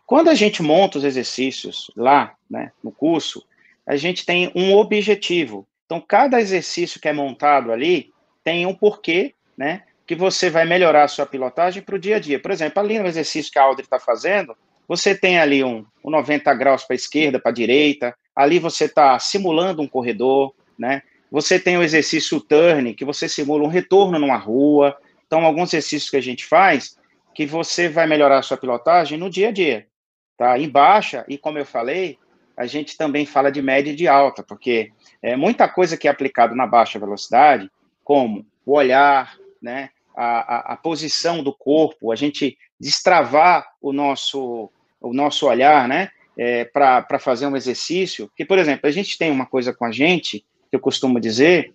Quando 0.05 0.29
a 0.29 0.35
gente 0.35 0.63
monta 0.63 0.99
os 0.99 1.05
exercícios 1.05 1.91
lá, 1.97 2.35
né, 2.51 2.73
no 2.85 2.93
curso, 2.93 3.43
a 3.87 3.97
gente 3.97 4.27
tem 4.27 4.53
um 4.55 4.75
objetivo. 4.75 5.67
Então, 5.87 5.99
cada 5.99 6.39
exercício 6.39 7.01
que 7.01 7.09
é 7.09 7.13
montado 7.15 7.73
ali 7.73 8.13
tem 8.45 8.67
um 8.67 8.75
porquê, 8.75 9.35
né? 9.57 9.85
que 10.07 10.15
você 10.15 10.51
vai 10.51 10.67
melhorar 10.67 11.05
a 11.05 11.09
sua 11.09 11.25
pilotagem 11.25 11.83
para 11.83 11.95
o 11.95 11.99
dia 11.99 12.17
a 12.17 12.21
dia. 12.21 12.39
Por 12.39 12.51
exemplo, 12.51 12.81
ali 12.81 12.99
no 12.99 13.07
exercício 13.07 13.51
que 13.51 13.59
a 13.59 13.63
Audrey 13.63 13.85
está 13.85 13.99
fazendo, 13.99 14.55
você 14.87 15.15
tem 15.15 15.39
ali 15.39 15.65
um, 15.65 15.87
um 16.05 16.11
90 16.11 16.53
graus 16.53 16.85
para 16.85 16.93
a 16.93 16.97
esquerda, 16.97 17.39
para 17.39 17.51
a 17.51 17.55
direita, 17.55 18.15
ali 18.38 18.61
você 18.61 18.85
está 18.85 19.18
simulando 19.18 19.83
um 19.83 19.88
corredor, 19.88 20.55
né? 20.79 21.03
Você 21.29 21.59
tem 21.59 21.77
o 21.77 21.83
exercício 21.83 22.40
turn, 22.40 22.94
que 22.94 23.05
você 23.05 23.29
simula 23.29 23.64
um 23.64 23.68
retorno 23.68 24.16
numa 24.16 24.37
rua. 24.37 24.96
Então, 25.27 25.44
alguns 25.44 25.70
exercícios 25.70 26.09
que 26.09 26.16
a 26.16 26.22
gente 26.22 26.46
faz, 26.46 26.96
que 27.35 27.44
você 27.44 27.88
vai 27.88 28.07
melhorar 28.07 28.38
a 28.38 28.42
sua 28.42 28.57
pilotagem 28.57 29.18
no 29.18 29.29
dia 29.29 29.48
a 29.48 29.51
dia, 29.51 29.88
tá? 30.37 30.57
Em 30.57 30.68
baixa, 30.68 31.24
e 31.29 31.37
como 31.37 31.59
eu 31.59 31.66
falei, 31.66 32.16
a 32.57 32.64
gente 32.64 32.96
também 32.96 33.27
fala 33.27 33.51
de 33.51 33.61
média 33.61 33.90
e 33.90 33.96
de 33.96 34.07
alta, 34.07 34.40
porque 34.44 34.92
é 35.20 35.35
muita 35.35 35.68
coisa 35.68 35.96
que 35.96 36.07
é 36.07 36.11
aplicado 36.11 36.55
na 36.55 36.66
baixa 36.66 36.96
velocidade, 36.96 37.68
como 38.05 38.46
o 38.64 38.74
olhar, 38.77 39.37
né? 39.61 39.90
A, 40.16 40.72
a, 40.72 40.72
a 40.74 40.77
posição 40.77 41.42
do 41.42 41.53
corpo, 41.53 42.12
a 42.12 42.16
gente 42.16 42.57
destravar 42.79 43.66
o 43.83 43.92
nosso 43.92 44.70
o 45.01 45.12
nosso 45.12 45.46
olhar, 45.46 45.87
né, 45.87 46.11
é, 46.38 46.64
para 46.64 47.18
fazer 47.18 47.48
um 47.48 47.57
exercício. 47.57 48.31
Que, 48.37 48.44
por 48.44 48.59
exemplo, 48.59 48.88
a 48.88 48.92
gente 48.92 49.18
tem 49.18 49.31
uma 49.31 49.44
coisa 49.44 49.74
com 49.74 49.85
a 49.85 49.90
gente, 49.90 50.44
que 50.70 50.77
eu 50.77 50.81
costumo 50.81 51.18
dizer, 51.18 51.74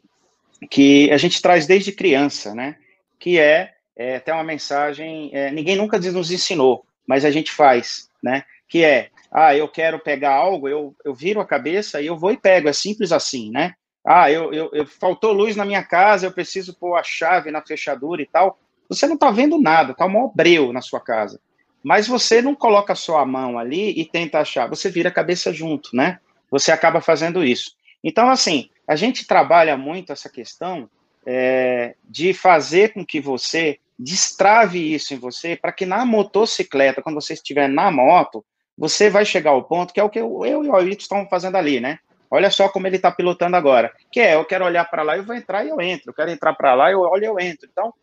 que 0.69 1.11
a 1.11 1.17
gente 1.17 1.41
traz 1.41 1.67
desde 1.67 1.91
criança, 1.91 2.55
né, 2.55 2.77
que 3.19 3.37
é, 3.37 3.73
é 3.95 4.15
até 4.15 4.33
uma 4.33 4.43
mensagem, 4.43 5.29
é, 5.33 5.51
ninguém 5.51 5.75
nunca 5.75 5.99
nos 5.99 6.31
ensinou, 6.31 6.85
mas 7.05 7.25
a 7.25 7.31
gente 7.31 7.51
faz, 7.51 8.09
né, 8.23 8.43
que 8.69 8.83
é, 8.83 9.09
ah, 9.29 9.55
eu 9.55 9.67
quero 9.67 9.99
pegar 9.99 10.33
algo, 10.33 10.69
eu, 10.69 10.95
eu 11.03 11.13
viro 11.13 11.41
a 11.41 11.45
cabeça 11.45 12.01
e 12.01 12.07
eu 12.07 12.17
vou 12.17 12.31
e 12.31 12.37
pego, 12.37 12.69
é 12.69 12.73
simples 12.73 13.11
assim, 13.11 13.51
né, 13.51 13.73
ah, 14.05 14.31
eu, 14.31 14.53
eu, 14.53 14.69
eu 14.73 14.85
faltou 14.85 15.33
luz 15.33 15.55
na 15.55 15.65
minha 15.65 15.83
casa, 15.83 16.27
eu 16.27 16.31
preciso 16.31 16.73
pôr 16.73 16.95
a 16.95 17.03
chave 17.03 17.51
na 17.51 17.61
fechadura 17.61 18.21
e 18.21 18.25
tal, 18.25 18.59
você 18.87 19.07
não 19.07 19.15
está 19.15 19.31
vendo 19.31 19.59
nada, 19.59 19.91
está 19.91 20.05
um 20.05 20.31
breu 20.33 20.71
na 20.71 20.81
sua 20.81 20.99
casa. 20.99 21.39
Mas 21.83 22.07
você 22.07 22.41
não 22.41 22.55
coloca 22.55 22.95
só 22.95 23.19
a 23.19 23.25
mão 23.25 23.59
ali 23.59 23.91
e 23.99 24.05
tenta 24.05 24.39
achar, 24.39 24.67
você 24.69 24.89
vira 24.89 25.09
a 25.09 25.13
cabeça 25.13 25.51
junto, 25.51 25.89
né? 25.93 26.19
Você 26.49 26.71
acaba 26.71 27.01
fazendo 27.01 27.43
isso. 27.43 27.75
Então, 28.03 28.29
assim, 28.29 28.69
a 28.87 28.95
gente 28.95 29.27
trabalha 29.27 29.75
muito 29.75 30.11
essa 30.11 30.29
questão 30.29 30.89
é, 31.25 31.95
de 32.03 32.33
fazer 32.33 32.93
com 32.93 33.05
que 33.05 33.19
você 33.19 33.79
destrave 33.97 34.93
isso 34.93 35.13
em 35.13 35.17
você, 35.17 35.55
para 35.55 35.71
que 35.71 35.85
na 35.85 36.05
motocicleta, 36.05 37.01
quando 37.01 37.15
você 37.15 37.33
estiver 37.33 37.67
na 37.67 37.91
moto, 37.91 38.43
você 38.77 39.09
vai 39.09 39.25
chegar 39.25 39.51
ao 39.51 39.63
ponto 39.63 39.93
que 39.93 39.99
é 39.99 40.03
o 40.03 40.09
que 40.09 40.19
eu, 40.19 40.45
eu 40.45 40.63
e 40.63 40.67
o 40.67 40.75
Ailton 40.75 41.01
estão 41.01 41.27
fazendo 41.29 41.55
ali, 41.57 41.79
né? 41.79 41.99
Olha 42.29 42.49
só 42.49 42.67
como 42.67 42.87
ele 42.87 42.95
está 42.95 43.11
pilotando 43.11 43.55
agora. 43.55 43.93
Que 44.11 44.19
é, 44.19 44.33
eu 44.33 44.43
quero 44.43 44.65
olhar 44.65 44.85
para 44.85 45.03
lá, 45.03 45.15
eu 45.15 45.23
vou 45.23 45.35
entrar 45.35 45.63
e 45.63 45.69
eu 45.69 45.79
entro. 45.79 46.09
Eu 46.09 46.13
quero 46.15 46.31
entrar 46.31 46.53
para 46.53 46.73
lá, 46.73 46.91
eu 46.91 47.01
olho 47.01 47.23
e 47.23 47.27
eu 47.27 47.39
entro. 47.39 47.69
Então, 47.71 47.93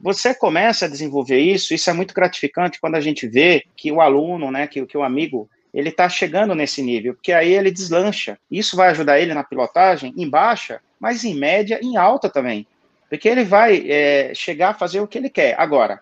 você 0.00 0.34
começa 0.34 0.84
a 0.84 0.88
desenvolver 0.88 1.38
isso, 1.38 1.74
isso 1.74 1.88
é 1.88 1.92
muito 1.92 2.14
gratificante 2.14 2.80
quando 2.80 2.96
a 2.96 3.00
gente 3.00 3.26
vê 3.26 3.64
que 3.76 3.90
o 3.90 4.00
aluno, 4.00 4.50
né, 4.50 4.66
que, 4.66 4.84
que 4.86 4.96
o 4.96 5.02
amigo, 5.02 5.48
ele 5.72 5.88
está 5.88 6.08
chegando 6.08 6.54
nesse 6.54 6.82
nível, 6.82 7.14
porque 7.14 7.32
aí 7.32 7.52
ele 7.52 7.70
deslancha. 7.70 8.38
Isso 8.50 8.76
vai 8.76 8.88
ajudar 8.90 9.20
ele 9.20 9.34
na 9.34 9.44
pilotagem 9.44 10.12
em 10.16 10.28
baixa, 10.28 10.80
mas 10.98 11.24
em 11.24 11.34
média, 11.34 11.78
em 11.82 11.96
alta 11.96 12.28
também. 12.28 12.66
Porque 13.08 13.28
ele 13.28 13.44
vai 13.44 13.88
é, 13.88 14.32
chegar 14.34 14.70
a 14.70 14.74
fazer 14.74 15.00
o 15.00 15.06
que 15.06 15.18
ele 15.18 15.30
quer. 15.30 15.54
Agora, 15.58 16.00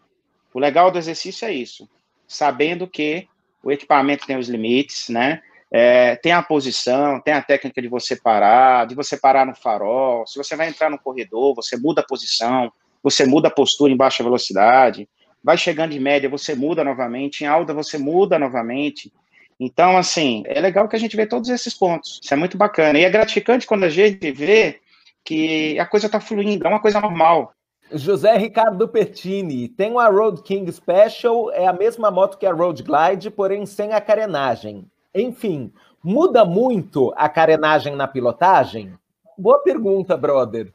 o 0.53 0.59
legal 0.59 0.91
do 0.91 0.99
exercício 0.99 1.47
é 1.47 1.53
isso, 1.53 1.89
sabendo 2.27 2.87
que 2.87 3.29
o 3.63 3.73
equipamento 3.73 4.27
tem 4.27 4.37
os 4.37 4.49
limites, 4.49 5.09
né? 5.09 5.43
É, 5.71 6.15
tem 6.17 6.31
a 6.31 6.43
posição, 6.43 7.21
tem 7.21 7.35
a 7.35 7.43
técnica 7.43 7.83
de 7.83 7.89
você 7.89 8.15
parar, 8.15 8.87
de 8.87 8.95
você 8.95 9.17
parar 9.17 9.45
no 9.45 9.57
farol. 9.57 10.25
Se 10.25 10.39
você 10.39 10.55
vai 10.55 10.69
entrar 10.69 10.89
no 10.89 10.99
corredor, 10.99 11.53
você 11.53 11.77
muda 11.77 12.01
a 12.01 12.07
posição, 12.07 12.73
você 13.05 13.27
muda 13.27 13.49
a 13.49 13.51
postura 13.51 13.93
em 13.93 13.97
baixa 13.97 14.25
velocidade, 14.25 15.07
vai 15.43 15.59
chegando 15.59 15.93
em 15.93 16.01
média, 16.01 16.27
você 16.27 16.55
muda 16.55 16.83
novamente, 16.83 17.45
em 17.45 17.47
alta 17.47 17.75
você 17.75 17.99
muda 17.99 18.39
novamente. 18.39 19.13
Então, 19.61 19.99
assim, 19.99 20.43
é 20.47 20.59
legal 20.59 20.89
que 20.89 20.97
a 20.97 20.99
gente 20.99 21.15
vê 21.15 21.27
todos 21.27 21.51
esses 21.51 21.75
pontos. 21.75 22.19
Isso 22.23 22.33
é 22.33 22.37
muito 22.37 22.57
bacana. 22.57 22.99
E 22.99 23.05
é 23.05 23.11
gratificante 23.11 23.67
quando 23.67 23.85
a 23.85 23.91
gente 23.91 24.33
vê 24.33 24.81
que 25.23 25.79
a 25.79 25.85
coisa 25.85 26.07
está 26.07 26.19
fluindo, 26.19 26.67
é 26.67 26.71
uma 26.71 26.81
coisa 26.81 26.99
normal. 26.99 27.53
José 27.93 28.37
Ricardo 28.39 28.89
Pertini, 28.89 29.69
tem 29.69 29.93
uma 29.93 30.09
Road 30.09 30.43
King 30.43 30.73
Special, 30.73 31.53
é 31.53 31.67
a 31.67 31.73
mesma 31.73 32.11
moto 32.11 32.39
que 32.39 32.47
a 32.47 32.53
Road 32.53 32.83
Glide, 32.83 33.31
porém 33.31 33.67
sem 33.67 33.93
a 33.93 34.01
carenagem. 34.01 34.87
Enfim, 35.15 35.71
muda 36.03 36.45
muito 36.45 37.13
a 37.17 37.29
carenagem 37.29 37.95
na 37.95 38.09
pilotagem? 38.09 38.95
Boa 39.37 39.59
pergunta, 39.59 40.17
brother. 40.17 40.73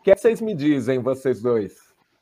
O 0.00 0.02
que, 0.02 0.16
vocês 0.16 0.40
me 0.40 0.54
dizem, 0.54 0.98
vocês 0.98 1.42
dois? 1.42 1.74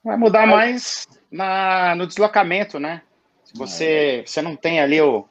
Vai 0.03 0.17
mudar 0.17 0.49
mais 0.49 1.07
na, 1.31 1.95
no 1.95 2.09
deslocamento, 2.09 2.81
né? 2.81 3.03
Se 3.45 3.57
você, 3.57 4.25
você 4.27 4.43
não 4.43 4.57
tem 4.57 4.81
ali 4.81 5.01
o, 5.01 5.25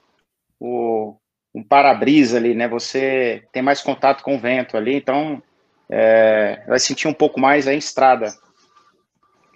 o 0.57 1.17
um 1.53 1.61
para-brisa 1.61 2.37
ali, 2.37 2.55
né? 2.55 2.65
Você 2.69 3.43
tem 3.51 3.61
mais 3.61 3.81
contato 3.81 4.23
com 4.23 4.37
o 4.37 4.39
vento 4.39 4.77
ali, 4.77 4.95
então 4.95 5.43
é, 5.89 6.63
vai 6.65 6.79
sentir 6.79 7.09
um 7.09 7.13
pouco 7.13 7.37
mais 7.37 7.67
a 7.67 7.73
estrada, 7.73 8.33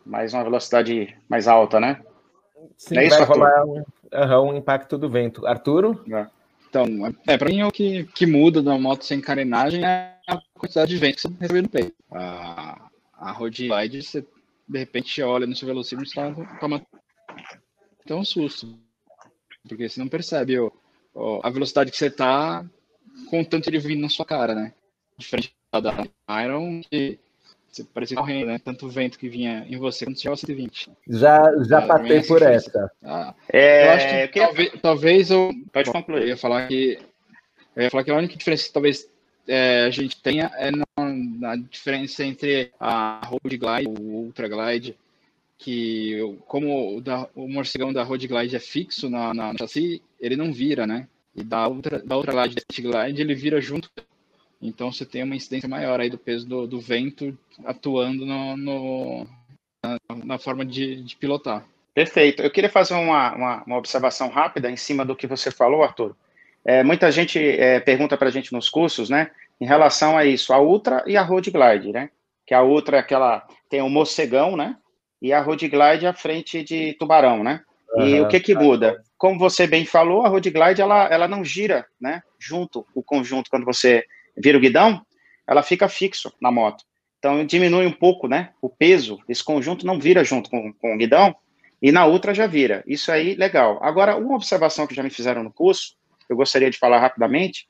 mais 0.05 0.33
uma 0.33 0.43
velocidade 0.43 1.17
mais 1.29 1.47
alta, 1.47 1.79
né? 1.79 2.01
Sim, 2.77 2.97
é 2.97 3.05
isso, 3.05 3.17
vai 3.17 3.25
rolar 3.25 3.65
um, 3.65 4.49
um, 4.49 4.57
impacto 4.57 4.97
do 4.97 5.09
vento. 5.09 5.47
Arturo? 5.47 6.03
É. 6.11 6.27
Então, 6.69 6.85
é, 7.25 7.37
para 7.37 7.47
mim 7.47 7.63
o 7.63 7.71
que, 7.71 8.03
que 8.13 8.25
muda 8.25 8.61
da 8.61 8.77
moto 8.77 9.05
sem 9.05 9.21
carenagem 9.21 9.85
é 9.85 10.10
a 10.31 10.41
quantidade 10.53 10.91
de 10.91 10.97
vento 10.97 11.15
que 11.15 11.21
você 11.21 11.29
recebe 11.39 11.61
no 11.61 11.69
peito. 11.69 11.95
A, 12.11 12.89
a 13.13 13.31
road 13.31 13.67
glide, 13.67 14.01
você 14.01 14.25
de 14.67 14.79
repente 14.79 15.21
olha 15.21 15.45
no 15.45 15.55
seu 15.55 15.67
velocímetro 15.67 16.07
e 16.07 16.09
está 16.09 16.59
toma 16.59 16.85
então 18.03 18.19
um 18.19 18.25
susto. 18.25 18.79
Porque 19.67 19.87
você 19.87 19.99
não 19.99 20.07
percebe 20.07 20.57
ó, 20.59 20.71
ó, 21.13 21.41
a 21.43 21.49
velocidade 21.49 21.91
que 21.91 21.97
você 21.97 22.07
está 22.07 22.65
com 23.29 23.43
tanto 23.43 23.69
ele 23.69 23.79
vindo 23.79 24.01
na 24.01 24.09
sua 24.09 24.25
cara, 24.25 24.55
né? 24.55 24.73
Diferente 25.17 25.53
da 25.71 26.43
Iron, 26.43 26.81
que 26.89 27.19
você 27.71 27.83
parecia 27.83 28.17
correndo, 28.17 28.47
né? 28.47 28.59
Tanto 28.59 28.89
vento 28.89 29.19
que 29.19 29.29
vinha 29.29 29.65
em 29.69 29.77
você 29.77 30.05
quando 30.05 30.17
chegava 30.17 30.33
a 30.33 30.37
120. 30.37 30.91
Já, 31.07 31.41
já 31.63 31.81
é, 31.81 31.87
passei 31.87 32.23
por 32.23 32.41
essa. 32.41 32.91
Ah, 33.03 33.35
é, 33.51 33.87
eu 33.87 33.91
acho 33.91 34.07
que, 34.07 34.27
que 34.27 34.39
talvez, 34.39 34.71
talvez 34.81 35.31
eu. 35.31 35.51
Pode 35.71 35.91
concluir. 35.91 36.23
Eu 36.23 36.27
ia 36.29 36.37
falar 36.37 36.67
que. 36.67 36.99
Eu 37.75 37.83
ia 37.83 37.89
falar 37.89 38.03
que 38.03 38.11
a 38.11 38.17
única 38.17 38.35
diferença 38.35 38.65
que 38.65 38.73
talvez 38.73 39.10
é, 39.47 39.85
a 39.85 39.89
gente 39.89 40.21
tenha 40.21 40.51
é 40.55 40.71
na, 40.71 41.55
diferença 41.55 42.23
entre 42.23 42.71
a 42.79 43.21
Road 43.25 43.57
Glide 43.57 43.87
o 43.87 44.01
Ultra 44.01 44.47
Glide, 44.47 44.97
que 45.57 46.19
como 46.47 46.97
o, 46.97 47.01
da, 47.01 47.27
o 47.35 47.47
morcegão 47.47 47.93
da 47.93 48.03
Road 48.03 48.27
Glide 48.27 48.55
é 48.55 48.59
fixo 48.59 49.09
na, 49.09 49.33
na, 49.33 49.53
chassi, 49.57 50.01
ele 50.19 50.35
não 50.35 50.51
vira, 50.53 50.87
né? 50.87 51.07
E 51.35 51.43
da 51.43 51.67
Ultra, 51.67 51.99
da 51.99 52.17
Ultra 52.17 52.33
Glide, 52.33 52.63
Glide, 52.79 53.21
ele 53.21 53.35
vira 53.35 53.61
junto 53.61 53.89
então 54.61 54.91
você 54.91 55.05
tem 55.05 55.23
uma 55.23 55.35
incidência 55.35 55.67
maior 55.67 55.99
aí 55.99 56.09
do 56.09 56.17
peso 56.17 56.47
do, 56.47 56.67
do 56.67 56.79
vento 56.79 57.35
atuando 57.65 58.25
no, 58.25 58.55
no 58.55 59.27
na, 59.83 59.97
na, 60.23 60.37
forma 60.37 60.63
de, 60.63 61.01
de, 61.01 61.15
pilotar. 61.15 61.65
Perfeito. 61.95 62.43
Eu 62.43 62.51
queria 62.51 62.69
fazer 62.69 62.93
uma, 62.93 63.33
uma, 63.33 63.63
uma, 63.63 63.77
observação 63.77 64.29
rápida 64.29 64.69
em 64.69 64.77
cima 64.77 65.03
do 65.03 65.15
que 65.15 65.25
você 65.25 65.49
falou, 65.49 65.83
Arthur. 65.83 66.15
É, 66.65 66.83
muita 66.83 67.11
gente 67.11 67.39
é, 67.39 67.79
pergunta 67.79 68.17
para 68.17 68.27
a 68.27 68.31
gente 68.31 68.53
nos 68.53 68.69
cursos, 68.69 69.09
né, 69.09 69.31
em 69.59 69.65
relação 69.65 70.17
a 70.17 70.25
isso, 70.25 70.53
a 70.53 70.59
Ultra 70.59 71.03
e 71.05 71.15
a 71.15 71.21
Road 71.21 71.49
Glide, 71.51 71.91
né? 71.91 72.09
Que 72.45 72.53
a 72.53 72.63
Ultra 72.63 72.97
é 72.97 72.99
aquela 72.99 73.45
tem 73.69 73.81
o 73.81 73.85
um 73.85 73.89
mocegão, 73.89 74.57
né? 74.57 74.75
E 75.21 75.31
a 75.31 75.39
Road 75.39 75.67
Glide 75.67 76.07
à 76.07 76.13
frente 76.13 76.63
de 76.63 76.93
tubarão, 76.93 77.43
né? 77.43 77.61
Uhum. 77.93 78.07
E 78.07 78.21
o 78.21 78.27
que 78.27 78.39
que 78.39 78.55
muda? 78.55 79.03
Como 79.17 79.37
você 79.37 79.67
bem 79.67 79.85
falou, 79.85 80.25
a 80.25 80.29
Road 80.29 80.49
Glide 80.49 80.81
ela, 80.81 81.05
ela 81.05 81.27
não 81.27 81.45
gira, 81.45 81.85
né? 81.99 82.23
Junto 82.39 82.85
o 82.95 83.03
conjunto 83.03 83.51
quando 83.51 83.65
você 83.65 84.03
vira 84.35 84.57
o 84.57 84.61
guidão, 84.61 85.05
ela 85.47 85.61
fica 85.61 85.87
fixo 85.87 86.33
na 86.41 86.51
moto. 86.51 86.83
Então 87.19 87.45
diminui 87.45 87.85
um 87.85 87.91
pouco, 87.91 88.27
né? 88.27 88.49
O 88.59 88.67
peso, 88.67 89.19
esse 89.29 89.43
conjunto 89.43 89.85
não 89.85 89.99
vira 89.99 90.23
junto 90.23 90.49
com, 90.49 90.73
com 90.73 90.95
o 90.95 90.97
guidão, 90.97 91.35
e 91.79 91.91
na 91.91 92.05
outra 92.07 92.33
já 92.33 92.47
vira. 92.47 92.83
Isso 92.87 93.11
aí, 93.11 93.35
legal. 93.35 93.77
Agora, 93.83 94.15
uma 94.15 94.35
observação 94.35 94.87
que 94.87 94.95
já 94.95 95.03
me 95.03 95.09
fizeram 95.11 95.43
no 95.43 95.51
curso, 95.51 95.95
eu 96.33 96.37
gostaria 96.37 96.69
de 96.69 96.77
falar 96.77 96.99
rapidamente, 96.99 97.67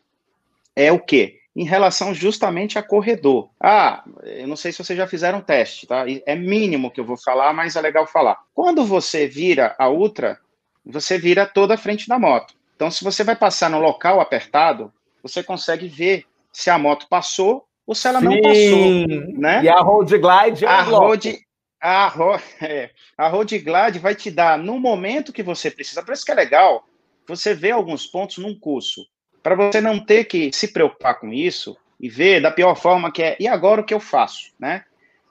é 0.75 0.91
o 0.91 0.99
quê? 0.99 1.37
Em 1.55 1.65
relação 1.65 2.13
justamente 2.13 2.79
a 2.79 2.83
corredor. 2.83 3.49
Ah, 3.59 4.03
eu 4.23 4.47
não 4.47 4.55
sei 4.55 4.71
se 4.71 4.83
vocês 4.83 4.97
já 4.97 5.05
fizeram 5.05 5.41
teste, 5.41 5.85
tá? 5.85 6.05
É 6.25 6.35
mínimo 6.35 6.89
que 6.89 6.99
eu 6.99 7.05
vou 7.05 7.17
falar, 7.17 7.53
mas 7.53 7.75
é 7.75 7.81
legal 7.81 8.07
falar. 8.07 8.37
Quando 8.53 8.85
você 8.85 9.27
vira 9.27 9.75
a 9.77 9.89
Ultra, 9.89 10.39
você 10.85 11.17
vira 11.17 11.45
toda 11.45 11.73
a 11.73 11.77
frente 11.77 12.07
da 12.07 12.17
moto. 12.17 12.53
Então, 12.75 12.89
se 12.89 13.03
você 13.03 13.23
vai 13.23 13.35
passar 13.35 13.69
no 13.69 13.79
local 13.79 14.21
apertado, 14.21 14.91
você 15.21 15.43
consegue 15.43 15.87
ver 15.87 16.25
se 16.51 16.69
a 16.69 16.77
moto 16.77 17.07
passou 17.09 17.65
ou 17.85 17.93
se 17.93 18.07
ela 18.07 18.19
Sim. 18.19 18.25
não 18.25 18.41
passou, 18.41 19.37
né? 19.37 19.63
E 19.63 19.69
a 19.69 19.79
road 19.81 20.17
glide 20.17 20.65
é 20.65 20.67
a 20.67 20.81
road, 20.81 21.39
a, 21.79 22.07
ro 22.07 22.39
é, 22.61 22.89
a 23.17 23.27
road 23.27 23.57
glide 23.59 23.99
vai 23.99 24.15
te 24.15 24.31
dar 24.31 24.57
no 24.57 24.79
momento 24.79 25.33
que 25.33 25.43
você 25.43 25.69
precisa. 25.69 26.03
Por 26.03 26.13
isso 26.13 26.25
que 26.25 26.31
é 26.31 26.35
legal 26.35 26.85
você 27.27 27.53
ver 27.53 27.71
alguns 27.71 28.05
pontos 28.05 28.37
num 28.37 28.57
curso, 28.57 29.05
para 29.41 29.55
você 29.55 29.81
não 29.81 30.03
ter 30.03 30.25
que 30.25 30.51
se 30.53 30.71
preocupar 30.71 31.19
com 31.19 31.33
isso 31.33 31.75
e 31.99 32.09
ver 32.09 32.41
da 32.41 32.51
pior 32.51 32.75
forma 32.75 33.11
que 33.11 33.23
é. 33.23 33.37
E 33.39 33.47
agora 33.47 33.81
o 33.81 33.83
que 33.83 33.93
eu 33.93 33.99
faço, 33.99 34.51
né? 34.59 34.83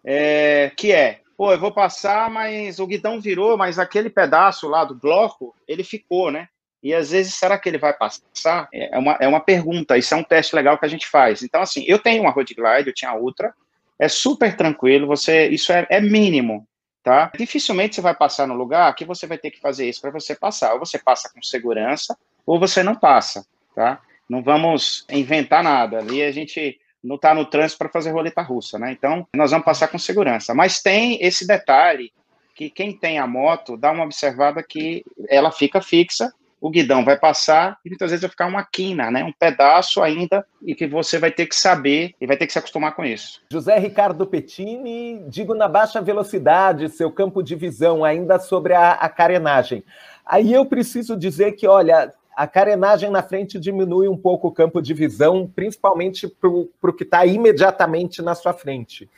É, 0.05 0.72
que 0.76 0.93
é 0.93 1.20
pô, 1.41 1.51
eu 1.55 1.59
vou 1.59 1.72
passar, 1.72 2.28
mas 2.28 2.78
o 2.78 2.86
guidão 2.86 3.18
virou, 3.18 3.57
mas 3.57 3.78
aquele 3.78 4.11
pedaço 4.11 4.68
lá 4.68 4.84
do 4.84 4.95
bloco, 4.95 5.57
ele 5.66 5.82
ficou, 5.82 6.30
né? 6.30 6.49
E 6.82 6.93
às 6.93 7.12
vezes, 7.12 7.32
será 7.32 7.59
que 7.59 7.66
ele 7.66 7.78
vai 7.78 7.95
passar? 7.95 8.68
É 8.70 8.99
uma, 8.99 9.16
é 9.18 9.26
uma 9.26 9.41
pergunta, 9.41 9.97
isso 9.97 10.12
é 10.12 10.18
um 10.18 10.22
teste 10.22 10.55
legal 10.55 10.76
que 10.76 10.84
a 10.84 10.88
gente 10.88 11.07
faz. 11.07 11.43
Então, 11.43 11.62
assim, 11.62 11.82
eu 11.86 11.99
tenho 11.99 12.24
uma 12.24 12.30
Road 12.30 12.55
Glide, 12.55 12.88
eu 12.88 12.95
tinha 12.95 13.14
outra, 13.14 13.55
é 13.99 14.07
super 14.07 14.55
tranquilo, 14.55 15.07
você, 15.07 15.49
isso 15.49 15.72
é, 15.72 15.86
é 15.88 15.99
mínimo, 15.99 16.68
tá? 17.03 17.30
Dificilmente 17.36 17.94
você 17.94 18.01
vai 18.01 18.14
passar 18.14 18.46
no 18.46 18.55
lugar 18.55 18.94
que 18.94 19.05
você 19.05 19.26
vai 19.26 19.38
ter 19.38 19.51
que 19.51 19.61
fazer 19.61 19.88
isso 19.88 20.01
para 20.01 20.11
você 20.11 20.34
passar. 20.34 20.74
Ou 20.74 20.78
você 20.78 20.98
passa 20.98 21.30
com 21.32 21.42
segurança, 21.42 22.16
ou 22.46 22.59
você 22.59 22.82
não 22.82 22.94
passa, 22.94 23.46
tá? 23.74 24.01
Não 24.28 24.42
vamos 24.42 25.05
inventar 25.11 25.62
nada. 25.62 25.98
Ali 25.98 26.22
a 26.22 26.30
gente 26.30 26.78
não 27.03 27.16
está 27.16 27.34
no 27.34 27.44
trânsito 27.44 27.78
para 27.78 27.88
fazer 27.88 28.11
roleta 28.11 28.42
russa, 28.42 28.78
né? 28.78 28.92
Então, 28.92 29.26
nós 29.34 29.51
vamos 29.51 29.64
passar 29.64 29.88
com 29.88 29.98
segurança. 29.98 30.55
Mas 30.55 30.82
tem 30.82 31.18
esse 31.20 31.46
detalhe 31.46 32.12
que 32.55 32.68
quem 32.68 32.92
tem 32.92 33.18
a 33.18 33.26
moto 33.26 33.76
dá 33.76 33.90
uma 33.90 34.05
observada 34.05 34.62
que 34.62 35.05
ela 35.28 35.51
fica 35.51 35.80
fixa, 35.80 36.32
o 36.61 36.70
guidão 36.70 37.04
vai 37.04 37.18
passar 37.18 37.78
e 37.84 37.88
muitas 37.88 38.11
vezes 38.11 38.22
vai 38.22 38.30
ficar 38.30 38.46
uma 38.46 38.64
quina, 38.64 39.11
né? 39.11 39.24
Um 39.24 39.32
pedaço 39.32 40.02
ainda 40.02 40.44
e 40.62 40.74
que 40.74 40.86
você 40.86 41.18
vai 41.18 41.30
ter 41.30 41.46
que 41.46 41.56
saber 41.56 42.14
e 42.20 42.26
vai 42.26 42.36
ter 42.36 42.46
que 42.46 42.52
se 42.52 42.58
acostumar 42.58 42.94
com 42.94 43.04
isso. 43.04 43.40
José 43.50 43.78
Ricardo 43.78 44.26
Pettini, 44.26 45.24
digo 45.28 45.54
na 45.54 45.68
baixa 45.68 46.02
velocidade, 46.02 46.90
seu 46.90 47.11
campo 47.11 47.42
de 47.42 47.54
visão 47.56 48.04
ainda 48.04 48.38
sobre 48.38 48.74
a, 48.74 48.92
a 48.92 49.08
carenagem. 49.08 49.82
Aí 50.26 50.52
eu 50.52 50.66
preciso 50.66 51.16
dizer 51.16 51.52
que, 51.52 51.66
olha, 51.66 52.12
a 52.36 52.46
carenagem 52.46 53.11
na 53.11 53.22
frente 53.22 53.58
diminui 53.58 54.08
um 54.08 54.16
pouco 54.16 54.48
o 54.48 54.52
campo 54.52 54.80
de 54.80 54.94
visão, 54.94 55.50
principalmente 55.54 56.28
para 56.28 56.48
o 56.48 56.92
que 56.92 57.04
está 57.04 57.26
imediatamente 57.26 58.22
na 58.22 58.34
sua 58.34 58.52
frente. 58.52 59.11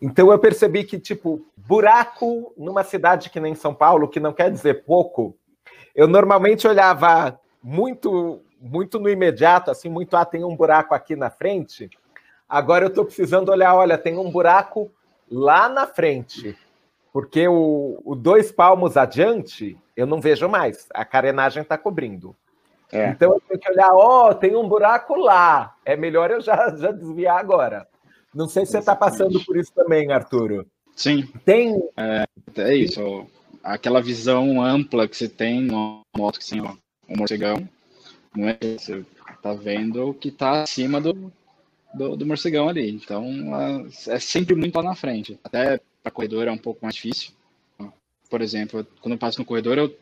Então 0.00 0.30
eu 0.30 0.38
percebi 0.38 0.84
que, 0.84 0.98
tipo, 0.98 1.44
buraco 1.56 2.52
numa 2.56 2.84
cidade 2.84 3.30
que 3.30 3.40
nem 3.40 3.54
São 3.54 3.74
Paulo, 3.74 4.08
que 4.08 4.20
não 4.20 4.32
quer 4.32 4.50
dizer 4.50 4.84
pouco, 4.84 5.36
eu 5.94 6.06
normalmente 6.06 6.66
olhava 6.66 7.38
muito, 7.62 8.40
muito 8.60 8.98
no 8.98 9.08
imediato, 9.08 9.70
assim, 9.70 9.88
muito, 9.88 10.16
ah, 10.16 10.24
tem 10.24 10.44
um 10.44 10.56
buraco 10.56 10.94
aqui 10.94 11.16
na 11.16 11.30
frente. 11.30 11.90
Agora 12.48 12.84
eu 12.84 12.88
estou 12.88 13.04
precisando 13.04 13.50
olhar, 13.50 13.74
olha, 13.74 13.96
tem 13.96 14.18
um 14.18 14.30
buraco 14.30 14.90
lá 15.30 15.68
na 15.68 15.86
frente. 15.86 16.56
Porque 17.12 17.46
o, 17.48 18.00
o 18.04 18.14
dois 18.14 18.52
palmos 18.52 18.96
adiante, 18.96 19.76
eu 19.96 20.06
não 20.06 20.20
vejo 20.20 20.48
mais. 20.48 20.86
A 20.94 21.04
carenagem 21.04 21.62
está 21.62 21.76
cobrindo. 21.76 22.36
É. 22.92 23.08
Então 23.10 23.32
eu 23.32 23.40
tenho 23.40 23.60
que 23.60 23.70
olhar, 23.70 23.92
ó, 23.92 24.30
oh, 24.30 24.34
tem 24.34 24.56
um 24.56 24.68
buraco 24.68 25.14
lá. 25.14 25.76
É 25.84 25.96
melhor 25.96 26.30
eu 26.30 26.40
já, 26.40 26.74
já 26.76 26.90
desviar 26.90 27.38
agora. 27.38 27.86
Não 28.34 28.48
sei 28.48 28.64
se 28.64 28.72
você 28.72 28.78
está 28.78 28.94
passando 28.94 29.44
por 29.44 29.56
isso 29.56 29.72
também, 29.74 30.12
Arturo. 30.12 30.66
Sim. 30.94 31.26
Tem. 31.44 31.76
É, 31.96 32.24
é 32.58 32.74
isso. 32.74 33.26
Aquela 33.62 34.00
visão 34.00 34.62
ampla 34.62 35.06
que 35.06 35.16
você 35.16 35.28
tem 35.28 35.60
no 35.60 36.00
moto 36.16 36.38
que 36.38 36.48
tem 36.48 36.60
um 36.60 36.76
morcegão. 37.08 37.68
Não 38.34 38.48
é 38.48 38.58
você 38.60 39.04
tá 39.42 39.52
vendo 39.54 40.08
o 40.08 40.14
que 40.14 40.28
está 40.28 40.62
acima 40.62 41.00
do, 41.00 41.32
do, 41.94 42.16
do, 42.16 42.26
morcegão 42.26 42.68
ali. 42.68 42.90
Então 42.90 43.26
é 44.08 44.18
sempre 44.18 44.54
muito 44.54 44.76
lá 44.76 44.82
na 44.82 44.94
frente. 44.94 45.38
Até 45.42 45.80
para 46.02 46.12
corredor 46.12 46.48
é 46.48 46.52
um 46.52 46.58
pouco 46.58 46.80
mais 46.82 46.94
difícil. 46.94 47.32
Por 48.28 48.40
exemplo, 48.40 48.86
quando 49.00 49.14
eu 49.14 49.18
passo 49.18 49.38
no 49.38 49.44
corredor, 49.44 49.76
eu 49.76 49.94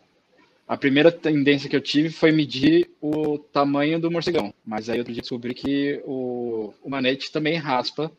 a 0.69 0.77
primeira 0.77 1.11
tendência 1.11 1.69
que 1.69 1.75
eu 1.75 1.81
tive 1.81 2.11
foi 2.11 2.31
medir 2.31 2.91
o 3.01 3.39
tamanho 3.39 3.99
do 3.99 4.11
morcegão. 4.11 4.53
Mas 4.67 4.91
aí 4.91 4.99
outro 4.99 5.15
dia 5.15 5.23
descobri 5.23 5.55
que 5.55 6.03
o, 6.05 6.75
o 6.83 6.91
manete 6.91 7.33
também 7.33 7.57
raspa 7.57 8.13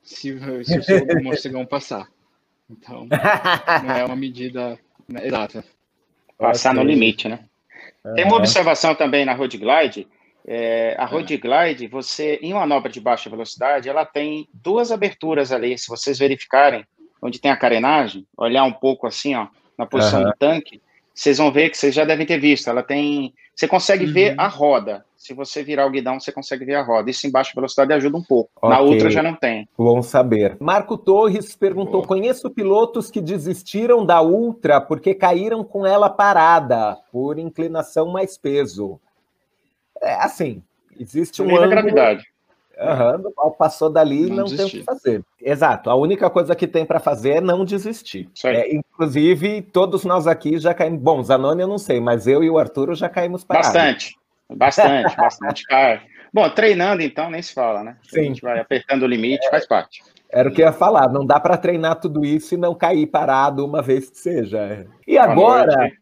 se, 0.00 0.32
se 0.64 0.94
o 0.94 1.18
morcegão 1.24 1.66
passar. 1.66 2.08
Então, 2.72 3.06
não 3.84 3.94
é 3.94 4.04
uma 4.04 4.16
medida 4.16 4.78
né, 5.08 5.26
exata. 5.26 5.64
Passar 6.38 6.74
no 6.74 6.82
limite, 6.82 7.28
né? 7.28 7.40
Tem 8.14 8.24
uma 8.24 8.36
observação 8.36 8.94
também 8.94 9.24
na 9.24 9.32
Road 9.32 9.56
Glide. 9.56 10.08
É, 10.44 10.96
a 10.98 11.04
Road 11.04 11.36
Glide, 11.36 11.86
você, 11.86 12.38
em 12.42 12.52
manobra 12.52 12.90
de 12.90 13.00
baixa 13.00 13.30
velocidade, 13.30 13.88
ela 13.88 14.04
tem 14.04 14.48
duas 14.52 14.90
aberturas 14.90 15.52
ali. 15.52 15.78
Se 15.78 15.88
vocês 15.88 16.18
verificarem 16.18 16.84
onde 17.20 17.40
tem 17.40 17.50
a 17.50 17.56
carenagem, 17.56 18.26
olhar 18.36 18.64
um 18.64 18.72
pouco 18.72 19.06
assim, 19.06 19.36
ó, 19.36 19.46
na 19.78 19.86
posição 19.86 20.22
uhum. 20.22 20.30
do 20.30 20.36
tanque, 20.36 20.82
vocês 21.14 21.38
vão 21.38 21.52
ver 21.52 21.70
que 21.70 21.78
vocês 21.78 21.94
já 21.94 22.04
devem 22.04 22.26
ter 22.26 22.38
visto. 22.38 22.68
Ela 22.68 22.82
tem. 22.82 23.32
Você 23.54 23.68
consegue 23.68 24.06
uhum. 24.06 24.12
ver 24.12 24.34
a 24.36 24.48
roda. 24.48 25.04
Se 25.22 25.32
você 25.34 25.62
virar 25.62 25.86
o 25.86 25.90
guidão, 25.90 26.18
você 26.18 26.32
consegue 26.32 26.64
ver 26.64 26.74
a 26.74 26.82
roda. 26.82 27.08
Isso 27.08 27.28
em 27.28 27.30
baixa 27.30 27.52
velocidade 27.54 27.92
ajuda 27.92 28.16
um 28.16 28.22
pouco. 28.24 28.50
Okay. 28.56 28.68
Na 28.68 28.80
outra 28.80 29.08
já 29.08 29.22
não 29.22 29.36
tem. 29.36 29.68
Bom 29.78 30.02
saber. 30.02 30.56
Marco 30.58 30.98
Torres 30.98 31.54
perguntou: 31.54 32.00
Boa. 32.00 32.08
conheço 32.08 32.50
pilotos 32.50 33.08
que 33.08 33.20
desistiram 33.20 34.04
da 34.04 34.20
Ultra 34.20 34.80
porque 34.80 35.14
caíram 35.14 35.62
com 35.62 35.86
ela 35.86 36.10
parada, 36.10 36.98
por 37.12 37.38
inclinação 37.38 38.08
mais 38.08 38.36
peso. 38.36 38.98
É 40.02 40.14
assim, 40.14 40.60
existe 40.98 41.40
um. 41.40 41.54
ângulo... 41.54 41.68
gravidade. 41.68 42.24
Uhum, 42.76 43.52
passou 43.56 43.88
dali 43.88 44.28
não, 44.28 44.38
não 44.38 44.46
tem 44.46 44.64
o 44.64 44.68
que 44.68 44.82
fazer. 44.82 45.22
Exato. 45.40 45.88
A 45.88 45.94
única 45.94 46.28
coisa 46.30 46.56
que 46.56 46.66
tem 46.66 46.84
para 46.84 46.98
fazer 46.98 47.34
é 47.34 47.40
não 47.40 47.64
desistir. 47.64 48.28
É, 48.44 48.74
inclusive, 48.74 49.62
todos 49.62 50.04
nós 50.04 50.26
aqui 50.26 50.58
já 50.58 50.74
caímos. 50.74 51.00
Bom, 51.00 51.22
Zanoni 51.22 51.62
eu 51.62 51.68
não 51.68 51.78
sei, 51.78 52.00
mas 52.00 52.26
eu 52.26 52.42
e 52.42 52.50
o 52.50 52.58
Arturo 52.58 52.96
já 52.96 53.08
caímos 53.08 53.44
para 53.44 53.58
Bastante. 53.58 54.20
Bastante, 54.56 55.16
bastante 55.16 55.64
cai. 55.64 56.02
Bom, 56.32 56.48
treinando 56.48 57.02
então 57.02 57.30
nem 57.30 57.42
se 57.42 57.52
fala, 57.52 57.82
né? 57.84 57.96
Sim. 58.02 58.20
A 58.20 58.22
gente 58.24 58.42
vai 58.42 58.58
apertando 58.58 59.02
o 59.02 59.06
limite, 59.06 59.46
é, 59.46 59.50
faz 59.50 59.66
parte. 59.66 60.02
Era 60.30 60.48
o 60.48 60.52
que 60.52 60.62
eu 60.62 60.66
ia 60.66 60.72
falar, 60.72 61.08
não 61.10 61.26
dá 61.26 61.38
para 61.38 61.58
treinar 61.58 62.00
tudo 62.00 62.24
isso 62.24 62.54
e 62.54 62.56
não 62.56 62.74
cair 62.74 63.06
parado 63.06 63.66
uma 63.66 63.82
vez 63.82 64.08
que 64.08 64.18
seja. 64.18 64.86
E 65.06 65.18
agora, 65.18 65.92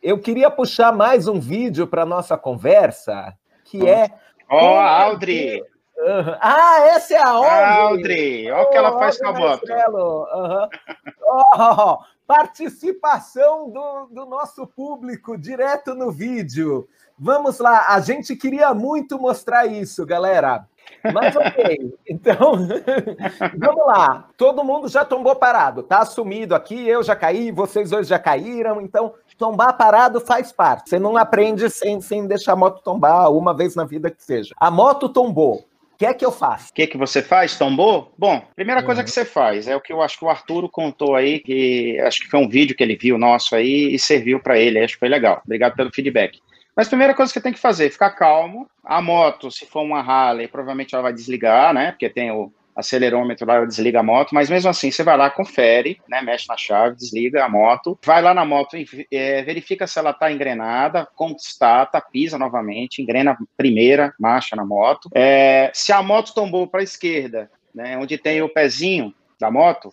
eu 0.00 0.18
queria 0.18 0.48
puxar 0.48 0.92
mais 0.92 1.26
um 1.26 1.40
vídeo 1.40 1.86
para 1.86 2.06
nossa 2.06 2.36
conversa, 2.36 3.34
que 3.64 3.88
é. 3.88 4.10
Ó, 4.48 4.74
oh, 4.74 4.78
Audrey! 4.78 5.60
Uhum. 5.96 6.36
Ah, 6.40 6.86
essa 6.94 7.14
é 7.14 7.18
a 7.18 7.74
Audrey. 7.76 8.50
Olha 8.50 8.62
o 8.62 8.70
que 8.70 8.76
ela 8.76 8.94
oh, 8.94 8.98
faz 8.98 9.18
com 9.18 9.28
a. 9.28 9.30
Uhum. 9.32 10.68
Oh, 11.26 11.98
participação 12.26 13.70
do, 13.70 14.06
do 14.06 14.26
nosso 14.26 14.66
público 14.66 15.36
direto 15.36 15.94
no 15.94 16.10
vídeo. 16.10 16.86
Vamos 17.18 17.58
lá, 17.58 17.94
a 17.94 18.00
gente 18.00 18.34
queria 18.34 18.74
muito 18.74 19.18
mostrar 19.18 19.66
isso, 19.66 20.04
galera. 20.04 20.66
Mas 21.12 21.36
ok, 21.36 21.94
então 22.08 22.54
vamos 23.56 23.86
lá. 23.86 24.28
Todo 24.36 24.64
mundo 24.64 24.88
já 24.88 25.04
tombou 25.04 25.36
parado, 25.36 25.82
tá 25.82 26.00
assumido 26.00 26.54
aqui. 26.54 26.88
Eu 26.88 27.02
já 27.02 27.14
caí, 27.14 27.50
vocês 27.50 27.90
dois 27.90 28.08
já 28.08 28.18
caíram. 28.18 28.80
Então, 28.80 29.14
tombar 29.38 29.74
parado 29.74 30.20
faz 30.20 30.50
parte. 30.50 30.90
Você 30.90 30.98
não 30.98 31.16
aprende 31.16 31.68
sem, 31.70 32.00
sem 32.00 32.26
deixar 32.26 32.52
a 32.52 32.56
moto 32.56 32.82
tombar 32.82 33.30
uma 33.30 33.54
vez 33.54 33.74
na 33.74 33.84
vida 33.84 34.10
que 34.10 34.22
seja. 34.22 34.54
A 34.58 34.70
moto 34.70 35.08
tombou. 35.08 35.64
O 35.94 35.96
que 35.96 36.06
é 36.06 36.12
que 36.12 36.26
eu 36.26 36.32
faço? 36.32 36.70
O 36.70 36.74
que 36.74 36.82
é 36.82 36.86
que 36.88 36.98
você 36.98 37.22
faz? 37.22 37.56
Tombou? 37.56 38.12
Bom, 38.18 38.42
primeira 38.56 38.80
uhum. 38.80 38.86
coisa 38.86 39.04
que 39.04 39.10
você 39.10 39.24
faz 39.24 39.68
é 39.68 39.76
o 39.76 39.80
que 39.80 39.92
eu 39.92 40.02
acho 40.02 40.18
que 40.18 40.24
o 40.24 40.28
Arturo 40.28 40.68
contou 40.68 41.14
aí, 41.14 41.38
que 41.38 42.00
acho 42.00 42.22
que 42.22 42.28
foi 42.28 42.40
um 42.40 42.48
vídeo 42.48 42.74
que 42.74 42.82
ele 42.82 42.96
viu 42.96 43.16
nosso 43.16 43.54
aí 43.54 43.94
e 43.94 43.98
serviu 43.98 44.40
para 44.40 44.58
ele. 44.58 44.80
Acho 44.80 44.94
que 44.94 44.98
foi 44.98 45.08
legal. 45.08 45.40
Obrigado 45.44 45.76
pelo 45.76 45.92
feedback. 45.92 46.40
Mas 46.76 46.86
a 46.86 46.90
primeira 46.90 47.14
coisa 47.14 47.32
que 47.32 47.40
tem 47.40 47.52
que 47.52 47.58
fazer 47.58 47.86
é 47.86 47.90
ficar 47.90 48.10
calmo. 48.10 48.68
A 48.82 49.00
moto, 49.00 49.50
se 49.50 49.66
for 49.66 49.82
uma 49.82 50.00
Harley, 50.00 50.48
provavelmente 50.48 50.94
ela 50.94 51.02
vai 51.02 51.12
desligar, 51.12 51.72
né? 51.72 51.92
Porque 51.92 52.10
tem 52.10 52.30
o, 52.30 52.52
acelerômetro 52.74 53.46
lá, 53.46 53.64
desliga 53.64 54.00
a 54.00 54.02
moto, 54.02 54.34
mas 54.34 54.50
mesmo 54.50 54.68
assim 54.68 54.90
você 54.90 55.02
vai 55.02 55.16
lá, 55.16 55.30
confere, 55.30 56.00
né, 56.08 56.20
mexe 56.20 56.48
na 56.48 56.56
chave, 56.56 56.96
desliga 56.96 57.44
a 57.44 57.48
moto, 57.48 57.98
vai 58.04 58.20
lá 58.20 58.34
na 58.34 58.44
moto, 58.44 58.76
é, 59.10 59.42
verifica 59.42 59.86
se 59.86 59.98
ela 59.98 60.10
está 60.10 60.32
engrenada, 60.32 61.06
constata, 61.14 62.00
pisa 62.00 62.36
novamente, 62.36 63.00
engrena 63.00 63.32
a 63.32 63.38
primeira 63.56 64.12
marcha 64.18 64.56
na 64.56 64.64
moto. 64.64 65.08
É, 65.14 65.70
se 65.72 65.92
a 65.92 66.02
moto 66.02 66.34
tombou 66.34 66.66
para 66.66 66.80
a 66.80 66.84
esquerda, 66.84 67.50
né, 67.74 67.96
onde 67.96 68.18
tem 68.18 68.42
o 68.42 68.48
pezinho 68.48 69.14
da 69.38 69.50
moto, 69.50 69.92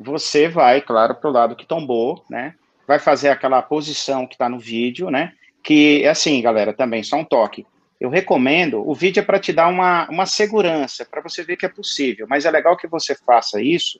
você 0.00 0.48
vai, 0.48 0.80
claro, 0.80 1.14
para 1.14 1.30
o 1.30 1.32
lado 1.32 1.56
que 1.56 1.66
tombou, 1.66 2.24
né, 2.30 2.54
vai 2.86 2.98
fazer 2.98 3.28
aquela 3.28 3.60
posição 3.60 4.26
que 4.26 4.34
está 4.34 4.48
no 4.48 4.58
vídeo, 4.58 5.10
né, 5.10 5.32
que 5.64 6.04
é 6.04 6.10
assim, 6.10 6.40
galera, 6.40 6.72
também, 6.72 7.02
só 7.02 7.16
um 7.16 7.24
toque 7.24 7.66
eu 8.04 8.10
recomendo, 8.10 8.86
o 8.86 8.94
vídeo 8.94 9.20
é 9.20 9.24
para 9.24 9.38
te 9.38 9.52
dar 9.52 9.68
uma, 9.68 10.06
uma 10.10 10.26
segurança, 10.26 11.06
para 11.06 11.22
você 11.22 11.42
ver 11.42 11.56
que 11.56 11.64
é 11.64 11.68
possível, 11.70 12.26
mas 12.28 12.44
é 12.44 12.50
legal 12.50 12.76
que 12.76 12.86
você 12.86 13.14
faça 13.14 13.62
isso 13.62 13.98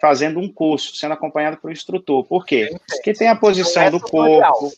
fazendo 0.00 0.40
um 0.40 0.52
curso, 0.52 0.96
sendo 0.96 1.14
acompanhado 1.14 1.56
por 1.58 1.70
um 1.70 1.72
instrutor. 1.72 2.24
Por 2.24 2.44
quê? 2.44 2.68
Porque 2.88 3.12
tem 3.12 3.28
a 3.28 3.36
posição 3.36 3.90
do 3.90 4.00
corpo. 4.00 4.72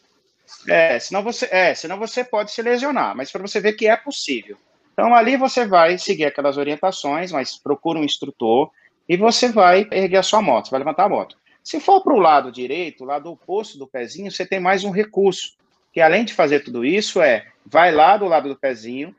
É, 0.69 0.99
senão 0.99 1.23
você, 1.23 1.49
é, 1.51 1.75
senão 1.75 1.99
você 1.99 2.23
pode 2.23 2.53
se 2.53 2.63
lesionar, 2.63 3.17
mas 3.17 3.33
para 3.33 3.41
você 3.41 3.61
ver 3.61 3.73
que 3.73 3.89
é 3.89 3.97
possível. 3.97 4.57
Então 4.93 5.15
ali 5.15 5.37
você 5.37 5.67
vai 5.67 5.99
seguir 5.99 6.27
aquelas 6.27 6.57
orientações, 6.57 7.33
mas 7.33 7.57
procura 7.57 7.99
um 7.99 8.05
instrutor 8.05 8.71
e 9.09 9.17
você 9.17 9.49
vai 9.49 9.89
erguer 9.91 10.19
a 10.19 10.23
sua 10.23 10.43
moto, 10.43 10.67
você 10.67 10.71
vai 10.71 10.81
levantar 10.81 11.05
a 11.05 11.09
moto. 11.09 11.37
Se 11.65 11.81
for 11.81 12.03
para 12.03 12.15
o 12.15 12.21
lado 12.21 12.53
direito, 12.53 13.05
lado 13.05 13.31
oposto 13.31 13.79
do 13.79 13.87
pezinho, 13.87 14.31
você 14.31 14.47
tem 14.47 14.61
mais 14.61 14.85
um 14.85 14.91
recurso, 14.91 15.57
que 15.97 16.03
além 16.03 16.27
de 16.27 16.35
fazer 16.35 16.61
tudo 16.61 16.85
isso 16.85 17.23
é 17.23 17.47
vai 17.65 17.91
lá 17.91 18.19
do 18.19 18.27
lado 18.27 18.51
do 18.51 18.57
pezinho 18.57 19.17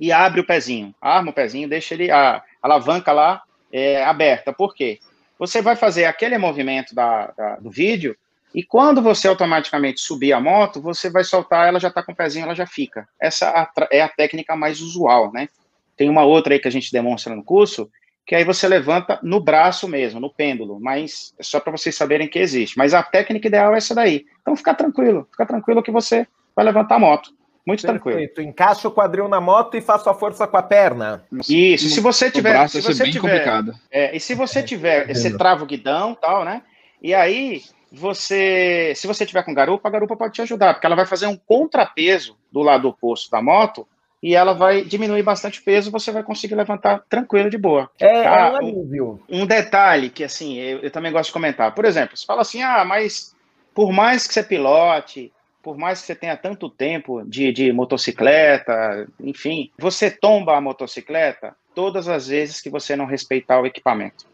e 0.00 0.10
abre 0.10 0.40
o 0.40 0.46
pezinho, 0.46 0.94
arma 1.02 1.32
o 1.32 1.34
pezinho, 1.34 1.68
deixa 1.68 1.92
ele 1.92 2.10
a 2.10 2.42
alavanca 2.62 3.12
lá 3.12 3.42
é, 3.70 4.02
aberta. 4.02 4.50
Por 4.50 4.74
quê? 4.74 5.00
você 5.38 5.60
vai 5.60 5.76
fazer 5.76 6.06
aquele 6.06 6.36
movimento 6.36 6.94
da, 6.94 7.32
da, 7.36 7.56
do 7.56 7.70
vídeo, 7.70 8.16
e 8.54 8.62
quando 8.62 9.02
você 9.02 9.28
automaticamente 9.28 10.00
subir 10.00 10.32
a 10.32 10.40
moto, 10.40 10.80
você 10.80 11.10
vai 11.10 11.22
soltar, 11.22 11.68
ela 11.68 11.78
já 11.78 11.88
está 11.88 12.02
com 12.02 12.12
o 12.12 12.16
pezinho, 12.16 12.44
ela 12.44 12.54
já 12.54 12.66
fica. 12.66 13.06
Essa 13.20 13.70
é 13.90 14.00
a 14.00 14.08
técnica 14.08 14.56
mais 14.56 14.80
usual, 14.80 15.30
né? 15.30 15.50
Tem 15.94 16.08
uma 16.08 16.24
outra 16.24 16.54
aí 16.54 16.58
que 16.58 16.66
a 16.66 16.72
gente 16.72 16.90
demonstra 16.90 17.36
no 17.36 17.44
curso, 17.44 17.90
que 18.26 18.34
aí 18.34 18.44
você 18.44 18.66
levanta 18.66 19.18
no 19.22 19.40
braço 19.40 19.86
mesmo, 19.86 20.18
no 20.18 20.32
pêndulo, 20.32 20.80
mas 20.80 21.34
é 21.38 21.42
só 21.42 21.60
para 21.60 21.72
vocês 21.72 21.94
saberem 21.94 22.28
que 22.28 22.38
existe. 22.38 22.76
Mas 22.76 22.94
a 22.94 23.02
técnica 23.02 23.48
ideal 23.48 23.74
é 23.74 23.78
essa 23.78 23.94
daí. 23.94 24.26
Então 24.48 24.56
fica 24.56 24.72
tranquilo, 24.72 25.28
fica 25.30 25.44
tranquilo 25.44 25.82
que 25.82 25.90
você 25.90 26.26
vai 26.56 26.64
levantar 26.64 26.94
a 26.94 26.98
moto. 26.98 27.34
Muito 27.66 27.82
Perfeito. 27.82 28.32
tranquilo. 28.32 28.48
Encaixa 28.48 28.88
o 28.88 28.90
quadril 28.90 29.28
na 29.28 29.42
moto 29.42 29.76
e 29.76 29.82
faça 29.82 30.10
a 30.10 30.14
força 30.14 30.46
com 30.46 30.56
a 30.56 30.62
perna. 30.62 31.22
Isso. 31.46 31.90
Se 31.90 32.00
você 32.00 32.30
tiver, 32.30 32.66
se 32.66 32.80
você 32.80 33.02
bem 33.02 33.12
tiver, 33.12 33.28
complicado. 33.28 33.74
É, 33.90 34.16
e 34.16 34.18
se 34.18 34.34
você 34.34 34.62
tiver, 34.62 35.06
você 35.06 35.36
trava 35.36 35.64
o 35.64 35.66
guidão, 35.66 36.14
tal, 36.14 36.46
né? 36.46 36.62
E 37.02 37.14
aí 37.14 37.62
você, 37.92 38.94
se 38.96 39.06
você 39.06 39.26
tiver 39.26 39.42
com 39.42 39.52
garupa, 39.52 39.86
a 39.86 39.92
garupa 39.92 40.16
pode 40.16 40.32
te 40.32 40.40
ajudar, 40.40 40.72
porque 40.72 40.86
ela 40.86 40.96
vai 40.96 41.04
fazer 41.04 41.26
um 41.26 41.36
contrapeso 41.36 42.38
do 42.50 42.60
lado 42.60 42.88
oposto 42.88 43.30
da 43.30 43.42
moto 43.42 43.86
e 44.22 44.34
ela 44.34 44.54
vai 44.54 44.82
diminuir 44.82 45.22
bastante 45.22 45.60
o 45.60 45.62
peso, 45.62 45.90
você 45.90 46.10
vai 46.10 46.22
conseguir 46.22 46.54
levantar 46.54 47.02
tranquilo 47.06 47.50
de 47.50 47.58
boa. 47.58 47.90
É, 48.00 48.22
tá? 48.22 48.58
é 48.60 48.64
um 48.64 49.18
Um, 49.28 49.46
detalhe 49.46 50.08
que, 50.08 50.24
assim, 50.24 50.56
eu, 50.56 50.78
eu, 50.78 50.90
também 50.90 51.12
gosto 51.12 51.28
de 51.28 51.34
comentar. 51.34 51.74
Por 51.74 51.84
exemplo, 51.84 52.16
você 52.16 52.24
fala 52.24 52.40
assim, 52.40 52.62
ah, 52.62 52.84
mas 52.84 53.36
por 53.74 53.92
mais 53.92 54.26
que 54.26 54.34
você 54.34 54.42
pilote, 54.42 55.32
por 55.62 55.76
mais 55.76 56.00
que 56.00 56.06
você 56.06 56.14
tenha 56.14 56.36
tanto 56.36 56.70
tempo 56.70 57.22
de, 57.24 57.52
de 57.52 57.72
motocicleta, 57.72 59.06
enfim, 59.20 59.70
você 59.78 60.10
tomba 60.10 60.56
a 60.56 60.60
motocicleta 60.60 61.54
todas 61.74 62.08
as 62.08 62.28
vezes 62.28 62.60
que 62.60 62.70
você 62.70 62.96
não 62.96 63.06
respeitar 63.06 63.60
o 63.60 63.66
equipamento. 63.66 64.26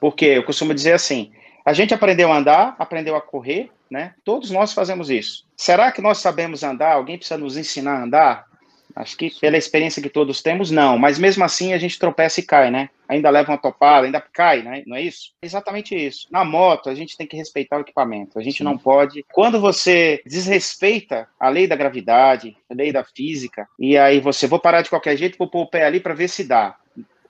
Porque 0.00 0.26
eu 0.26 0.42
costumo 0.42 0.74
dizer 0.74 0.92
assim: 0.92 1.32
a 1.64 1.72
gente 1.72 1.94
aprendeu 1.94 2.32
a 2.32 2.36
andar, 2.36 2.74
aprendeu 2.78 3.14
a 3.14 3.20
correr, 3.20 3.70
né? 3.90 4.14
Todos 4.24 4.50
nós 4.50 4.72
fazemos 4.72 5.08
isso. 5.08 5.46
Será 5.56 5.92
que 5.92 6.02
nós 6.02 6.18
sabemos 6.18 6.64
andar? 6.64 6.94
Alguém 6.94 7.16
precisa 7.16 7.38
nos 7.38 7.56
ensinar 7.56 8.00
a 8.00 8.02
andar? 8.02 8.46
Acho 8.94 9.16
que 9.16 9.30
pela 9.40 9.56
experiência 9.56 10.02
que 10.02 10.08
todos 10.08 10.42
temos, 10.42 10.70
não. 10.70 10.98
Mas 10.98 11.18
mesmo 11.18 11.42
assim 11.44 11.72
a 11.72 11.78
gente 11.78 11.98
tropeça 11.98 12.40
e 12.40 12.42
cai, 12.42 12.70
né? 12.70 12.90
Ainda 13.08 13.30
leva 13.30 13.52
uma 13.52 13.58
topada, 13.58 14.06
ainda 14.06 14.20
cai, 14.20 14.62
né? 14.62 14.82
Não 14.86 14.96
é 14.96 15.02
isso? 15.02 15.32
Exatamente 15.42 15.94
isso. 15.94 16.26
Na 16.30 16.44
moto, 16.44 16.88
a 16.88 16.94
gente 16.94 17.16
tem 17.16 17.26
que 17.26 17.36
respeitar 17.36 17.78
o 17.78 17.80
equipamento. 17.80 18.38
A 18.38 18.42
gente 18.42 18.58
Sim. 18.58 18.64
não 18.64 18.76
pode. 18.76 19.24
Quando 19.32 19.60
você 19.60 20.22
desrespeita 20.26 21.28
a 21.38 21.48
lei 21.48 21.66
da 21.66 21.76
gravidade, 21.76 22.56
a 22.70 22.74
lei 22.74 22.92
da 22.92 23.04
física, 23.04 23.66
e 23.78 23.96
aí 23.96 24.20
você 24.20 24.46
vou 24.46 24.58
parar 24.58 24.82
de 24.82 24.90
qualquer 24.90 25.16
jeito, 25.16 25.38
vou 25.38 25.48
pôr 25.48 25.62
o 25.62 25.70
pé 25.70 25.84
ali 25.84 26.00
para 26.00 26.14
ver 26.14 26.28
se 26.28 26.44
dá. 26.44 26.76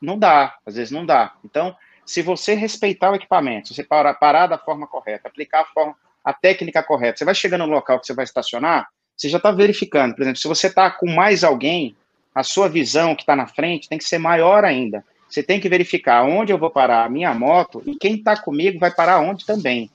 Não 0.01 0.19
dá, 0.19 0.57
às 0.67 0.75
vezes 0.75 0.91
não 0.91 1.07
dá. 1.07 1.35
Então, 1.45 1.77
se 2.05 2.23
você 2.23 2.55
respeitar 2.55 3.13
o 3.13 3.15
equipamento, 3.15 3.69
se 3.69 3.75
você 3.75 3.85
parar, 3.85 4.15
parar 4.15 4.49
da 4.49 4.59
forma 4.59 4.87
correta, 4.87 5.29
aplicar 5.29 5.61
a, 5.61 5.67
forma, 5.67 5.95
a 6.25 6.33
técnica 6.33 6.83
correta, 6.83 7.19
você 7.19 7.25
vai 7.25 7.35
chegando 7.35 7.67
no 7.67 7.73
local 7.73 8.01
que 8.01 8.07
você 8.07 8.15
vai 8.15 8.25
estacionar, 8.25 8.89
você 9.23 9.29
já 9.29 9.37
está 9.37 9.53
verificando. 9.53 10.14
Por 10.14 10.23
exemplo, 10.23 10.41
se 10.41 10.49
você 10.49 10.66
está 10.66 10.91
com 10.91 11.07
mais 11.07 11.45
alguém, 11.45 11.95
a 12.35 12.43
sua 12.43 12.68
visão 12.68 13.14
que 13.14 13.23
está 13.23 13.37
na 13.37 13.47
frente 13.47 13.89
tem 13.89 13.99
que 13.99 14.05
ser 14.05 14.18
maior 14.18 14.64
ainda. 14.64 15.05
Você 15.29 15.43
tem 15.43 15.61
que 15.61 15.68
verificar 15.68 16.25
onde 16.25 16.53
eu 16.53 16.59
vou 16.59 16.70
parar 16.70 17.05
a 17.05 17.09
minha 17.09 17.33
moto 17.33 17.83
e 17.87 17.95
quem 17.95 18.16
está 18.16 18.37
comigo 18.37 18.81
vai 18.81 18.91
parar 18.91 19.20
onde 19.20 19.47
também. 19.47 19.89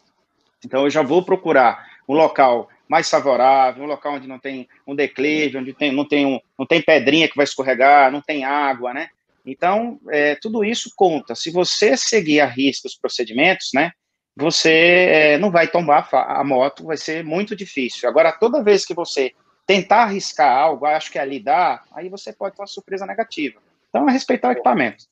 Então 0.65 0.85
eu 0.85 0.89
já 0.89 1.01
vou 1.01 1.23
procurar 1.23 1.85
um 2.07 2.13
local 2.13 2.69
mais 2.87 3.09
favorável, 3.09 3.83
um 3.83 3.87
local 3.87 4.13
onde 4.13 4.27
não 4.27 4.39
tem 4.39 4.67
um 4.87 4.95
declive, 4.95 5.57
onde 5.57 5.73
tem, 5.73 5.91
não, 5.91 6.07
tem 6.07 6.25
um, 6.25 6.39
não 6.57 6.65
tem 6.65 6.81
pedrinha 6.81 7.27
que 7.27 7.35
vai 7.35 7.43
escorregar, 7.43 8.09
não 8.09 8.21
tem 8.21 8.45
água, 8.45 8.93
né? 8.93 9.09
Então, 9.45 9.99
é, 10.09 10.35
tudo 10.35 10.63
isso 10.63 10.91
conta. 10.95 11.35
Se 11.35 11.51
você 11.51 11.97
seguir 11.97 12.39
a 12.39 12.45
risca 12.45 12.87
os 12.87 12.95
procedimentos, 12.95 13.69
né, 13.73 13.91
você 14.37 14.71
é, 15.09 15.37
não 15.37 15.49
vai 15.49 15.67
tombar 15.67 16.07
a 16.13 16.43
moto, 16.43 16.85
vai 16.85 16.97
ser 16.97 17.23
muito 17.23 17.55
difícil. 17.55 18.07
Agora, 18.07 18.31
toda 18.31 18.63
vez 18.63 18.85
que 18.85 18.93
você 18.93 19.31
tentar 19.65 20.03
arriscar 20.03 20.55
algo, 20.55 20.85
acho 20.85 21.11
que 21.11 21.19
ali 21.19 21.39
dá, 21.39 21.81
aí 21.91 22.07
você 22.07 22.31
pode 22.31 22.55
ter 22.55 22.61
uma 22.61 22.67
surpresa 22.67 23.05
negativa. 23.05 23.59
Então, 23.89 24.07
é 24.07 24.11
respeitar 24.11 24.49
o 24.49 24.51
equipamento. 24.51 25.05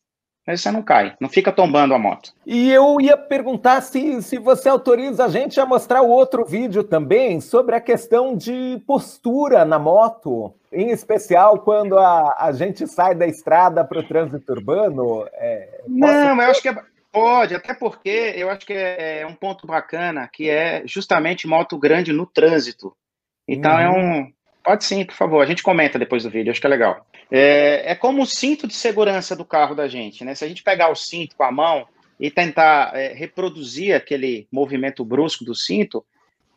Mas 0.48 0.62
você 0.62 0.70
não 0.70 0.84
cai, 0.84 1.16
não 1.20 1.28
fica 1.28 1.52
tombando 1.52 1.96
a 1.96 2.00
moto. 2.00 2.32
E 2.46 2.72
eu 2.72 3.02
ia 3.02 3.18
perguntar 3.18 3.82
se, 3.82 4.22
se 4.22 4.38
você 4.38 4.70
autoriza 4.70 5.26
a 5.26 5.28
gente 5.28 5.60
a 5.60 5.66
mostrar 5.66 6.04
o 6.04 6.10
outro 6.10 6.46
vídeo 6.46 6.84
também 6.84 7.42
sobre 7.42 7.76
a 7.76 7.82
questão 7.82 8.38
de 8.38 8.80
postura 8.86 9.66
na 9.66 9.80
moto, 9.80 10.54
em 10.72 10.92
especial 10.92 11.60
quando 11.60 11.98
a, 11.98 12.36
a 12.38 12.52
gente 12.52 12.86
sai 12.86 13.16
da 13.16 13.26
estrada 13.26 13.84
para 13.84 14.00
o 14.00 14.08
trânsito 14.08 14.54
urbano. 14.54 15.28
É, 15.34 15.82
não, 15.88 16.40
eu 16.40 16.52
acho 16.52 16.62
que 16.62 16.70
é, 16.70 16.76
Pode, 17.16 17.56
até 17.56 17.74
porque 17.74 18.34
eu 18.36 18.50
acho 18.50 18.66
que 18.66 18.74
é, 18.74 19.22
é, 19.22 19.26
um 19.26 19.34
ponto 19.34 19.66
bacana, 19.66 20.28
que 20.28 20.50
é 20.50 20.84
justamente 20.86 21.48
moto 21.48 21.78
grande 21.78 22.12
no 22.12 22.26
trânsito. 22.26 22.94
Então 23.48 23.80
é 23.80 23.88
uhum. 23.88 23.96
é 23.96 24.18
um. 24.20 24.34
Pode 24.62 24.84
sim, 24.84 25.06
por 25.06 25.16
favor. 25.16 25.42
A 25.42 25.46
gente 25.46 25.64
comenta 25.64 25.98
depois 25.98 26.24
do 26.24 26.30
vídeo, 26.30 26.52
acho 26.52 26.60
que 26.60 26.68
é 26.68 26.70
legal. 26.70 27.08
É, 27.32 27.92
é 27.92 27.96
como 27.96 28.24
o 28.24 28.26
cinto 28.26 28.68
de 28.68 28.74
segurança 28.74 29.34
do 29.34 29.46
carro 29.46 29.74
da 29.74 29.88
gente, 29.88 30.26
né? 30.26 30.36
Se 30.36 30.44
a 30.44 30.48
gente 30.50 30.62
pegar 30.62 30.90
o 30.90 30.96
cinto 30.96 31.38
com 31.38 31.44
a 31.44 31.52
mão 31.54 31.88
e 32.20 32.30
tentar 32.30 32.94
é, 32.94 33.14
reproduzir 33.14 33.96
aquele 33.96 34.46
movimento 34.52 35.06
brusco 35.06 35.46
do 35.46 35.56
cinto, 35.56 36.06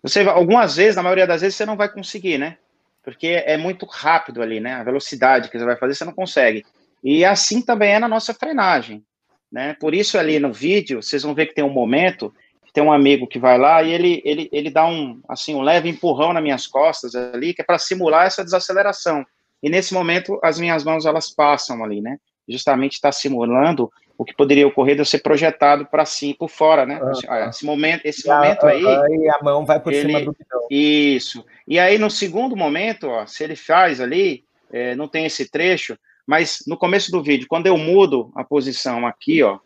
você 0.02 0.22
algumas 0.22 0.74
vezes, 0.74 0.96
na 0.96 1.04
maioria 1.04 1.26
das 1.28 1.40
vezes, 1.40 1.54
você 1.54 1.64
não 1.64 1.76
vai 1.76 1.88
conseguir, 1.88 2.36
né? 2.36 2.58
Porque 3.04 3.28
é 3.46 3.56
muito 3.56 3.86
rápido 3.86 4.42
ali, 4.42 4.58
né? 4.58 4.72
A 4.72 4.82
velocidade 4.82 5.50
que 5.50 5.56
você 5.56 5.64
vai 5.64 5.76
fazer, 5.76 5.94
você 5.94 6.04
não 6.04 6.12
consegue. 6.12 6.66
E 7.04 7.24
assim 7.24 7.62
também 7.62 7.92
é 7.92 8.00
na 8.00 8.08
nossa 8.08 8.34
frenagem. 8.34 9.04
Né? 9.50 9.74
Por 9.80 9.94
isso, 9.94 10.18
ali 10.18 10.38
no 10.38 10.52
vídeo, 10.52 11.02
vocês 11.02 11.22
vão 11.22 11.34
ver 11.34 11.46
que 11.46 11.54
tem 11.54 11.64
um 11.64 11.70
momento, 11.70 12.34
tem 12.72 12.84
um 12.84 12.92
amigo 12.92 13.26
que 13.26 13.38
vai 13.38 13.58
lá 13.58 13.82
e 13.82 13.92
ele, 13.92 14.22
ele, 14.24 14.48
ele 14.52 14.70
dá 14.70 14.86
um, 14.86 15.20
assim, 15.28 15.54
um 15.54 15.62
leve 15.62 15.88
empurrão 15.88 16.32
nas 16.32 16.42
minhas 16.42 16.66
costas 16.66 17.14
ali, 17.14 17.52
que 17.54 17.62
é 17.62 17.64
para 17.64 17.78
simular 17.78 18.26
essa 18.26 18.44
desaceleração. 18.44 19.24
E 19.62 19.68
nesse 19.68 19.92
momento, 19.92 20.38
as 20.42 20.60
minhas 20.60 20.84
mãos, 20.84 21.04
elas 21.04 21.30
passam 21.30 21.82
ali, 21.82 22.00
né? 22.00 22.18
Justamente 22.48 22.92
está 22.92 23.10
simulando 23.10 23.90
o 24.16 24.24
que 24.24 24.34
poderia 24.34 24.66
ocorrer 24.66 24.94
de 24.94 25.00
eu 25.00 25.04
ser 25.04 25.20
projetado 25.20 25.86
para 25.86 26.04
si, 26.04 26.34
por 26.34 26.48
fora, 26.48 26.84
né? 26.86 27.00
Ah, 27.28 27.48
esse 27.48 27.64
momento, 27.64 28.04
esse 28.04 28.28
momento 28.28 28.66
aí... 28.66 28.84
A 28.84 29.42
mão 29.42 29.64
vai 29.64 29.80
por 29.80 29.92
ele, 29.92 30.06
cima 30.06 30.20
do 30.20 30.32
bidão. 30.32 30.66
Isso. 30.70 31.44
E 31.66 31.78
aí, 31.78 31.98
no 31.98 32.10
segundo 32.10 32.56
momento, 32.56 33.08
ó, 33.08 33.26
se 33.26 33.44
ele 33.44 33.56
faz 33.56 34.00
ali, 34.00 34.44
é, 34.72 34.94
não 34.94 35.08
tem 35.08 35.24
esse 35.24 35.50
trecho, 35.50 35.98
mas 36.28 36.62
no 36.66 36.76
começo 36.76 37.10
do 37.10 37.22
vídeo, 37.22 37.46
quando 37.48 37.68
eu 37.68 37.78
mudo 37.78 38.30
a 38.34 38.44
posição 38.44 39.06
aqui, 39.06 39.42
ó, 39.42 39.58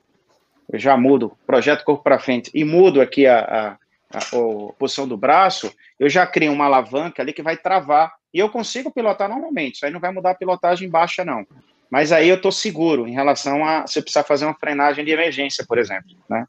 eu 0.72 0.78
já 0.78 0.96
mudo, 0.96 1.36
projeto 1.44 1.82
corpo 1.82 2.04
para 2.04 2.20
frente 2.20 2.52
e 2.54 2.64
mudo 2.64 3.00
aqui 3.00 3.26
a, 3.26 3.40
a, 3.40 3.68
a, 4.16 4.18
a, 4.18 4.72
posição 4.78 5.08
do 5.08 5.16
braço, 5.16 5.74
eu 5.98 6.08
já 6.08 6.24
crio 6.24 6.52
uma 6.52 6.66
alavanca 6.66 7.20
ali 7.20 7.32
que 7.32 7.42
vai 7.42 7.56
travar 7.56 8.14
e 8.32 8.38
eu 8.38 8.48
consigo 8.48 8.92
pilotar 8.92 9.28
normalmente. 9.28 9.74
Isso 9.74 9.86
aí 9.86 9.90
não 9.90 9.98
vai 9.98 10.12
mudar 10.12 10.30
a 10.30 10.34
pilotagem 10.36 10.88
baixa, 10.88 11.24
não. 11.24 11.44
Mas 11.90 12.12
aí 12.12 12.28
eu 12.28 12.36
estou 12.36 12.52
seguro 12.52 13.08
em 13.08 13.12
relação 13.12 13.64
a 13.64 13.84
se 13.88 13.98
eu 13.98 14.02
precisar 14.04 14.22
fazer 14.22 14.44
uma 14.44 14.54
frenagem 14.54 15.04
de 15.04 15.10
emergência, 15.10 15.66
por 15.66 15.78
exemplo, 15.78 16.16
né? 16.30 16.46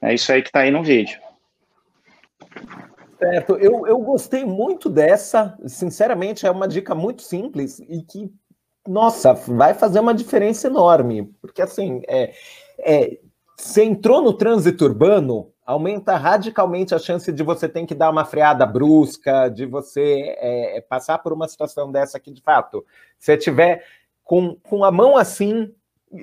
É 0.00 0.14
isso 0.14 0.32
aí 0.32 0.40
que 0.40 0.48
está 0.48 0.60
aí 0.60 0.70
no 0.70 0.82
vídeo. 0.82 1.20
Certo, 3.18 3.56
eu, 3.56 3.86
eu 3.86 3.98
gostei 3.98 4.46
muito 4.46 4.88
dessa, 4.88 5.58
sinceramente, 5.66 6.46
é 6.46 6.50
uma 6.50 6.66
dica 6.66 6.94
muito 6.94 7.20
simples 7.20 7.80
e 7.80 8.02
que 8.02 8.32
nossa, 8.86 9.34
vai 9.34 9.74
fazer 9.74 10.00
uma 10.00 10.14
diferença 10.14 10.66
enorme, 10.66 11.24
porque 11.40 11.62
assim, 11.62 12.02
é, 12.08 12.32
é, 12.78 13.18
você 13.56 13.84
entrou 13.84 14.20
no 14.22 14.32
trânsito 14.32 14.84
urbano, 14.84 15.52
aumenta 15.64 16.16
radicalmente 16.16 16.94
a 16.94 16.98
chance 16.98 17.32
de 17.32 17.42
você 17.42 17.68
ter 17.68 17.84
que 17.86 17.94
dar 17.94 18.10
uma 18.10 18.24
freada 18.24 18.64
brusca, 18.64 19.48
de 19.48 19.66
você 19.66 20.36
é, 20.38 20.80
passar 20.88 21.18
por 21.18 21.32
uma 21.32 21.48
situação 21.48 21.90
dessa 21.90 22.20
que, 22.20 22.30
de 22.30 22.40
fato, 22.40 22.84
se 23.18 23.36
tiver 23.36 23.84
com, 24.22 24.56
com 24.62 24.84
a 24.84 24.92
mão 24.92 25.16
assim, 25.16 25.72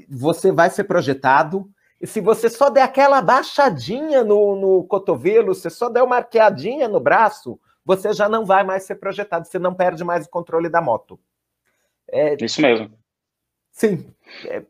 você 0.09 0.51
vai 0.51 0.69
ser 0.69 0.85
projetado, 0.85 1.69
e 1.99 2.07
se 2.07 2.19
você 2.19 2.49
só 2.49 2.69
der 2.69 2.83
aquela 2.83 3.21
baixadinha 3.21 4.23
no, 4.23 4.55
no 4.55 4.83
cotovelo, 4.83 5.53
se 5.55 5.69
só 5.69 5.89
der 5.89 6.03
uma 6.03 6.17
arqueadinha 6.17 6.87
no 6.87 6.99
braço, 6.99 7.59
você 7.85 8.13
já 8.13 8.29
não 8.29 8.45
vai 8.45 8.63
mais 8.63 8.83
ser 8.83 8.95
projetado, 8.95 9.47
você 9.47 9.57
não 9.57 9.73
perde 9.73 10.03
mais 10.03 10.25
o 10.25 10.29
controle 10.29 10.69
da 10.69 10.81
moto. 10.81 11.19
É, 12.11 12.35
Isso 12.43 12.61
mesmo. 12.61 12.91
Sim. 13.71 14.13
É 14.45 14.63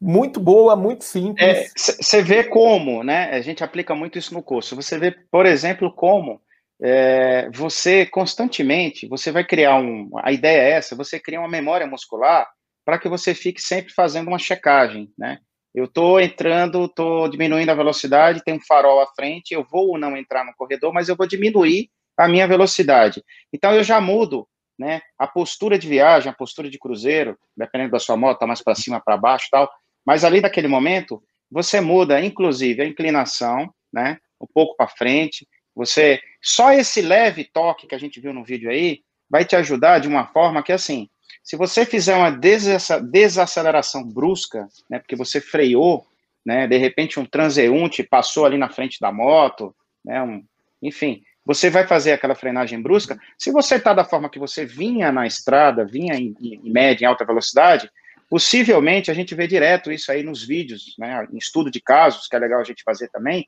muito 0.00 0.38
boa, 0.38 0.76
muito 0.76 1.02
simples. 1.04 1.72
Você 1.76 2.18
é, 2.18 2.22
vê 2.22 2.44
como, 2.44 3.02
né? 3.02 3.30
A 3.30 3.40
gente 3.40 3.64
aplica 3.64 3.94
muito 3.94 4.18
isso 4.18 4.34
no 4.34 4.42
curso. 4.42 4.76
Você 4.76 4.98
vê, 4.98 5.10
por 5.30 5.46
exemplo, 5.46 5.90
como 5.92 6.40
é, 6.82 7.48
você 7.50 8.04
constantemente, 8.04 9.08
você 9.08 9.32
vai 9.32 9.44
criar 9.44 9.76
um. 9.76 10.10
A 10.22 10.30
ideia 10.32 10.60
é 10.60 10.70
essa: 10.72 10.94
você 10.94 11.18
cria 11.18 11.40
uma 11.40 11.48
memória 11.48 11.86
muscular 11.86 12.46
para 12.84 12.98
que 12.98 13.08
você 13.08 13.34
fique 13.34 13.62
sempre 13.62 13.92
fazendo 13.92 14.28
uma 14.28 14.38
checagem, 14.38 15.10
né? 15.16 15.38
Eu 15.74 15.86
estou 15.86 16.20
entrando, 16.20 16.84
estou 16.84 17.28
diminuindo 17.28 17.70
a 17.70 17.74
velocidade, 17.74 18.44
tem 18.44 18.54
um 18.54 18.60
farol 18.60 19.00
à 19.00 19.06
frente, 19.16 19.54
eu 19.54 19.64
vou 19.64 19.88
ou 19.88 19.98
não 19.98 20.16
entrar 20.16 20.44
no 20.44 20.54
corredor, 20.54 20.92
mas 20.92 21.08
eu 21.08 21.16
vou 21.16 21.26
diminuir 21.26 21.88
a 22.16 22.28
minha 22.28 22.46
velocidade. 22.46 23.24
Então 23.52 23.74
eu 23.74 23.82
já 23.82 24.00
mudo 24.00 24.46
né? 24.78 25.00
A 25.18 25.26
postura 25.26 25.78
de 25.78 25.88
viagem, 25.88 26.30
a 26.30 26.34
postura 26.34 26.68
de 26.68 26.78
cruzeiro, 26.78 27.38
dependendo 27.56 27.92
da 27.92 27.98
sua 27.98 28.16
moto, 28.16 28.38
tá 28.38 28.46
mais 28.46 28.62
para 28.62 28.74
cima, 28.74 29.00
para 29.00 29.16
baixo, 29.16 29.48
tal. 29.50 29.70
Mas 30.04 30.24
ali 30.24 30.40
naquele 30.40 30.68
momento, 30.68 31.22
você 31.50 31.80
muda, 31.80 32.20
inclusive, 32.20 32.82
a 32.82 32.86
inclinação, 32.86 33.72
né? 33.92 34.18
Um 34.40 34.46
pouco 34.52 34.76
para 34.76 34.88
frente. 34.88 35.46
Você 35.74 36.20
só 36.42 36.72
esse 36.72 37.00
leve 37.00 37.44
toque 37.44 37.86
que 37.86 37.94
a 37.94 37.98
gente 37.98 38.20
viu 38.20 38.32
no 38.32 38.44
vídeo 38.44 38.70
aí 38.70 39.00
vai 39.30 39.44
te 39.44 39.56
ajudar 39.56 39.98
de 39.98 40.08
uma 40.08 40.26
forma 40.26 40.62
que 40.62 40.72
assim, 40.72 41.08
se 41.42 41.56
você 41.56 41.84
fizer 41.84 42.14
uma 42.14 42.30
desaceleração 42.30 44.04
brusca, 44.04 44.68
né? 44.88 44.98
Porque 44.98 45.16
você 45.16 45.40
freou, 45.40 46.06
né? 46.44 46.66
De 46.66 46.76
repente 46.76 47.18
um 47.18 47.24
transeunte 47.24 48.02
passou 48.02 48.44
ali 48.44 48.58
na 48.58 48.68
frente 48.68 49.00
da 49.00 49.12
moto, 49.12 49.74
né? 50.04 50.22
Um, 50.22 50.44
enfim, 50.82 51.22
você 51.44 51.68
vai 51.68 51.86
fazer 51.86 52.12
aquela 52.12 52.34
frenagem 52.34 52.80
brusca. 52.80 53.18
Se 53.38 53.50
você 53.50 53.76
está 53.76 53.92
da 53.92 54.04
forma 54.04 54.30
que 54.30 54.38
você 54.38 54.64
vinha 54.64 55.12
na 55.12 55.26
estrada, 55.26 55.84
vinha 55.84 56.14
em, 56.14 56.34
em 56.40 56.70
média, 56.70 57.04
em 57.04 57.08
alta 57.08 57.24
velocidade, 57.24 57.90
possivelmente 58.30 59.10
a 59.10 59.14
gente 59.14 59.34
vê 59.34 59.46
direto 59.46 59.92
isso 59.92 60.10
aí 60.10 60.22
nos 60.22 60.42
vídeos, 60.42 60.94
né, 60.98 61.26
em 61.32 61.36
estudo 61.36 61.70
de 61.70 61.80
casos, 61.80 62.26
que 62.26 62.34
é 62.34 62.38
legal 62.38 62.60
a 62.60 62.64
gente 62.64 62.82
fazer 62.82 63.08
também, 63.08 63.46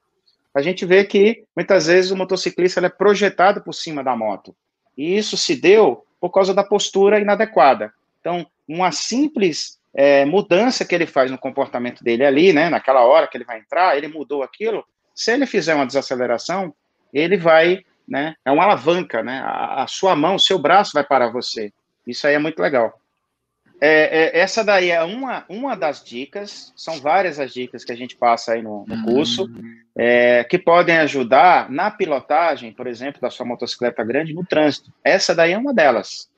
a 0.54 0.62
gente 0.62 0.86
vê 0.86 1.04
que 1.04 1.44
muitas 1.54 1.86
vezes 1.86 2.10
o 2.10 2.16
motociclista 2.16 2.80
é 2.84 2.88
projetado 2.88 3.62
por 3.62 3.74
cima 3.74 4.02
da 4.02 4.16
moto. 4.16 4.56
E 4.96 5.16
isso 5.16 5.36
se 5.36 5.54
deu 5.54 6.06
por 6.18 6.30
causa 6.30 6.54
da 6.54 6.64
postura 6.64 7.20
inadequada. 7.20 7.92
Então, 8.20 8.46
uma 8.66 8.90
simples 8.90 9.78
é, 9.92 10.24
mudança 10.24 10.84
que 10.84 10.94
ele 10.94 11.06
faz 11.06 11.30
no 11.30 11.36
comportamento 11.36 12.02
dele 12.02 12.24
ali, 12.24 12.52
né, 12.52 12.70
naquela 12.70 13.04
hora 13.04 13.26
que 13.26 13.36
ele 13.36 13.44
vai 13.44 13.58
entrar, 13.58 13.96
ele 13.96 14.08
mudou 14.08 14.42
aquilo. 14.42 14.84
Se 15.14 15.32
ele 15.32 15.46
fizer 15.46 15.74
uma 15.74 15.86
desaceleração, 15.86 16.74
ele 17.12 17.36
vai, 17.36 17.84
né? 18.08 18.34
É 18.44 18.50
uma 18.50 18.64
alavanca, 18.64 19.22
né? 19.22 19.40
A, 19.44 19.82
a 19.82 19.86
sua 19.86 20.14
mão, 20.14 20.36
o 20.36 20.40
seu 20.40 20.58
braço 20.58 20.92
vai 20.94 21.04
parar 21.04 21.28
você. 21.28 21.72
Isso 22.06 22.26
aí 22.26 22.34
é 22.34 22.38
muito 22.38 22.60
legal. 22.60 22.98
É, 23.80 24.38
é, 24.38 24.40
essa 24.40 24.64
daí 24.64 24.90
é 24.90 25.02
uma, 25.02 25.44
uma 25.48 25.76
das 25.76 26.02
dicas, 26.02 26.72
são 26.74 26.98
várias 26.98 27.38
as 27.38 27.52
dicas 27.52 27.84
que 27.84 27.92
a 27.92 27.96
gente 27.96 28.16
passa 28.16 28.52
aí 28.52 28.62
no, 28.62 28.86
no 28.86 29.04
curso, 29.04 29.50
é, 29.94 30.44
que 30.44 30.58
podem 30.58 30.96
ajudar 30.98 31.70
na 31.70 31.90
pilotagem, 31.90 32.72
por 32.72 32.86
exemplo, 32.86 33.20
da 33.20 33.30
sua 33.30 33.44
motocicleta 33.44 34.02
grande 34.02 34.32
no 34.32 34.44
trânsito. 34.44 34.90
Essa 35.04 35.34
daí 35.34 35.52
é 35.52 35.58
uma 35.58 35.74
delas. 35.74 36.30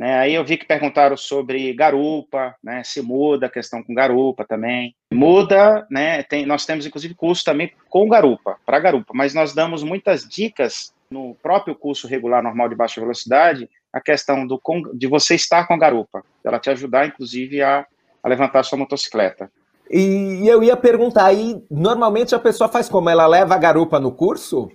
Né? 0.00 0.18
Aí 0.18 0.34
eu 0.34 0.42
vi 0.42 0.56
que 0.56 0.64
perguntaram 0.64 1.14
sobre 1.14 1.74
garupa, 1.74 2.54
né? 2.64 2.82
se 2.82 3.02
muda 3.02 3.44
a 3.44 3.50
questão 3.50 3.82
com 3.82 3.92
garupa 3.92 4.46
também. 4.46 4.96
Muda, 5.12 5.86
né? 5.90 6.22
Tem, 6.22 6.46
nós 6.46 6.64
temos 6.64 6.86
inclusive 6.86 7.12
curso 7.12 7.44
também 7.44 7.70
com 7.90 8.08
garupa, 8.08 8.56
para 8.64 8.80
garupa, 8.80 9.12
mas 9.14 9.34
nós 9.34 9.52
damos 9.52 9.82
muitas 9.82 10.26
dicas 10.26 10.94
no 11.10 11.36
próprio 11.42 11.74
curso 11.74 12.08
regular 12.08 12.42
normal 12.42 12.70
de 12.70 12.76
baixa 12.76 12.98
velocidade, 12.98 13.68
a 13.92 14.00
questão 14.00 14.46
do, 14.46 14.58
de 14.94 15.06
você 15.06 15.34
estar 15.34 15.66
com 15.66 15.74
a 15.74 15.78
garupa, 15.78 16.24
ela 16.42 16.58
te 16.58 16.70
ajudar, 16.70 17.06
inclusive, 17.06 17.60
a, 17.60 17.84
a 18.22 18.28
levantar 18.28 18.60
a 18.60 18.62
sua 18.62 18.78
motocicleta. 18.78 19.52
E 19.90 20.48
eu 20.48 20.62
ia 20.62 20.78
perguntar 20.78 21.26
aí, 21.26 21.62
normalmente 21.70 22.34
a 22.34 22.38
pessoa 22.38 22.70
faz 22.70 22.88
como? 22.88 23.10
Ela 23.10 23.26
leva 23.26 23.54
a 23.54 23.58
garupa 23.58 24.00
no 24.00 24.12
curso? 24.12 24.70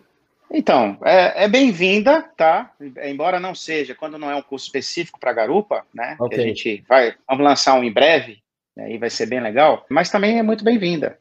Então, 0.58 0.97
é, 1.03 1.43
é 1.43 1.47
bem-vinda, 1.49 2.22
tá? 2.38 2.72
Embora 3.03 3.41
não 3.41 3.53
seja, 3.53 3.93
quando 3.93 4.18
não 4.18 4.32
é 4.32 4.36
um 4.38 4.41
curso 4.41 4.68
específico 4.68 5.20
para 5.20 5.34
garupa, 5.34 5.86
né? 5.93 6.16
Okay. 6.18 6.38
Que 6.38 6.41
a 6.41 6.47
gente 6.47 6.84
vai, 6.88 7.14
vamos 7.28 7.43
lançar 7.43 7.74
um 7.74 7.84
em 7.84 7.91
breve, 7.91 8.41
né, 8.74 8.89
e 8.89 8.97
vai 8.97 9.10
ser 9.10 9.26
bem 9.26 9.41
legal, 9.41 9.86
mas 9.89 10.10
também 10.10 10.39
é 10.39 10.43
muito 10.43 10.64
bem-vinda, 10.64 11.20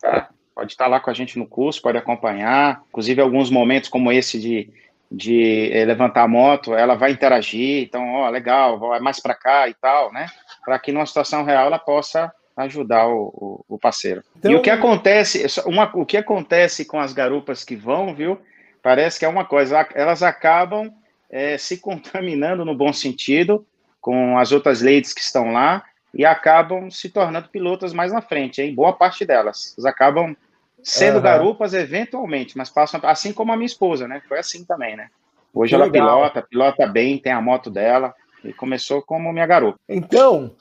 tá? 0.00 0.28
Pode 0.54 0.70
estar 0.70 0.86
lá 0.86 1.00
com 1.00 1.10
a 1.10 1.12
gente 1.12 1.40
no 1.40 1.46
curso, 1.46 1.82
pode 1.82 1.98
acompanhar, 1.98 2.84
inclusive 2.88 3.20
alguns 3.20 3.50
momentos 3.50 3.90
como 3.90 4.12
esse 4.12 4.38
de, 4.38 4.70
de 5.10 5.68
eh, 5.72 5.84
levantar 5.84 6.22
a 6.22 6.28
moto, 6.28 6.72
ela 6.72 6.94
vai 6.94 7.10
interagir, 7.10 7.82
então, 7.82 8.14
ó, 8.14 8.30
legal, 8.30 8.78
vai 8.78 9.00
mais 9.00 9.18
para 9.18 9.34
cá 9.34 9.68
e 9.68 9.74
tal, 9.74 10.12
né? 10.12 10.28
Para 10.64 10.78
que 10.78 10.92
numa 10.92 11.06
situação 11.06 11.42
real 11.42 11.66
ela 11.66 11.80
possa 11.80 12.32
ajudar 12.56 13.08
o, 13.08 13.64
o, 13.68 13.74
o 13.74 13.78
parceiro. 13.78 14.22
Então... 14.36 14.52
E 14.52 14.54
o 14.54 14.62
que 14.62 14.70
acontece, 14.70 15.44
uma, 15.66 15.90
o 15.94 16.06
que 16.06 16.16
acontece 16.16 16.84
com 16.84 17.00
as 17.00 17.12
garupas 17.12 17.64
que 17.64 17.74
vão, 17.74 18.14
viu? 18.14 18.38
Parece 18.82 19.18
que 19.18 19.24
é 19.24 19.28
uma 19.28 19.44
coisa, 19.44 19.86
elas 19.94 20.22
acabam 20.22 20.92
é, 21.30 21.56
se 21.56 21.78
contaminando 21.78 22.64
no 22.64 22.74
bom 22.74 22.92
sentido 22.92 23.66
com 24.00 24.36
as 24.36 24.50
outras 24.52 24.82
ladies 24.82 25.14
que 25.14 25.20
estão 25.20 25.52
lá 25.52 25.84
e 26.12 26.26
acabam 26.26 26.90
se 26.90 27.08
tornando 27.08 27.48
pilotas 27.48 27.92
mais 27.92 28.12
na 28.12 28.20
frente, 28.20 28.60
em 28.60 28.74
boa 28.74 28.92
parte 28.92 29.24
delas. 29.24 29.74
Elas 29.78 29.86
acabam 29.86 30.36
sendo 30.82 31.16
uhum. 31.16 31.22
garupas 31.22 31.72
eventualmente, 31.72 32.58
mas 32.58 32.68
passam 32.68 33.00
assim 33.04 33.32
como 33.32 33.52
a 33.52 33.56
minha 33.56 33.66
esposa, 33.66 34.08
né? 34.08 34.20
Foi 34.28 34.38
assim 34.38 34.64
também, 34.64 34.96
né? 34.96 35.08
Hoje 35.54 35.70
que 35.70 35.74
ela 35.74 35.84
legal. 35.84 36.18
pilota, 36.18 36.42
pilota 36.42 36.86
bem, 36.86 37.18
tem 37.18 37.32
a 37.32 37.40
moto 37.40 37.70
dela 37.70 38.14
e 38.44 38.52
começou 38.52 39.00
como 39.00 39.32
minha 39.32 39.46
garupa. 39.46 39.78
Então, 39.88 40.54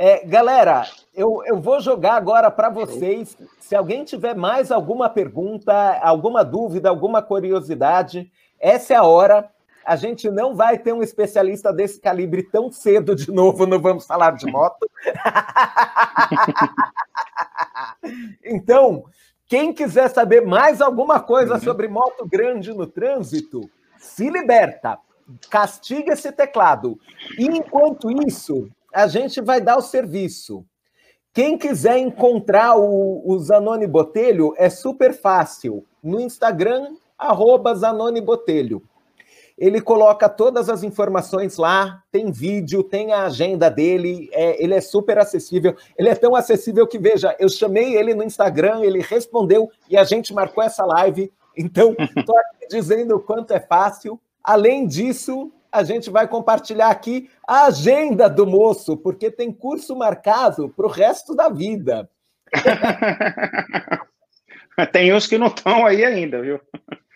é, 0.00 0.24
galera, 0.24 0.86
eu, 1.12 1.42
eu 1.44 1.60
vou 1.60 1.80
jogar 1.80 2.14
agora 2.14 2.52
para 2.52 2.70
vocês. 2.70 3.36
Se 3.58 3.74
alguém 3.74 4.04
tiver 4.04 4.36
mais 4.36 4.70
alguma 4.70 5.10
pergunta, 5.10 5.74
alguma 6.00 6.44
dúvida, 6.44 6.88
alguma 6.88 7.20
curiosidade, 7.20 8.30
essa 8.60 8.94
é 8.94 8.96
a 8.96 9.02
hora. 9.02 9.50
A 9.84 9.96
gente 9.96 10.30
não 10.30 10.54
vai 10.54 10.78
ter 10.78 10.92
um 10.92 11.02
especialista 11.02 11.72
desse 11.72 12.00
calibre 12.00 12.44
tão 12.44 12.70
cedo 12.70 13.16
de 13.16 13.32
novo, 13.32 13.66
não 13.66 13.80
vamos 13.80 14.06
falar 14.06 14.36
de 14.36 14.46
moto. 14.46 14.88
então, 18.44 19.02
quem 19.48 19.72
quiser 19.72 20.10
saber 20.10 20.46
mais 20.46 20.80
alguma 20.80 21.18
coisa 21.18 21.54
uhum. 21.54 21.60
sobre 21.60 21.88
moto 21.88 22.24
grande 22.24 22.72
no 22.72 22.86
trânsito, 22.86 23.68
se 23.98 24.30
liberta. 24.30 24.96
Castiga 25.50 26.12
esse 26.12 26.30
teclado. 26.30 26.96
E 27.36 27.46
enquanto 27.46 28.08
isso, 28.24 28.70
a 28.92 29.06
gente 29.06 29.40
vai 29.40 29.60
dar 29.60 29.76
o 29.76 29.82
serviço. 29.82 30.64
Quem 31.32 31.56
quiser 31.56 31.98
encontrar 31.98 32.76
o, 32.76 33.22
o 33.24 33.38
Zanoni 33.38 33.86
Botelho, 33.86 34.54
é 34.56 34.68
super 34.68 35.12
fácil. 35.12 35.84
No 36.02 36.20
Instagram, 36.20 36.96
arroba 37.16 37.74
Zanoni 37.74 38.20
Botelho. 38.20 38.82
Ele 39.56 39.80
coloca 39.80 40.28
todas 40.28 40.68
as 40.68 40.84
informações 40.84 41.56
lá, 41.56 42.02
tem 42.12 42.30
vídeo, 42.30 42.84
tem 42.84 43.12
a 43.12 43.24
agenda 43.24 43.68
dele, 43.68 44.30
é, 44.32 44.62
ele 44.62 44.72
é 44.72 44.80
super 44.80 45.18
acessível. 45.18 45.76
Ele 45.96 46.08
é 46.08 46.14
tão 46.14 46.36
acessível 46.36 46.86
que, 46.86 46.96
veja, 46.96 47.34
eu 47.40 47.48
chamei 47.48 47.96
ele 47.96 48.14
no 48.14 48.22
Instagram, 48.22 48.82
ele 48.82 49.00
respondeu 49.00 49.68
e 49.90 49.96
a 49.96 50.04
gente 50.04 50.32
marcou 50.32 50.62
essa 50.62 50.84
live. 50.86 51.32
Então, 51.56 51.96
estou 52.16 52.38
aqui 52.38 52.68
dizendo 52.70 53.16
o 53.16 53.20
quanto 53.20 53.52
é 53.52 53.58
fácil. 53.58 54.18
Além 54.44 54.86
disso, 54.86 55.50
a 55.70 55.84
gente 55.84 56.10
vai 56.10 56.26
compartilhar 56.26 56.88
aqui 56.88 57.30
a 57.46 57.66
agenda 57.66 58.28
do 58.28 58.46
moço, 58.46 58.96
porque 58.96 59.30
tem 59.30 59.52
curso 59.52 59.96
marcado 59.96 60.68
para 60.70 60.86
o 60.86 60.90
resto 60.90 61.34
da 61.34 61.48
vida. 61.48 62.08
tem 64.92 65.12
uns 65.12 65.26
que 65.26 65.38
não 65.38 65.48
estão 65.48 65.86
aí 65.86 66.04
ainda, 66.04 66.40
viu? 66.40 66.60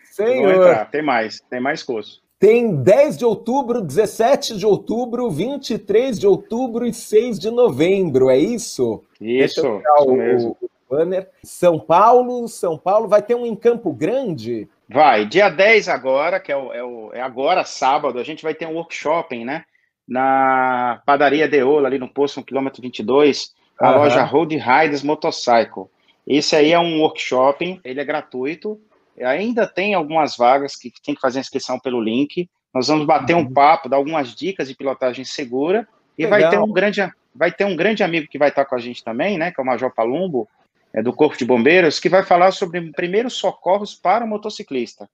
Senhor. 0.05 0.87
Tem 0.87 1.03
mais, 1.03 1.41
tem 1.49 1.61
mais 1.61 1.83
curso. 1.83 2.21
Tem 2.39 2.75
10 2.75 3.19
de 3.19 3.25
outubro, 3.25 3.81
17 3.81 4.57
de 4.57 4.67
outubro, 4.67 5.31
23 5.31 6.19
de 6.19 6.27
outubro 6.27 6.85
e 6.85 6.93
6 6.93 7.39
de 7.39 7.53
novembro, 7.53 8.29
é 8.29 8.37
isso? 8.37 9.05
Isso, 9.21 9.61
isso 9.61 9.83
o, 10.05 10.17
mesmo. 10.17 10.57
O 10.61 10.69
banner. 10.93 11.29
São 11.43 11.79
Paulo, 11.79 12.47
São 12.49 12.77
Paulo, 12.77 13.09
vai 13.09 13.23
ter 13.23 13.35
um 13.35 13.47
em 13.47 13.57
Campo 13.57 13.93
Grande? 13.93 14.69
Vai, 14.89 15.25
dia 15.25 15.49
10 15.49 15.89
agora, 15.89 16.39
que 16.39 16.53
é, 16.53 16.57
o, 16.57 16.73
é, 16.73 16.85
o, 16.85 17.11
é 17.15 17.21
agora, 17.23 17.65
sábado, 17.65 18.19
a 18.19 18.23
gente 18.23 18.43
vai 18.43 18.55
ter 18.55 18.67
um 18.67 18.75
workshop, 18.75 19.43
né? 19.43 19.65
Na 20.07 21.01
padaria 21.07 21.49
Deola, 21.49 21.89
ali 21.89 21.99
no 21.99 22.13
posto, 22.13 22.41
no 22.41 22.45
quilômetro 22.45 22.83
22, 22.83 23.53
a 23.81 23.91
uhum. 23.91 23.99
loja 23.99 24.23
Road 24.23 24.55
Riders 24.55 25.03
Motorcycle. 25.03 25.87
Esse 26.27 26.55
aí 26.55 26.73
é 26.73 26.79
um 26.79 27.01
workshop, 27.01 27.81
ele 27.83 28.01
é 28.01 28.05
gratuito, 28.05 28.79
ainda 29.19 29.67
tem 29.67 29.95
algumas 29.95 30.37
vagas 30.37 30.77
que 30.77 30.93
tem 31.03 31.15
que 31.15 31.21
fazer 31.21 31.39
a 31.39 31.41
inscrição 31.41 31.81
pelo 31.81 32.01
link. 32.01 32.49
Nós 32.75 32.89
vamos 32.89 33.07
bater 33.07 33.35
um 33.35 33.41
uhum. 33.41 33.53
papo, 33.53 33.89
dar 33.89 33.97
algumas 33.97 34.35
dicas 34.35 34.69
de 34.69 34.75
pilotagem 34.75 35.25
segura, 35.25 35.89
e 36.19 36.27
vai 36.27 36.49
ter 36.51 36.59
um 36.59 36.71
grande 36.71 37.01
vai 37.35 37.51
ter 37.51 37.65
um 37.65 37.75
grande 37.75 38.03
amigo 38.03 38.29
que 38.29 38.39
vai 38.39 38.51
estar 38.51 38.67
com 38.67 38.75
a 38.75 38.79
gente 38.79 39.03
também, 39.03 39.39
né, 39.39 39.51
que 39.51 39.59
é 39.59 39.63
o 39.63 39.67
Major 39.67 39.91
Palumbo, 39.91 40.47
é, 40.95 41.03
do 41.03 41.13
Corpo 41.13 41.37
de 41.37 41.45
Bombeiros, 41.45 41.99
que 41.99 42.09
vai 42.09 42.23
falar 42.23 42.53
sobre 42.53 42.93
primeiros 42.93 43.35
socorros 43.35 43.95
para 43.95 44.25
o 44.25 44.29
motociclista. 44.29 45.09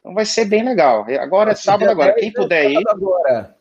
Então 0.00 0.14
vai 0.14 0.24
ser 0.24 0.46
bem 0.46 0.64
legal. 0.64 1.06
Agora 1.20 1.52
é 1.52 1.54
sábado 1.54 1.90
agora. 1.90 2.14
Quem 2.14 2.32
puder 2.32 2.70
ir. 2.70 2.82
Agora. 2.88 3.56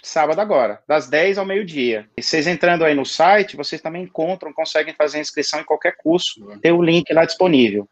Sábado 0.00 0.40
agora, 0.40 0.80
das 0.86 1.08
10 1.08 1.38
ao 1.38 1.44
meio-dia. 1.44 2.08
E 2.16 2.22
vocês 2.22 2.46
entrando 2.46 2.84
aí 2.84 2.94
no 2.94 3.04
site, 3.04 3.56
vocês 3.56 3.80
também 3.80 4.04
encontram, 4.04 4.52
conseguem 4.52 4.94
fazer 4.94 5.18
a 5.18 5.20
inscrição 5.20 5.60
em 5.60 5.64
qualquer 5.64 5.96
curso. 5.96 6.40
Tem 6.62 6.70
o 6.70 6.82
link 6.82 7.12
lá 7.12 7.24
disponível. 7.24 7.88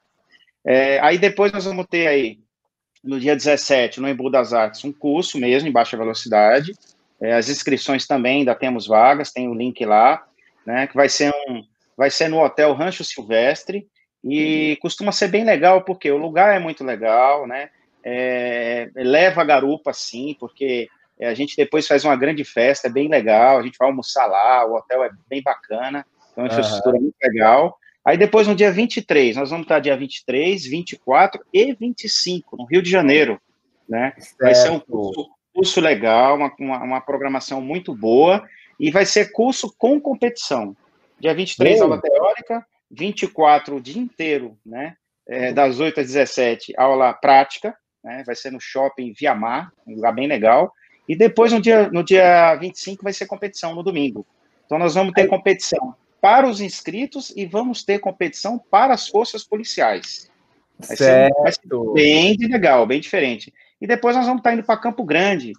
É, 0.65 1.01
aí 1.01 1.19
depois 1.19 1.53
nós 1.53 1.65
vamos 1.65 1.87
ter 1.91 2.07
aí, 2.07 2.39
no 3.03 3.19
dia 3.19 3.35
17, 3.35 4.01
no 4.01 4.09
Embu 4.09 4.31
das 4.31 4.53
Artes, 4.53 4.85
um 4.85 4.93
curso 4.93 5.39
mesmo, 5.39 5.69
em 5.69 5.73
baixa 5.73 5.97
velocidade. 5.97 6.73
É, 7.21 7.35
as 7.35 7.49
inscrições 7.49 8.07
também, 8.07 8.39
ainda 8.39 8.55
temos 8.55 8.87
vagas, 8.87 9.33
tem 9.33 9.49
o 9.49 9.55
link 9.55 9.85
lá, 9.85 10.25
né? 10.65 10.87
Que 10.87 10.95
vai 10.95 11.09
ser 11.09 11.33
um, 11.49 11.65
vai 11.97 12.11
ser 12.11 12.29
no 12.29 12.43
Hotel 12.43 12.73
Rancho 12.75 13.05
Silvestre, 13.05 13.87
e 14.23 14.71
uhum. 14.71 14.77
costuma 14.81 15.13
ser 15.13 15.29
bem 15.29 15.45
legal, 15.45 15.83
porque 15.83 16.11
o 16.11 16.17
lugar 16.17 16.55
é 16.55 16.59
muito 16.59 16.83
legal, 16.83 17.47
né? 17.47 17.71
É, 18.05 18.89
leva 18.95 19.43
a 19.43 19.45
garupa, 19.45 19.93
sim, 19.93 20.37
porque 20.39 20.89
a 21.21 21.35
gente 21.35 21.57
depois 21.57 21.87
faz 21.87 22.05
uma 22.05 22.17
grande 22.17 22.45
festa, 22.45 22.89
é 22.89 22.91
bem 22.91 23.09
legal, 23.09 23.59
a 23.59 23.63
gente 23.63 23.79
vai 23.79 23.89
almoçar 23.89 24.27
lá, 24.27 24.67
o 24.67 24.75
hotel 24.75 25.05
é 25.05 25.11
bem 25.29 25.43
bacana, 25.43 26.05
então 26.31 26.45
a 26.45 26.47
infraestrutura 26.49 26.97
uhum. 26.97 27.01
é 27.01 27.03
muito 27.03 27.17
legal. 27.23 27.79
Aí 28.05 28.17
depois, 28.17 28.47
no 28.47 28.55
dia 28.55 28.71
23, 28.71 29.37
nós 29.37 29.51
vamos 29.51 29.65
estar 29.65 29.81
dia 29.81 29.97
23, 29.97 30.65
24 30.65 31.45
e 31.53 31.75
25, 31.75 32.57
no 32.57 32.65
Rio 32.65 32.81
de 32.81 32.91
Janeiro. 32.91 33.41
Né? 33.89 34.13
Vai 34.41 34.55
ser 34.55 34.71
um 34.71 34.79
curso, 34.79 35.29
curso 35.53 35.81
legal, 35.81 36.37
uma, 36.37 36.53
uma, 36.59 36.83
uma, 36.85 37.01
programação 37.01 37.61
muito 37.61 37.95
boa, 37.95 38.45
e 38.79 38.91
vai 38.91 39.07
ser 39.07 39.33
curso 39.33 39.75
com 39.77 40.01
competição. 40.01 40.77
Dia 41.19 41.35
23, 41.35 41.81
aula 41.81 42.01
teórica, 42.01 42.67
24, 42.91 43.77
o 43.77 43.81
dia 43.81 44.01
inteiro, 44.01 44.57
né? 44.65 44.97
É, 45.29 45.53
das 45.53 45.81
8 45.81 46.01
às 46.01 46.07
17, 46.07 46.73
aula 46.77 47.13
prática, 47.13 47.77
né? 48.03 48.23
Vai 48.25 48.37
ser 48.37 48.53
no 48.53 48.61
shopping 48.61 49.13
Viamar, 49.13 49.73
um 49.87 49.95
lugar 49.95 50.13
bem 50.15 50.29
legal. 50.29 50.73
E 51.09 51.17
depois, 51.17 51.53
no 51.53 51.61
dia, 51.61 51.89
no 51.91 52.03
dia 52.03 52.55
25, 52.57 53.03
vai 53.03 53.13
ser 53.13 53.27
competição, 53.27 53.75
no 53.75 53.83
domingo. 53.83 54.27
Então, 54.65 54.79
nós 54.79 54.95
vamos 54.95 55.13
ter 55.13 55.27
competição 55.29 55.95
para 56.21 56.49
os 56.49 56.61
inscritos 56.61 57.33
e 57.37 57.47
vamos 57.47 57.85
ter 57.85 58.01
competição 58.01 58.59
para 58.59 58.93
as 58.95 59.09
forças 59.09 59.45
policiais. 59.45 60.31
Vai 60.79 60.97
ser, 60.97 61.31
vai 61.41 61.53
ser, 61.53 61.93
bem 61.95 62.37
legal, 62.37 62.85
bem 62.87 63.01
diferente. 63.01 63.53
E 63.81 63.87
depois 63.87 64.17
nós 64.17 64.27
vamos 64.27 64.41
estar 64.41 64.53
indo 64.53 64.65
para 64.65 64.77
Campo 64.77 65.05
Grande, 65.05 65.53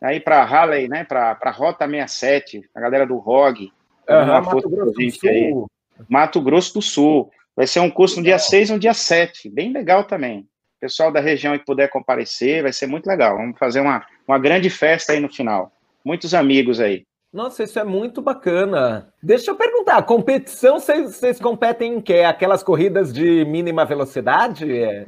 aí 0.00 0.20
para 0.20 0.44
Halley, 0.44 0.88
né, 0.88 1.04
para 1.04 1.36
a 1.40 1.50
Rota 1.50 1.86
67, 1.86 2.68
a 2.74 2.80
galera 2.80 3.06
do 3.06 3.16
ROG. 3.16 3.72
Uhum, 4.08 4.26
Mato 4.26 4.68
Grosso 4.68 4.92
do 4.92 5.10
Sul. 5.10 5.30
Aí. 5.30 6.04
Mato 6.08 6.40
Grosso 6.40 6.74
do 6.74 6.82
Sul. 6.82 7.30
Vai 7.54 7.66
ser 7.66 7.80
um 7.80 7.90
curso 7.90 8.16
no 8.16 8.22
dia 8.22 8.38
6 8.38 8.70
e 8.70 8.72
no 8.72 8.78
dia 8.78 8.94
7, 8.94 9.50
bem 9.50 9.72
legal 9.72 10.04
também. 10.04 10.48
Pessoal 10.80 11.12
da 11.12 11.20
região 11.20 11.56
que 11.56 11.64
puder 11.64 11.88
comparecer, 11.88 12.62
vai 12.62 12.72
ser 12.72 12.86
muito 12.86 13.06
legal. 13.06 13.36
Vamos 13.36 13.58
fazer 13.58 13.80
uma, 13.80 14.04
uma 14.26 14.38
grande 14.38 14.70
festa 14.70 15.12
aí 15.12 15.20
no 15.20 15.32
final. 15.32 15.70
Muitos 16.04 16.34
amigos 16.34 16.80
aí. 16.80 17.04
Nossa, 17.32 17.62
isso 17.62 17.78
é 17.78 17.84
muito 17.84 18.20
bacana. 18.20 19.12
Deixa 19.22 19.50
eu 19.50 19.54
perguntar, 19.54 20.02
competição, 20.02 20.78
vocês 20.78 21.40
competem 21.40 21.94
em 21.94 22.00
quê? 22.00 22.20
Aquelas 22.20 22.62
corridas 22.62 23.12
de 23.12 23.44
mínima 23.46 23.84
velocidade? 23.86 24.70
É... 24.70 25.06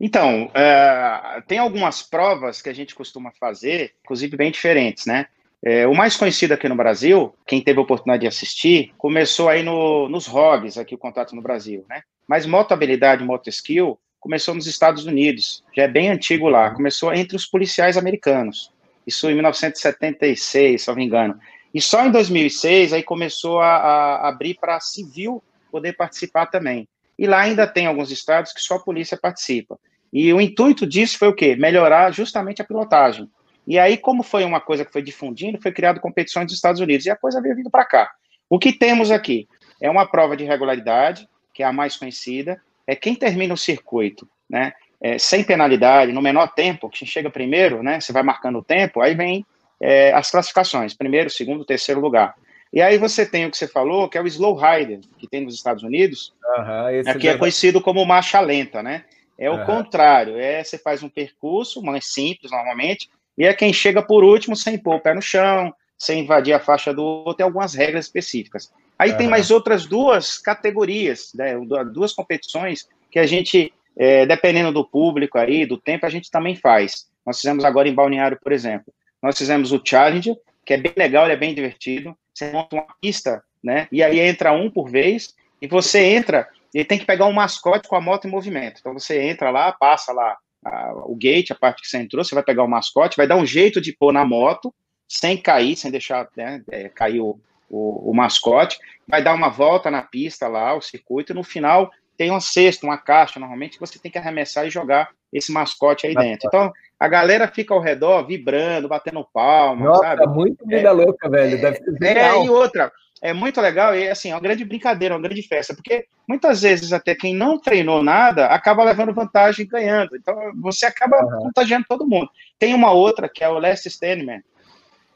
Então, 0.00 0.50
é, 0.54 1.42
tem 1.46 1.58
algumas 1.58 2.02
provas 2.02 2.62
que 2.62 2.68
a 2.68 2.72
gente 2.72 2.94
costuma 2.94 3.30
fazer, 3.38 3.94
inclusive 4.02 4.36
bem 4.36 4.50
diferentes, 4.50 5.06
né? 5.06 5.26
É, 5.64 5.86
o 5.86 5.94
mais 5.94 6.16
conhecido 6.16 6.52
aqui 6.52 6.68
no 6.68 6.76
Brasil, 6.76 7.34
quem 7.46 7.60
teve 7.60 7.78
a 7.78 7.82
oportunidade 7.82 8.20
de 8.22 8.26
assistir, 8.26 8.92
começou 8.98 9.48
aí 9.48 9.62
no, 9.62 10.08
nos 10.08 10.26
ROGs, 10.26 10.76
aqui 10.76 10.94
o 10.94 10.98
contato 10.98 11.34
no 11.34 11.40
Brasil, 11.40 11.84
né? 11.88 12.02
Mas 12.28 12.44
moto 12.44 12.72
habilidade, 12.72 13.24
moto 13.24 13.48
skill, 13.48 13.98
começou 14.20 14.54
nos 14.54 14.66
Estados 14.66 15.06
Unidos, 15.06 15.62
já 15.74 15.84
é 15.84 15.88
bem 15.88 16.10
antigo 16.10 16.48
lá, 16.48 16.70
começou 16.70 17.12
entre 17.14 17.36
os 17.36 17.46
policiais 17.46 17.96
americanos 17.96 18.74
isso 19.06 19.28
em 19.28 19.34
1976, 19.34 20.82
se 20.82 20.88
não 20.88 20.96
me 20.96 21.04
engano. 21.04 21.38
E 21.72 21.80
só 21.80 22.06
em 22.06 22.10
2006 22.10 22.92
aí 22.92 23.02
começou 23.02 23.60
a, 23.60 23.76
a 23.76 24.28
abrir 24.28 24.54
para 24.54 24.80
civil 24.80 25.42
poder 25.70 25.94
participar 25.94 26.46
também. 26.46 26.88
E 27.18 27.26
lá 27.26 27.40
ainda 27.40 27.66
tem 27.66 27.86
alguns 27.86 28.10
estados 28.10 28.52
que 28.52 28.60
só 28.60 28.76
a 28.76 28.80
polícia 28.82 29.16
participa. 29.16 29.78
E 30.12 30.32
o 30.32 30.40
intuito 30.40 30.86
disso 30.86 31.18
foi 31.18 31.28
o 31.28 31.34
quê? 31.34 31.56
Melhorar 31.56 32.12
justamente 32.12 32.62
a 32.62 32.64
pilotagem. 32.64 33.28
E 33.66 33.78
aí, 33.78 33.96
como 33.96 34.22
foi 34.22 34.44
uma 34.44 34.60
coisa 34.60 34.84
que 34.84 34.92
foi 34.92 35.02
difundindo, 35.02 35.60
foi 35.60 35.72
criado 35.72 36.00
competições 36.00 36.46
dos 36.46 36.54
Estados 36.54 36.80
Unidos, 36.80 37.06
e 37.06 37.10
a 37.10 37.16
coisa 37.16 37.40
veio 37.40 37.56
vindo 37.56 37.70
para 37.70 37.84
cá. 37.84 38.10
O 38.48 38.58
que 38.58 38.72
temos 38.72 39.10
aqui 39.10 39.48
é 39.80 39.90
uma 39.90 40.06
prova 40.06 40.36
de 40.36 40.44
regularidade, 40.44 41.28
que 41.52 41.62
é 41.62 41.66
a 41.66 41.72
mais 41.72 41.96
conhecida, 41.96 42.60
é 42.86 42.94
quem 42.94 43.14
termina 43.14 43.54
o 43.54 43.58
circuito, 43.58 44.28
né? 44.48 44.72
é, 45.04 45.18
sem 45.18 45.44
penalidade, 45.44 46.12
no 46.12 46.22
menor 46.22 46.54
tempo, 46.54 46.88
que 46.88 47.04
chega 47.04 47.28
primeiro, 47.28 47.82
né? 47.82 48.00
Você 48.00 48.10
vai 48.10 48.22
marcando 48.22 48.58
o 48.58 48.64
tempo, 48.64 49.02
aí 49.02 49.14
vem 49.14 49.44
é, 49.78 50.10
as 50.14 50.30
classificações, 50.30 50.94
primeiro, 50.94 51.28
segundo, 51.28 51.62
terceiro 51.62 52.00
lugar. 52.00 52.34
E 52.72 52.80
aí 52.80 52.96
você 52.96 53.26
tem 53.26 53.44
o 53.44 53.50
que 53.50 53.58
você 53.58 53.68
falou, 53.68 54.08
que 54.08 54.16
é 54.16 54.22
o 54.22 54.26
slow 54.26 54.56
rider, 54.56 55.00
que 55.18 55.28
tem 55.28 55.42
nos 55.42 55.54
Estados 55.54 55.82
Unidos, 55.82 56.32
uhum, 56.56 57.10
aqui 57.10 57.28
é 57.28 57.36
conhecido 57.36 57.82
como 57.82 58.02
marcha 58.06 58.40
lenta, 58.40 58.82
né? 58.82 59.04
É 59.38 59.50
o 59.50 59.58
uhum. 59.58 59.66
contrário, 59.66 60.38
é 60.38 60.64
você 60.64 60.78
faz 60.78 61.02
um 61.02 61.08
percurso 61.10 61.82
mais 61.82 62.06
simples 62.06 62.50
normalmente, 62.50 63.10
e 63.36 63.44
é 63.44 63.52
quem 63.52 63.72
chega 63.72 64.02
por 64.02 64.22
último 64.24 64.56
sem 64.56 64.78
pôr 64.78 64.96
o 64.96 65.00
pé 65.00 65.14
no 65.14 65.22
chão, 65.22 65.72
sem 65.98 66.20
invadir 66.20 66.52
a 66.52 66.60
faixa 66.60 66.92
do 66.92 67.02
outro, 67.02 67.34
tem 67.34 67.44
algumas 67.44 67.74
regras 67.74 68.06
específicas. 68.06 68.72
Aí 68.98 69.10
uhum. 69.10 69.16
tem 69.16 69.28
mais 69.28 69.50
outras 69.50 69.86
duas 69.86 70.38
categorias, 70.38 71.32
né, 71.34 71.54
duas 71.92 72.12
competições 72.12 72.88
que 73.10 73.18
a 73.18 73.26
gente 73.26 73.72
é, 73.96 74.26
dependendo 74.26 74.72
do 74.72 74.84
público 74.84 75.38
aí, 75.38 75.64
do 75.64 75.78
tempo, 75.78 76.06
a 76.06 76.10
gente 76.10 76.30
também 76.30 76.56
faz. 76.56 77.06
Nós 77.24 77.40
fizemos 77.40 77.64
agora 77.64 77.88
em 77.88 77.94
Balneário, 77.94 78.38
por 78.42 78.52
exemplo. 78.52 78.92
Nós 79.22 79.38
fizemos 79.38 79.72
o 79.72 79.80
Challenge, 79.82 80.36
que 80.64 80.74
é 80.74 80.76
bem 80.76 80.92
legal, 80.96 81.24
ele 81.24 81.34
é 81.34 81.36
bem 81.36 81.54
divertido. 81.54 82.16
Você 82.32 82.50
monta 82.50 82.76
uma 82.76 82.86
pista, 83.00 83.42
né? 83.62 83.88
E 83.90 84.02
aí 84.02 84.18
entra 84.18 84.52
um 84.52 84.70
por 84.70 84.90
vez, 84.90 85.34
e 85.62 85.66
você 85.66 86.00
entra, 86.00 86.48
e 86.74 86.84
tem 86.84 86.98
que 86.98 87.06
pegar 87.06 87.26
um 87.26 87.32
mascote 87.32 87.88
com 87.88 87.96
a 87.96 88.00
moto 88.00 88.26
em 88.26 88.30
movimento. 88.30 88.80
Então 88.80 88.92
você 88.92 89.22
entra 89.22 89.50
lá, 89.50 89.72
passa 89.72 90.12
lá 90.12 90.36
a, 90.64 90.92
o 91.04 91.14
gate, 91.14 91.50
a 91.50 91.54
parte 91.54 91.82
que 91.82 91.88
você 91.88 91.98
entrou, 91.98 92.24
você 92.24 92.34
vai 92.34 92.44
pegar 92.44 92.64
o 92.64 92.68
mascote, 92.68 93.16
vai 93.16 93.26
dar 93.26 93.36
um 93.36 93.46
jeito 93.46 93.80
de 93.80 93.92
pôr 93.92 94.12
na 94.12 94.24
moto, 94.24 94.72
sem 95.08 95.36
cair, 95.36 95.76
sem 95.76 95.90
deixar 95.90 96.28
né, 96.36 96.62
é, 96.70 96.88
cair 96.88 97.20
o, 97.20 97.38
o, 97.68 98.10
o, 98.10 98.14
mascote, 98.14 98.78
vai 99.06 99.22
dar 99.22 99.34
uma 99.34 99.48
volta 99.48 99.90
na 99.90 100.02
pista 100.02 100.48
lá, 100.48 100.74
o 100.74 100.80
circuito, 100.80 101.32
e 101.32 101.34
no 101.34 101.44
final 101.44 101.90
tem 102.16 102.30
uma 102.30 102.40
cesta, 102.40 102.86
uma 102.86 102.96
caixa, 102.96 103.40
normalmente, 103.40 103.74
que 103.74 103.80
você 103.80 103.98
tem 103.98 104.10
que 104.10 104.18
arremessar 104.18 104.66
e 104.66 104.70
jogar 104.70 105.10
esse 105.32 105.52
mascote 105.52 106.06
aí 106.06 106.14
dentro. 106.14 106.46
Então, 106.46 106.72
a 106.98 107.08
galera 107.08 107.48
fica 107.48 107.74
ao 107.74 107.80
redor, 107.80 108.24
vibrando, 108.24 108.88
batendo 108.88 109.26
palma, 109.32 109.86
Nossa, 109.86 110.02
sabe? 110.02 110.26
muito 110.28 110.64
vida 110.64 110.88
é, 110.88 110.92
louca, 110.92 111.28
velho. 111.28 111.60
Deve 111.60 111.76
ser 111.76 112.16
é, 112.16 112.44
e 112.44 112.48
outra, 112.48 112.92
é 113.24 113.32
muito 113.32 113.58
legal 113.58 113.96
e, 113.96 114.06
assim, 114.06 114.30
é 114.30 114.34
uma 114.34 114.40
grande 114.40 114.66
brincadeira, 114.66 115.14
uma 115.14 115.22
grande 115.22 115.40
festa, 115.40 115.72
porque 115.72 116.06
muitas 116.28 116.60
vezes 116.60 116.92
até 116.92 117.14
quem 117.14 117.34
não 117.34 117.58
treinou 117.58 118.02
nada 118.02 118.48
acaba 118.48 118.84
levando 118.84 119.14
vantagem 119.14 119.64
e 119.64 119.66
ganhando. 119.66 120.14
Então, 120.14 120.36
você 120.60 120.84
acaba 120.84 121.24
uhum. 121.24 121.44
contagiando 121.44 121.86
todo 121.88 122.06
mundo. 122.06 122.28
Tem 122.58 122.74
uma 122.74 122.92
outra, 122.92 123.26
que 123.26 123.42
é 123.42 123.48
o 123.48 123.58
Last 123.58 123.88
Standman, 123.88 124.42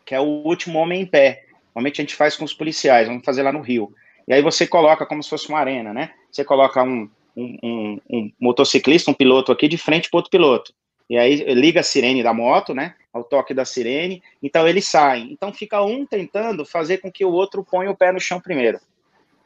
que 0.07 0.15
é 0.15 0.21
o 0.21 0.25
último 0.25 0.79
homem 0.79 1.03
em 1.03 1.07
pé. 1.07 1.45
Normalmente 1.75 2.01
a 2.01 2.03
gente 2.03 2.17
faz 2.17 2.35
com 2.35 2.47
os 2.47 2.55
policiais, 2.55 3.07
vamos 3.07 3.27
fazer 3.27 3.43
lá 3.43 3.53
no 3.53 3.61
Rio. 3.61 3.93
E 4.27 4.33
aí 4.33 4.41
você 4.41 4.67
coloca 4.67 5.05
como 5.05 5.23
se 5.23 5.29
fosse 5.29 5.51
uma 5.51 5.59
arena, 5.59 5.93
né? 5.93 6.13
Você 6.33 6.43
coloca 6.43 6.83
um, 6.83 7.11
um, 7.37 7.59
um, 7.63 8.01
um 8.09 8.33
motociclista, 8.41 9.11
um 9.11 9.15
piloto 9.15 9.53
aqui, 9.53 9.69
de 9.69 9.77
frente 9.77 10.09
para 10.09 10.17
outro 10.17 10.31
piloto. 10.31 10.73
E 11.09 11.17
aí 11.17 11.37
liga 11.55 11.81
a 11.81 11.83
sirene 11.83 12.23
da 12.23 12.35
moto, 12.35 12.75
né? 12.75 12.95
Ao 13.13 13.25
toque 13.25 13.55
da 13.55 13.65
sirene. 13.65 14.23
Então 14.43 14.69
eles 14.69 14.87
saem. 14.87 15.33
Então 15.33 15.53
fica 15.53 15.83
um 15.83 16.05
tentando 16.05 16.65
fazer 16.65 16.99
com 16.99 17.11
que 17.11 17.25
o 17.25 17.33
outro 17.33 17.65
ponha 17.65 17.91
o 17.91 17.97
pé 17.97 18.13
no 18.13 18.21
chão 18.21 18.41
primeiro. 18.41 18.79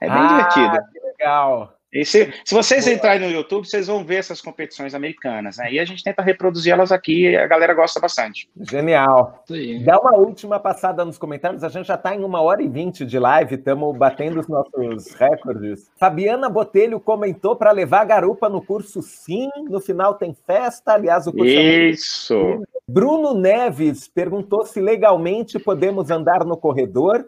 É 0.01 0.09
bem 0.09 0.19
ah, 0.19 0.27
divertido. 0.27 0.79
Que 0.93 1.01
legal. 1.01 1.79
E 1.93 2.07
se, 2.07 2.33
se 2.45 2.55
vocês 2.55 2.87
entrarem 2.87 3.29
no 3.29 3.35
YouTube, 3.35 3.69
vocês 3.69 3.87
vão 3.87 4.03
ver 4.03 4.17
essas 4.17 4.41
competições 4.41 4.95
americanas, 4.95 5.59
né? 5.59 5.73
E 5.73 5.79
a 5.79 5.85
gente 5.85 6.03
tenta 6.03 6.23
reproduzir 6.23 6.73
elas 6.73 6.91
aqui 6.91 7.29
e 7.29 7.37
a 7.37 7.47
galera 7.47 7.75
gosta 7.75 8.01
bastante. 8.01 8.49
Genial. 8.59 9.43
Sim. 9.47 9.85
Dá 9.85 9.99
uma 9.99 10.17
última 10.17 10.59
passada 10.59 11.05
nos 11.05 11.19
comentários. 11.19 11.63
A 11.63 11.69
gente 11.69 11.87
já 11.87 11.97
está 11.97 12.15
em 12.15 12.25
uma 12.25 12.41
hora 12.41 12.63
e 12.63 12.69
vinte 12.69 13.05
de 13.05 13.19
live, 13.19 13.57
estamos 13.57 13.95
batendo 13.97 14.41
os 14.41 14.49
nossos 14.49 15.13
recordes. 15.13 15.91
Fabiana 15.99 16.49
Botelho 16.49 16.99
comentou 16.99 17.55
para 17.57 17.71
levar 17.73 18.01
a 18.01 18.07
garupa 18.07 18.49
no 18.49 18.65
curso 18.65 19.03
sim. 19.03 19.51
No 19.69 19.81
final 19.81 20.15
tem 20.15 20.35
festa. 20.47 20.95
Aliás, 20.95 21.27
o 21.27 21.33
curso 21.33 21.47
é 21.47 21.91
Isso. 21.91 22.35
É 22.35 22.73
Bruno 22.89 23.35
Neves 23.35 24.09
perguntou 24.09 24.65
se 24.65 24.81
legalmente 24.81 25.59
podemos 25.59 26.11
andar 26.11 26.45
no 26.45 26.57
corredor. 26.57 27.27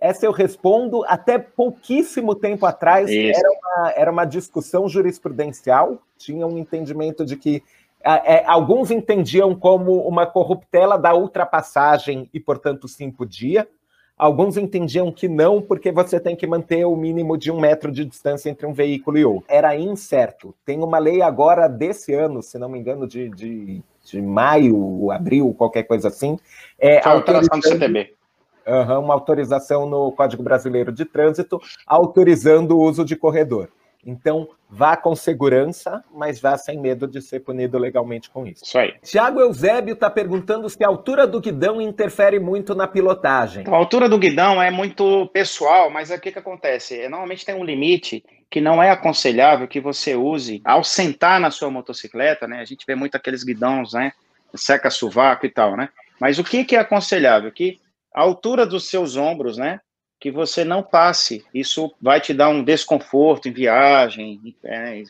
Essa 0.00 0.26
eu 0.26 0.32
respondo. 0.32 1.04
Até 1.06 1.38
pouquíssimo 1.38 2.34
tempo 2.34 2.64
atrás 2.66 3.10
era 3.10 3.50
uma, 3.50 3.90
era 3.92 4.12
uma 4.12 4.24
discussão 4.24 4.88
jurisprudencial, 4.88 5.98
tinha 6.16 6.46
um 6.46 6.56
entendimento 6.56 7.24
de 7.24 7.36
que 7.36 7.62
é, 8.02 8.44
alguns 8.46 8.90
entendiam 8.90 9.54
como 9.54 10.00
uma 10.06 10.24
corruptela 10.24 10.96
da 10.96 11.14
ultrapassagem 11.14 12.28
e, 12.32 12.38
portanto, 12.38 12.86
sim 12.86 13.10
podia. 13.10 13.66
Alguns 14.16 14.56
entendiam 14.56 15.12
que 15.12 15.28
não, 15.28 15.62
porque 15.62 15.92
você 15.92 16.18
tem 16.18 16.34
que 16.34 16.46
manter 16.46 16.84
o 16.84 16.96
mínimo 16.96 17.36
de 17.36 17.52
um 17.52 17.60
metro 17.60 17.92
de 17.92 18.04
distância 18.04 18.50
entre 18.50 18.66
um 18.66 18.72
veículo 18.72 19.18
e 19.18 19.24
outro. 19.24 19.44
Era 19.48 19.76
incerto. 19.76 20.54
Tem 20.64 20.78
uma 20.82 20.98
lei 20.98 21.22
agora 21.22 21.68
desse 21.68 22.14
ano, 22.14 22.42
se 22.42 22.58
não 22.58 22.68
me 22.68 22.78
engano, 22.78 23.06
de, 23.06 23.28
de, 23.30 23.80
de 24.04 24.22
maio, 24.22 25.10
abril, 25.12 25.54
qualquer 25.56 25.84
coisa 25.84 26.08
assim. 26.08 26.36
É, 26.78 26.98
a 26.98 27.10
alteração 27.10 27.60
do 27.60 27.68
CTB 27.68 28.17
Uhum, 28.68 29.00
uma 29.00 29.14
autorização 29.14 29.88
no 29.88 30.12
Código 30.12 30.42
Brasileiro 30.42 30.92
de 30.92 31.06
Trânsito 31.06 31.58
autorizando 31.86 32.76
o 32.76 32.82
uso 32.82 33.04
de 33.04 33.16
corredor. 33.16 33.70
Então, 34.06 34.48
vá 34.70 34.96
com 34.96 35.14
segurança, 35.16 36.04
mas 36.14 36.40
vá 36.40 36.56
sem 36.56 36.78
medo 36.78 37.06
de 37.06 37.20
ser 37.20 37.40
punido 37.40 37.78
legalmente 37.78 38.30
com 38.30 38.46
isso. 38.46 38.64
Isso 38.64 38.78
aí. 38.78 38.94
Tiago 39.02 39.40
Eusébio 39.40 39.94
está 39.94 40.08
perguntando 40.08 40.68
se 40.68 40.82
a 40.84 40.88
altura 40.88 41.26
do 41.26 41.40
guidão 41.40 41.80
interfere 41.80 42.38
muito 42.38 42.74
na 42.74 42.86
pilotagem. 42.86 43.62
Então, 43.62 43.74
a 43.74 43.78
altura 43.78 44.08
do 44.08 44.18
guidão 44.18 44.62
é 44.62 44.70
muito 44.70 45.26
pessoal, 45.28 45.90
mas 45.90 46.10
o 46.10 46.20
que, 46.20 46.30
que 46.30 46.38
acontece? 46.38 47.00
É, 47.00 47.08
normalmente 47.08 47.44
tem 47.44 47.54
um 47.54 47.64
limite 47.64 48.24
que 48.50 48.60
não 48.60 48.82
é 48.82 48.90
aconselhável 48.90 49.68
que 49.68 49.80
você 49.80 50.14
use 50.14 50.62
ao 50.64 50.82
sentar 50.82 51.40
na 51.40 51.50
sua 51.50 51.70
motocicleta, 51.70 52.46
né? 52.46 52.60
A 52.60 52.64
gente 52.64 52.86
vê 52.86 52.94
muito 52.94 53.14
aqueles 53.14 53.44
guidões, 53.44 53.92
né? 53.92 54.12
Seca 54.54 54.88
sovaco 54.88 55.44
e 55.44 55.50
tal, 55.50 55.76
né? 55.76 55.90
Mas 56.18 56.38
o 56.38 56.44
que, 56.44 56.64
que 56.64 56.76
é 56.76 56.78
aconselhável? 56.78 57.52
Que 57.52 57.78
a 58.18 58.22
altura 58.22 58.66
dos 58.66 58.88
seus 58.88 59.16
ombros, 59.16 59.56
né? 59.56 59.80
que 60.20 60.30
você 60.30 60.64
não 60.64 60.82
passe. 60.82 61.44
Isso 61.54 61.94
vai 62.02 62.20
te 62.20 62.34
dar 62.34 62.48
um 62.48 62.62
desconforto 62.62 63.48
em 63.48 63.52
viagem, 63.52 64.56
é, 64.64 65.00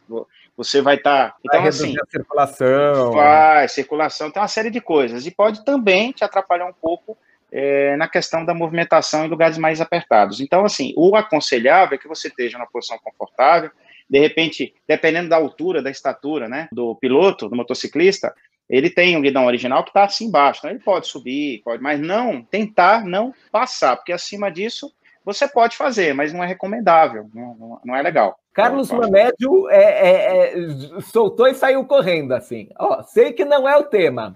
você 0.54 0.82
vai 0.82 0.96
estar. 0.96 1.30
Tá... 1.30 1.36
Então, 1.42 1.60
vai 1.60 1.68
assim. 1.68 1.94
A 1.98 2.10
circulação. 2.10 3.12
Vai, 3.12 3.68
circulação, 3.68 4.30
tem 4.30 4.42
uma 4.42 4.48
série 4.48 4.70
de 4.70 4.80
coisas. 4.80 5.24
E 5.24 5.30
pode 5.30 5.64
também 5.64 6.12
te 6.12 6.24
atrapalhar 6.24 6.66
um 6.66 6.74
pouco 6.74 7.16
é, 7.50 7.96
na 7.96 8.06
questão 8.06 8.44
da 8.44 8.52
movimentação 8.52 9.24
em 9.24 9.28
lugares 9.28 9.56
mais 9.56 9.80
apertados. 9.80 10.40
Então, 10.40 10.64
assim, 10.64 10.92
o 10.94 11.16
aconselhável 11.16 11.94
é 11.94 11.98
que 11.98 12.08
você 12.08 12.28
esteja 12.28 12.58
na 12.58 12.66
posição 12.66 12.98
confortável. 13.02 13.70
De 14.10 14.18
repente, 14.18 14.74
dependendo 14.86 15.30
da 15.30 15.36
altura, 15.36 15.82
da 15.82 15.90
estatura, 15.90 16.48
né, 16.48 16.68
do 16.70 16.94
piloto, 16.96 17.48
do 17.48 17.56
motociclista, 17.56 18.34
ele 18.68 18.90
tem 18.90 19.16
um 19.16 19.22
guidão 19.22 19.46
original 19.46 19.82
que 19.82 19.90
está 19.90 20.04
assim 20.04 20.26
embaixo. 20.26 20.60
Então, 20.60 20.70
ele 20.70 20.80
pode 20.80 21.06
subir, 21.06 21.62
pode, 21.64 21.82
mas 21.82 21.98
não 22.00 22.42
tentar 22.42 23.04
não 23.04 23.32
passar, 23.50 23.96
porque 23.96 24.12
acima 24.12 24.50
disso 24.50 24.92
você 25.24 25.46
pode 25.46 25.76
fazer, 25.76 26.14
mas 26.14 26.32
não 26.32 26.42
é 26.42 26.46
recomendável, 26.46 27.28
não, 27.34 27.80
não, 27.84 27.94
é 27.94 28.00
legal. 28.00 28.38
Carlos 28.54 28.90
Mamédio 28.90 29.68
é, 29.68 29.82
é, 29.82 30.58
é, 30.96 31.00
soltou 31.02 31.46
e 31.46 31.54
saiu 31.54 31.84
correndo 31.84 32.32
assim. 32.32 32.70
Ó, 32.78 33.02
sei 33.02 33.34
que 33.34 33.44
não 33.44 33.68
é 33.68 33.76
o 33.76 33.84
tema, 33.84 34.34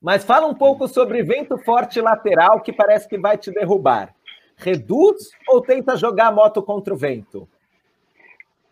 mas 0.00 0.24
fala 0.24 0.46
um 0.46 0.54
pouco 0.54 0.88
sobre 0.88 1.22
vento 1.22 1.58
forte 1.58 2.00
lateral 2.00 2.60
que 2.62 2.72
parece 2.72 3.06
que 3.06 3.18
vai 3.18 3.36
te 3.36 3.50
derrubar. 3.50 4.14
Reduz 4.56 5.30
ou 5.46 5.60
tenta 5.60 5.96
jogar 5.96 6.28
a 6.28 6.32
moto 6.32 6.62
contra 6.62 6.94
o 6.94 6.96
vento? 6.96 7.46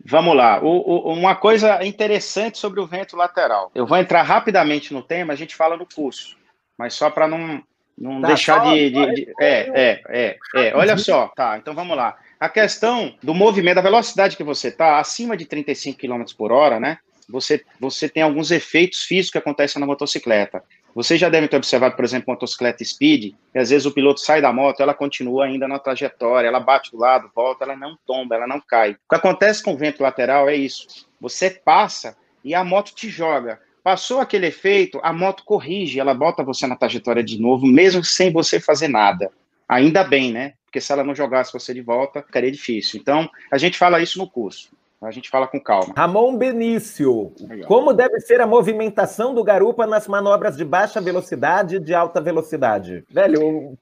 Vamos 0.05 0.35
lá. 0.35 0.61
O, 0.63 0.67
o, 0.67 1.13
uma 1.13 1.35
coisa 1.35 1.85
interessante 1.85 2.57
sobre 2.57 2.79
o 2.79 2.87
vento 2.87 3.15
lateral. 3.15 3.71
Eu 3.75 3.85
vou 3.85 3.97
entrar 3.97 4.21
rapidamente 4.23 4.93
no 4.93 5.01
tema, 5.01 5.33
a 5.33 5.35
gente 5.35 5.55
fala 5.55 5.75
no 5.75 5.85
curso, 5.85 6.37
mas 6.77 6.93
só 6.93 7.09
para 7.09 7.27
não, 7.27 7.61
não 7.97 8.21
tá, 8.21 8.27
deixar 8.27 8.59
de, 8.63 8.89
de, 8.89 9.13
de, 9.13 9.33
É, 9.39 9.69
é, 9.73 10.01
é, 10.09 10.37
é. 10.55 10.75
Olha 10.75 10.97
só, 10.97 11.27
tá. 11.27 11.57
Então 11.57 11.73
vamos 11.73 11.97
lá. 11.97 12.17
A 12.39 12.47
questão 12.47 13.13
do 13.21 13.33
movimento, 13.33 13.75
da 13.75 13.81
velocidade 13.81 14.37
que 14.37 14.43
você 14.43 14.69
está, 14.69 14.99
acima 14.99 15.35
de 15.35 15.45
35 15.45 15.99
km 15.99 16.23
por 16.37 16.51
hora, 16.51 16.79
né? 16.79 16.99
Você, 17.27 17.63
você 17.79 18.09
tem 18.09 18.23
alguns 18.23 18.49
efeitos 18.49 19.03
físicos 19.03 19.31
que 19.31 19.37
acontecem 19.37 19.79
na 19.79 19.85
motocicleta. 19.85 20.63
Vocês 20.93 21.19
já 21.19 21.29
devem 21.29 21.47
ter 21.47 21.57
observado, 21.57 21.95
por 21.95 22.03
exemplo, 22.03 22.33
motocicleta 22.33 22.83
speed, 22.83 23.33
que 23.51 23.59
às 23.59 23.69
vezes 23.69 23.85
o 23.85 23.91
piloto 23.91 24.19
sai 24.19 24.41
da 24.41 24.51
moto, 24.51 24.81
ela 24.81 24.93
continua 24.93 25.45
ainda 25.45 25.67
na 25.67 25.79
trajetória, 25.79 26.47
ela 26.47 26.59
bate 26.59 26.91
do 26.91 26.97
lado, 26.97 27.29
volta, 27.33 27.63
ela 27.63 27.75
não 27.75 27.97
tomba, 28.05 28.35
ela 28.35 28.47
não 28.47 28.59
cai. 28.59 28.91
O 28.91 29.09
que 29.09 29.15
acontece 29.15 29.63
com 29.63 29.73
o 29.73 29.77
vento 29.77 30.01
lateral 30.01 30.49
é 30.49 30.55
isso. 30.55 31.07
Você 31.21 31.49
passa 31.49 32.17
e 32.43 32.55
a 32.55 32.63
moto 32.63 32.93
te 32.93 33.09
joga. 33.09 33.59
Passou 33.83 34.19
aquele 34.19 34.47
efeito, 34.47 34.99
a 35.03 35.13
moto 35.13 35.43
corrige, 35.45 35.99
ela 35.99 36.13
bota 36.13 36.43
você 36.43 36.67
na 36.67 36.75
trajetória 36.75 37.23
de 37.23 37.39
novo, 37.39 37.65
mesmo 37.65 38.03
sem 38.03 38.31
você 38.31 38.59
fazer 38.59 38.87
nada. 38.87 39.31
Ainda 39.67 40.03
bem, 40.03 40.31
né? 40.31 40.53
Porque 40.65 40.81
se 40.81 40.91
ela 40.91 41.03
não 41.03 41.15
jogasse 41.15 41.53
você 41.53 41.73
de 41.73 41.81
volta, 41.81 42.21
ficaria 42.21 42.51
difícil. 42.51 42.99
Então, 42.99 43.29
a 43.51 43.57
gente 43.57 43.77
fala 43.77 44.01
isso 44.01 44.19
no 44.19 44.29
curso. 44.29 44.69
A 45.01 45.11
gente 45.11 45.29
fala 45.29 45.47
com 45.47 45.59
calma. 45.59 45.93
Ramon 45.95 46.35
Benício, 46.35 47.31
Legal. 47.39 47.67
como 47.67 47.93
deve 47.93 48.19
ser 48.19 48.41
a 48.41 48.47
movimentação 48.47 49.33
do 49.33 49.43
garupa 49.43 49.87
nas 49.87 50.07
manobras 50.07 50.57
de 50.57 50.65
baixa 50.65 50.99
velocidade 50.99 51.77
e 51.77 51.79
de 51.79 51.93
alta 51.93 52.19
velocidade? 52.19 53.05
Velho, 53.09 53.77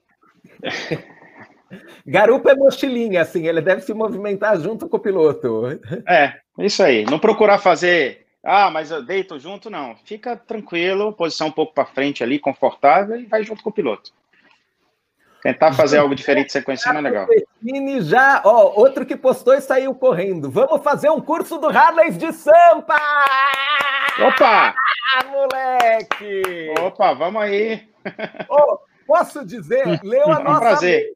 garupa 2.05 2.51
é 2.51 2.55
mochilinha, 2.55 3.23
assim, 3.23 3.47
ele 3.47 3.61
deve 3.61 3.81
se 3.81 3.95
movimentar 3.95 4.59
junto 4.59 4.87
com 4.87 4.97
o 4.97 4.99
piloto. 4.99 5.63
É, 6.07 6.35
isso 6.59 6.83
aí. 6.83 7.03
Não 7.05 7.17
procurar 7.17 7.57
fazer, 7.57 8.27
ah, 8.43 8.69
mas 8.69 8.91
eu 8.91 9.03
deito 9.03 9.37
junto, 9.37 9.69
não. 9.69 9.95
Fica 10.05 10.37
tranquilo, 10.37 11.11
posição 11.11 11.47
um 11.47 11.51
pouco 11.51 11.73
para 11.73 11.85
frente 11.85 12.23
ali, 12.23 12.39
confortável, 12.39 13.19
e 13.19 13.25
vai 13.25 13.43
junto 13.43 13.61
com 13.61 13.69
o 13.69 13.73
piloto. 13.73 14.13
Tentar 15.47 15.71
fazer 15.71 15.97
algo 15.99 16.13
diferente 16.13 16.51
sequenciando 16.51 16.99
é 16.99 17.01
legal. 17.03 17.25
Mini 17.61 18.01
já, 18.01 18.41
ó, 18.43 18.73
outro 18.77 19.05
que 19.05 19.15
postou 19.15 19.53
e 19.53 19.61
saiu 19.61 19.95
correndo. 19.95 20.51
Vamos 20.51 20.83
fazer 20.83 21.09
um 21.09 21.21
curso 21.21 21.57
do 21.57 21.69
Harley 21.69 22.11
de 22.11 22.33
Sampa! 22.33 22.99
Opa! 24.27 24.75
Ah, 25.15 25.23
moleque! 25.31 26.73
Opa, 26.81 27.13
vamos 27.13 27.41
aí! 27.41 27.87
Oh, 28.49 28.79
posso 29.05 29.45
dizer, 29.45 30.01
leu 30.03 30.29
a 30.31 30.39
nossa. 30.39 30.57
Um 30.57 30.59
prazer. 30.59 31.13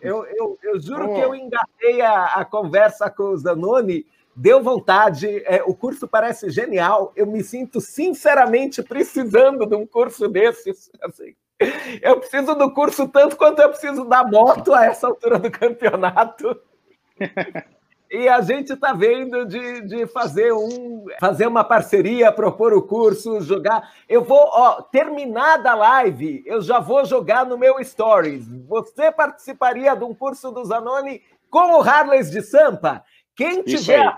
Eu, 0.00 0.24
eu, 0.26 0.58
eu 0.62 0.80
juro 0.80 1.10
oh. 1.10 1.14
que 1.14 1.20
eu 1.20 1.34
engatei 1.34 2.00
a, 2.00 2.24
a 2.36 2.44
conversa 2.46 3.10
com 3.10 3.24
o 3.24 3.36
Zanoni, 3.36 4.06
deu 4.34 4.62
vontade, 4.62 5.42
é, 5.44 5.62
o 5.62 5.74
curso 5.74 6.08
parece 6.08 6.50
genial, 6.50 7.12
eu 7.14 7.26
me 7.26 7.42
sinto 7.42 7.78
sinceramente 7.80 8.82
precisando 8.82 9.66
de 9.66 9.74
um 9.74 9.86
curso 9.86 10.28
desses. 10.28 10.90
Assim. 11.02 11.34
Eu 12.00 12.18
preciso 12.18 12.54
do 12.54 12.72
curso 12.72 13.06
tanto 13.08 13.36
quanto 13.36 13.60
eu 13.60 13.68
preciso 13.68 14.04
da 14.04 14.24
moto 14.24 14.72
a 14.72 14.86
essa 14.86 15.06
altura 15.06 15.38
do 15.38 15.50
campeonato. 15.50 16.58
E 18.12 18.28
a 18.28 18.40
gente 18.40 18.72
está 18.72 18.92
vendo 18.92 19.46
de, 19.46 19.82
de 19.82 20.04
fazer 20.04 20.52
um 20.52 21.04
fazer 21.20 21.46
uma 21.46 21.62
parceria, 21.62 22.32
propor 22.32 22.72
o 22.72 22.82
curso, 22.82 23.40
jogar. 23.40 23.92
Eu 24.08 24.24
vou, 24.24 24.50
ó, 24.52 24.82
terminada 24.82 25.70
a 25.70 25.76
live, 25.76 26.42
eu 26.44 26.60
já 26.60 26.80
vou 26.80 27.04
jogar 27.04 27.46
no 27.46 27.56
meu 27.56 27.82
Stories. 27.84 28.48
Você 28.66 29.12
participaria 29.12 29.94
de 29.94 30.02
um 30.02 30.12
curso 30.12 30.50
do 30.50 30.64
Zanoni 30.64 31.22
com 31.48 31.78
o 31.78 31.82
Harleys 31.82 32.32
de 32.32 32.42
Sampa? 32.42 33.04
Quem 33.36 33.62
tiver, 33.62 34.12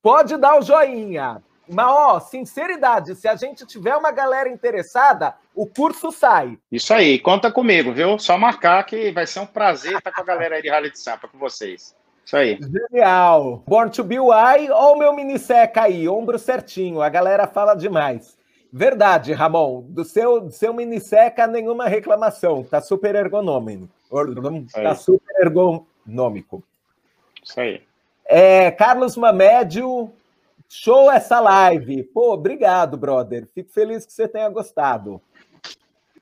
pode 0.00 0.34
dar 0.38 0.58
o 0.58 0.62
joinha. 0.62 1.42
Mas, 1.68 1.86
ó, 1.86 2.18
sinceridade, 2.18 3.14
se 3.14 3.28
a 3.28 3.36
gente 3.36 3.66
tiver 3.66 3.94
uma 3.94 4.10
galera 4.10 4.48
interessada, 4.48 5.34
o 5.56 5.66
curso 5.66 6.12
sai. 6.12 6.58
Isso 6.70 6.92
aí, 6.92 7.18
conta 7.18 7.50
comigo, 7.50 7.92
viu? 7.92 8.18
Só 8.18 8.36
marcar 8.36 8.84
que 8.84 9.10
vai 9.10 9.26
ser 9.26 9.40
um 9.40 9.46
prazer 9.46 9.96
estar 9.96 10.12
com 10.12 10.20
a 10.20 10.24
galera 10.24 10.56
aí 10.56 10.62
de 10.62 10.68
Rally 10.68 10.90
de 10.90 10.98
Sampa, 11.00 11.26
com 11.26 11.38
vocês. 11.38 11.96
Isso 12.24 12.36
aí. 12.36 12.58
Genial. 12.60 13.62
Born 13.66 13.90
to 13.90 14.04
be 14.04 14.20
Why, 14.20 14.70
ó 14.70 14.92
o 14.92 14.98
meu 14.98 15.14
mini 15.14 15.38
seca 15.38 15.84
aí, 15.84 16.06
ombro 16.06 16.38
certinho, 16.38 17.00
a 17.00 17.08
galera 17.08 17.46
fala 17.46 17.74
demais. 17.74 18.36
Verdade, 18.70 19.32
Ramon, 19.32 19.86
do 19.88 20.04
seu, 20.04 20.42
do 20.42 20.50
seu 20.50 20.74
mini 20.74 21.00
seca, 21.00 21.46
nenhuma 21.46 21.88
reclamação, 21.88 22.62
tá 22.62 22.80
super 22.80 23.14
ergonômico. 23.14 23.88
Tá 24.72 24.94
super 24.94 25.40
ergonômico. 25.40 26.62
Isso 27.42 27.58
aí. 27.58 27.80
É, 28.28 28.70
Carlos 28.72 29.16
Mamédio, 29.16 30.12
Show 30.68 31.10
essa 31.10 31.38
live. 31.40 32.02
Pô, 32.02 32.32
obrigado, 32.32 32.96
brother. 32.96 33.46
Fico 33.54 33.70
feliz 33.70 34.04
que 34.04 34.12
você 34.12 34.26
tenha 34.26 34.48
gostado. 34.48 35.20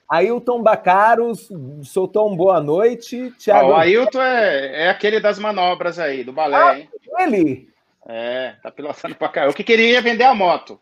Ailton 0.08 0.62
Bacaros 0.62 1.48
soltou 1.82 2.30
um 2.30 2.36
boa 2.36 2.60
noite. 2.60 3.30
Thiago... 3.38 3.70
o 3.70 3.74
Ailton 3.74 4.22
é, 4.22 4.84
é 4.84 4.90
aquele 4.90 5.18
das 5.20 5.38
manobras 5.38 5.98
aí, 5.98 6.22
do 6.22 6.32
balé, 6.32 6.56
ah, 6.56 6.78
hein? 6.78 6.88
Ele? 7.18 7.68
É, 8.06 8.54
tá 8.62 8.70
pilotando 8.70 9.14
pra 9.14 9.28
cá. 9.28 9.44
Eu 9.46 9.54
que 9.54 9.64
queria 9.64 10.00
vender 10.02 10.24
a 10.24 10.34
moto. 10.34 10.78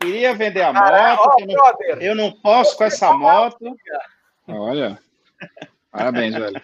Queria 0.00 0.34
vender 0.34 0.62
a 0.62 0.72
moto. 0.72 1.40
eu, 1.40 1.46
não, 1.46 2.00
eu, 2.00 2.14
não, 2.14 2.32
posso 2.32 2.76
com 2.76 2.84
essa 2.84 3.12
moto. 3.12 3.76
Olha. 4.48 4.98
Parabéns, 5.90 6.34
velho. 6.34 6.62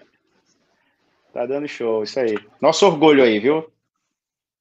Tá 1.32 1.46
dando 1.46 1.68
show, 1.68 2.02
isso 2.02 2.18
aí. 2.18 2.38
Nosso 2.60 2.86
orgulho 2.86 3.22
aí, 3.22 3.38
viu? 3.38 3.70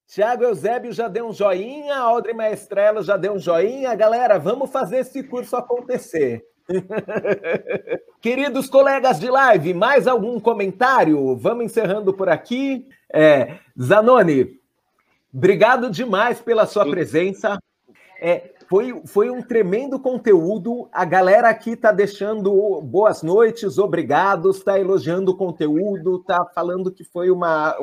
Tiago 0.07 0.43
Eusébio 0.43 0.93
já 0.93 1.07
deu 1.07 1.27
um 1.27 1.33
joinha, 1.33 1.97
Audrey 1.97 2.33
Maestrela 2.33 3.03
já 3.03 3.17
deu 3.17 3.33
um 3.33 3.39
joinha. 3.39 3.93
Galera, 3.95 4.39
vamos 4.39 4.71
fazer 4.71 4.99
esse 4.99 5.21
curso 5.23 5.55
acontecer. 5.55 6.45
Queridos 8.21 8.67
colegas 8.67 9.19
de 9.19 9.29
live, 9.29 9.73
mais 9.73 10.07
algum 10.07 10.39
comentário? 10.39 11.35
Vamos 11.35 11.65
encerrando 11.65 12.13
por 12.13 12.29
aqui. 12.29 12.87
É, 13.11 13.59
Zanoni, 13.79 14.59
obrigado 15.33 15.89
demais 15.89 16.39
pela 16.41 16.65
sua 16.65 16.85
presença. 16.89 17.57
É, 18.19 18.51
foi, 18.69 19.01
foi 19.05 19.29
um 19.29 19.41
tremendo 19.41 19.99
conteúdo. 19.99 20.89
A 20.91 21.05
galera 21.05 21.49
aqui 21.49 21.71
está 21.71 21.91
deixando 21.91 22.81
boas 22.81 23.23
noites, 23.23 23.77
obrigados, 23.77 24.57
está 24.57 24.79
elogiando 24.79 25.31
o 25.31 25.37
conteúdo, 25.37 26.17
está 26.17 26.45
falando 26.45 26.91
que 26.91 27.03
foi 27.03 27.31
uma, 27.31 27.75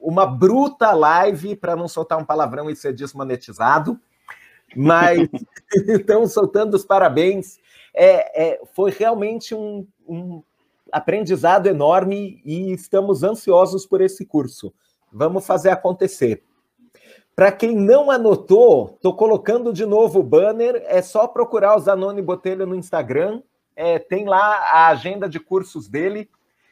uma 0.00 0.24
bruta 0.24 0.92
live, 0.92 1.56
para 1.56 1.76
não 1.76 1.88
soltar 1.88 2.18
um 2.18 2.24
palavrão 2.24 2.70
e 2.70 2.76
ser 2.76 2.94
desmonetizado, 2.94 4.00
mas 4.74 5.28
estão 5.88 6.26
soltando 6.26 6.74
os 6.74 6.84
parabéns. 6.84 7.58
É, 7.96 8.48
é, 8.48 8.60
foi 8.74 8.90
realmente 8.90 9.54
um, 9.54 9.86
um 10.06 10.42
aprendizado 10.92 11.66
enorme 11.66 12.40
e 12.44 12.72
estamos 12.72 13.22
ansiosos 13.22 13.86
por 13.86 14.00
esse 14.00 14.26
curso. 14.26 14.72
Vamos 15.10 15.46
fazer 15.46 15.70
acontecer. 15.70 16.42
Para 17.34 17.50
quem 17.50 17.74
não 17.74 18.10
anotou, 18.10 18.92
estou 18.94 19.14
colocando 19.16 19.72
de 19.72 19.86
novo 19.86 20.20
o 20.20 20.22
banner. 20.22 20.82
É 20.86 21.00
só 21.00 21.26
procurar 21.26 21.76
o 21.76 21.80
Zanoni 21.80 22.22
Botelho 22.22 22.66
no 22.66 22.74
Instagram. 22.74 23.42
É, 23.74 23.98
tem 23.98 24.26
lá 24.26 24.70
a 24.70 24.88
agenda 24.88 25.28
de 25.28 25.40
cursos 25.40 25.88
dele 25.88 26.28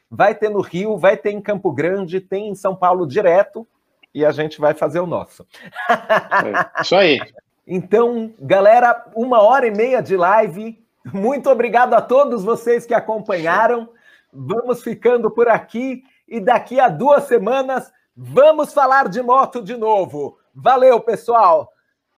vai 0.09 0.35
ter 0.35 0.49
no 0.49 0.61
Rio, 0.61 0.97
vai 0.97 1.17
ter 1.17 1.31
em 1.31 1.41
Campo 1.41 1.71
Grande, 1.71 2.21
tem 2.21 2.49
em 2.49 2.55
São 2.55 2.75
Paulo 2.75 3.05
direto, 3.07 3.67
e 4.13 4.25
a 4.25 4.31
gente 4.31 4.59
vai 4.61 4.73
fazer 4.73 4.99
o 4.99 5.07
nosso. 5.07 5.45
É, 5.89 6.81
isso 6.81 6.95
aí. 6.95 7.19
Então, 7.67 8.33
galera, 8.39 9.05
uma 9.15 9.41
hora 9.41 9.67
e 9.67 9.71
meia 9.71 10.01
de 10.01 10.15
live. 10.15 10.81
Muito 11.13 11.49
obrigado 11.49 11.93
a 11.93 12.01
todos 12.01 12.43
vocês 12.43 12.85
que 12.85 12.93
acompanharam. 12.93 13.89
vamos 14.33 14.83
ficando 14.83 15.31
por 15.31 15.47
aqui 15.47 16.03
e 16.27 16.39
daqui 16.39 16.79
a 16.79 16.89
duas 16.89 17.23
semanas 17.25 17.91
vamos 18.15 18.73
falar 18.73 19.07
de 19.07 19.21
moto 19.21 19.61
de 19.61 19.77
novo. 19.77 20.37
Valeu, 20.53 20.99
pessoal! 21.01 21.74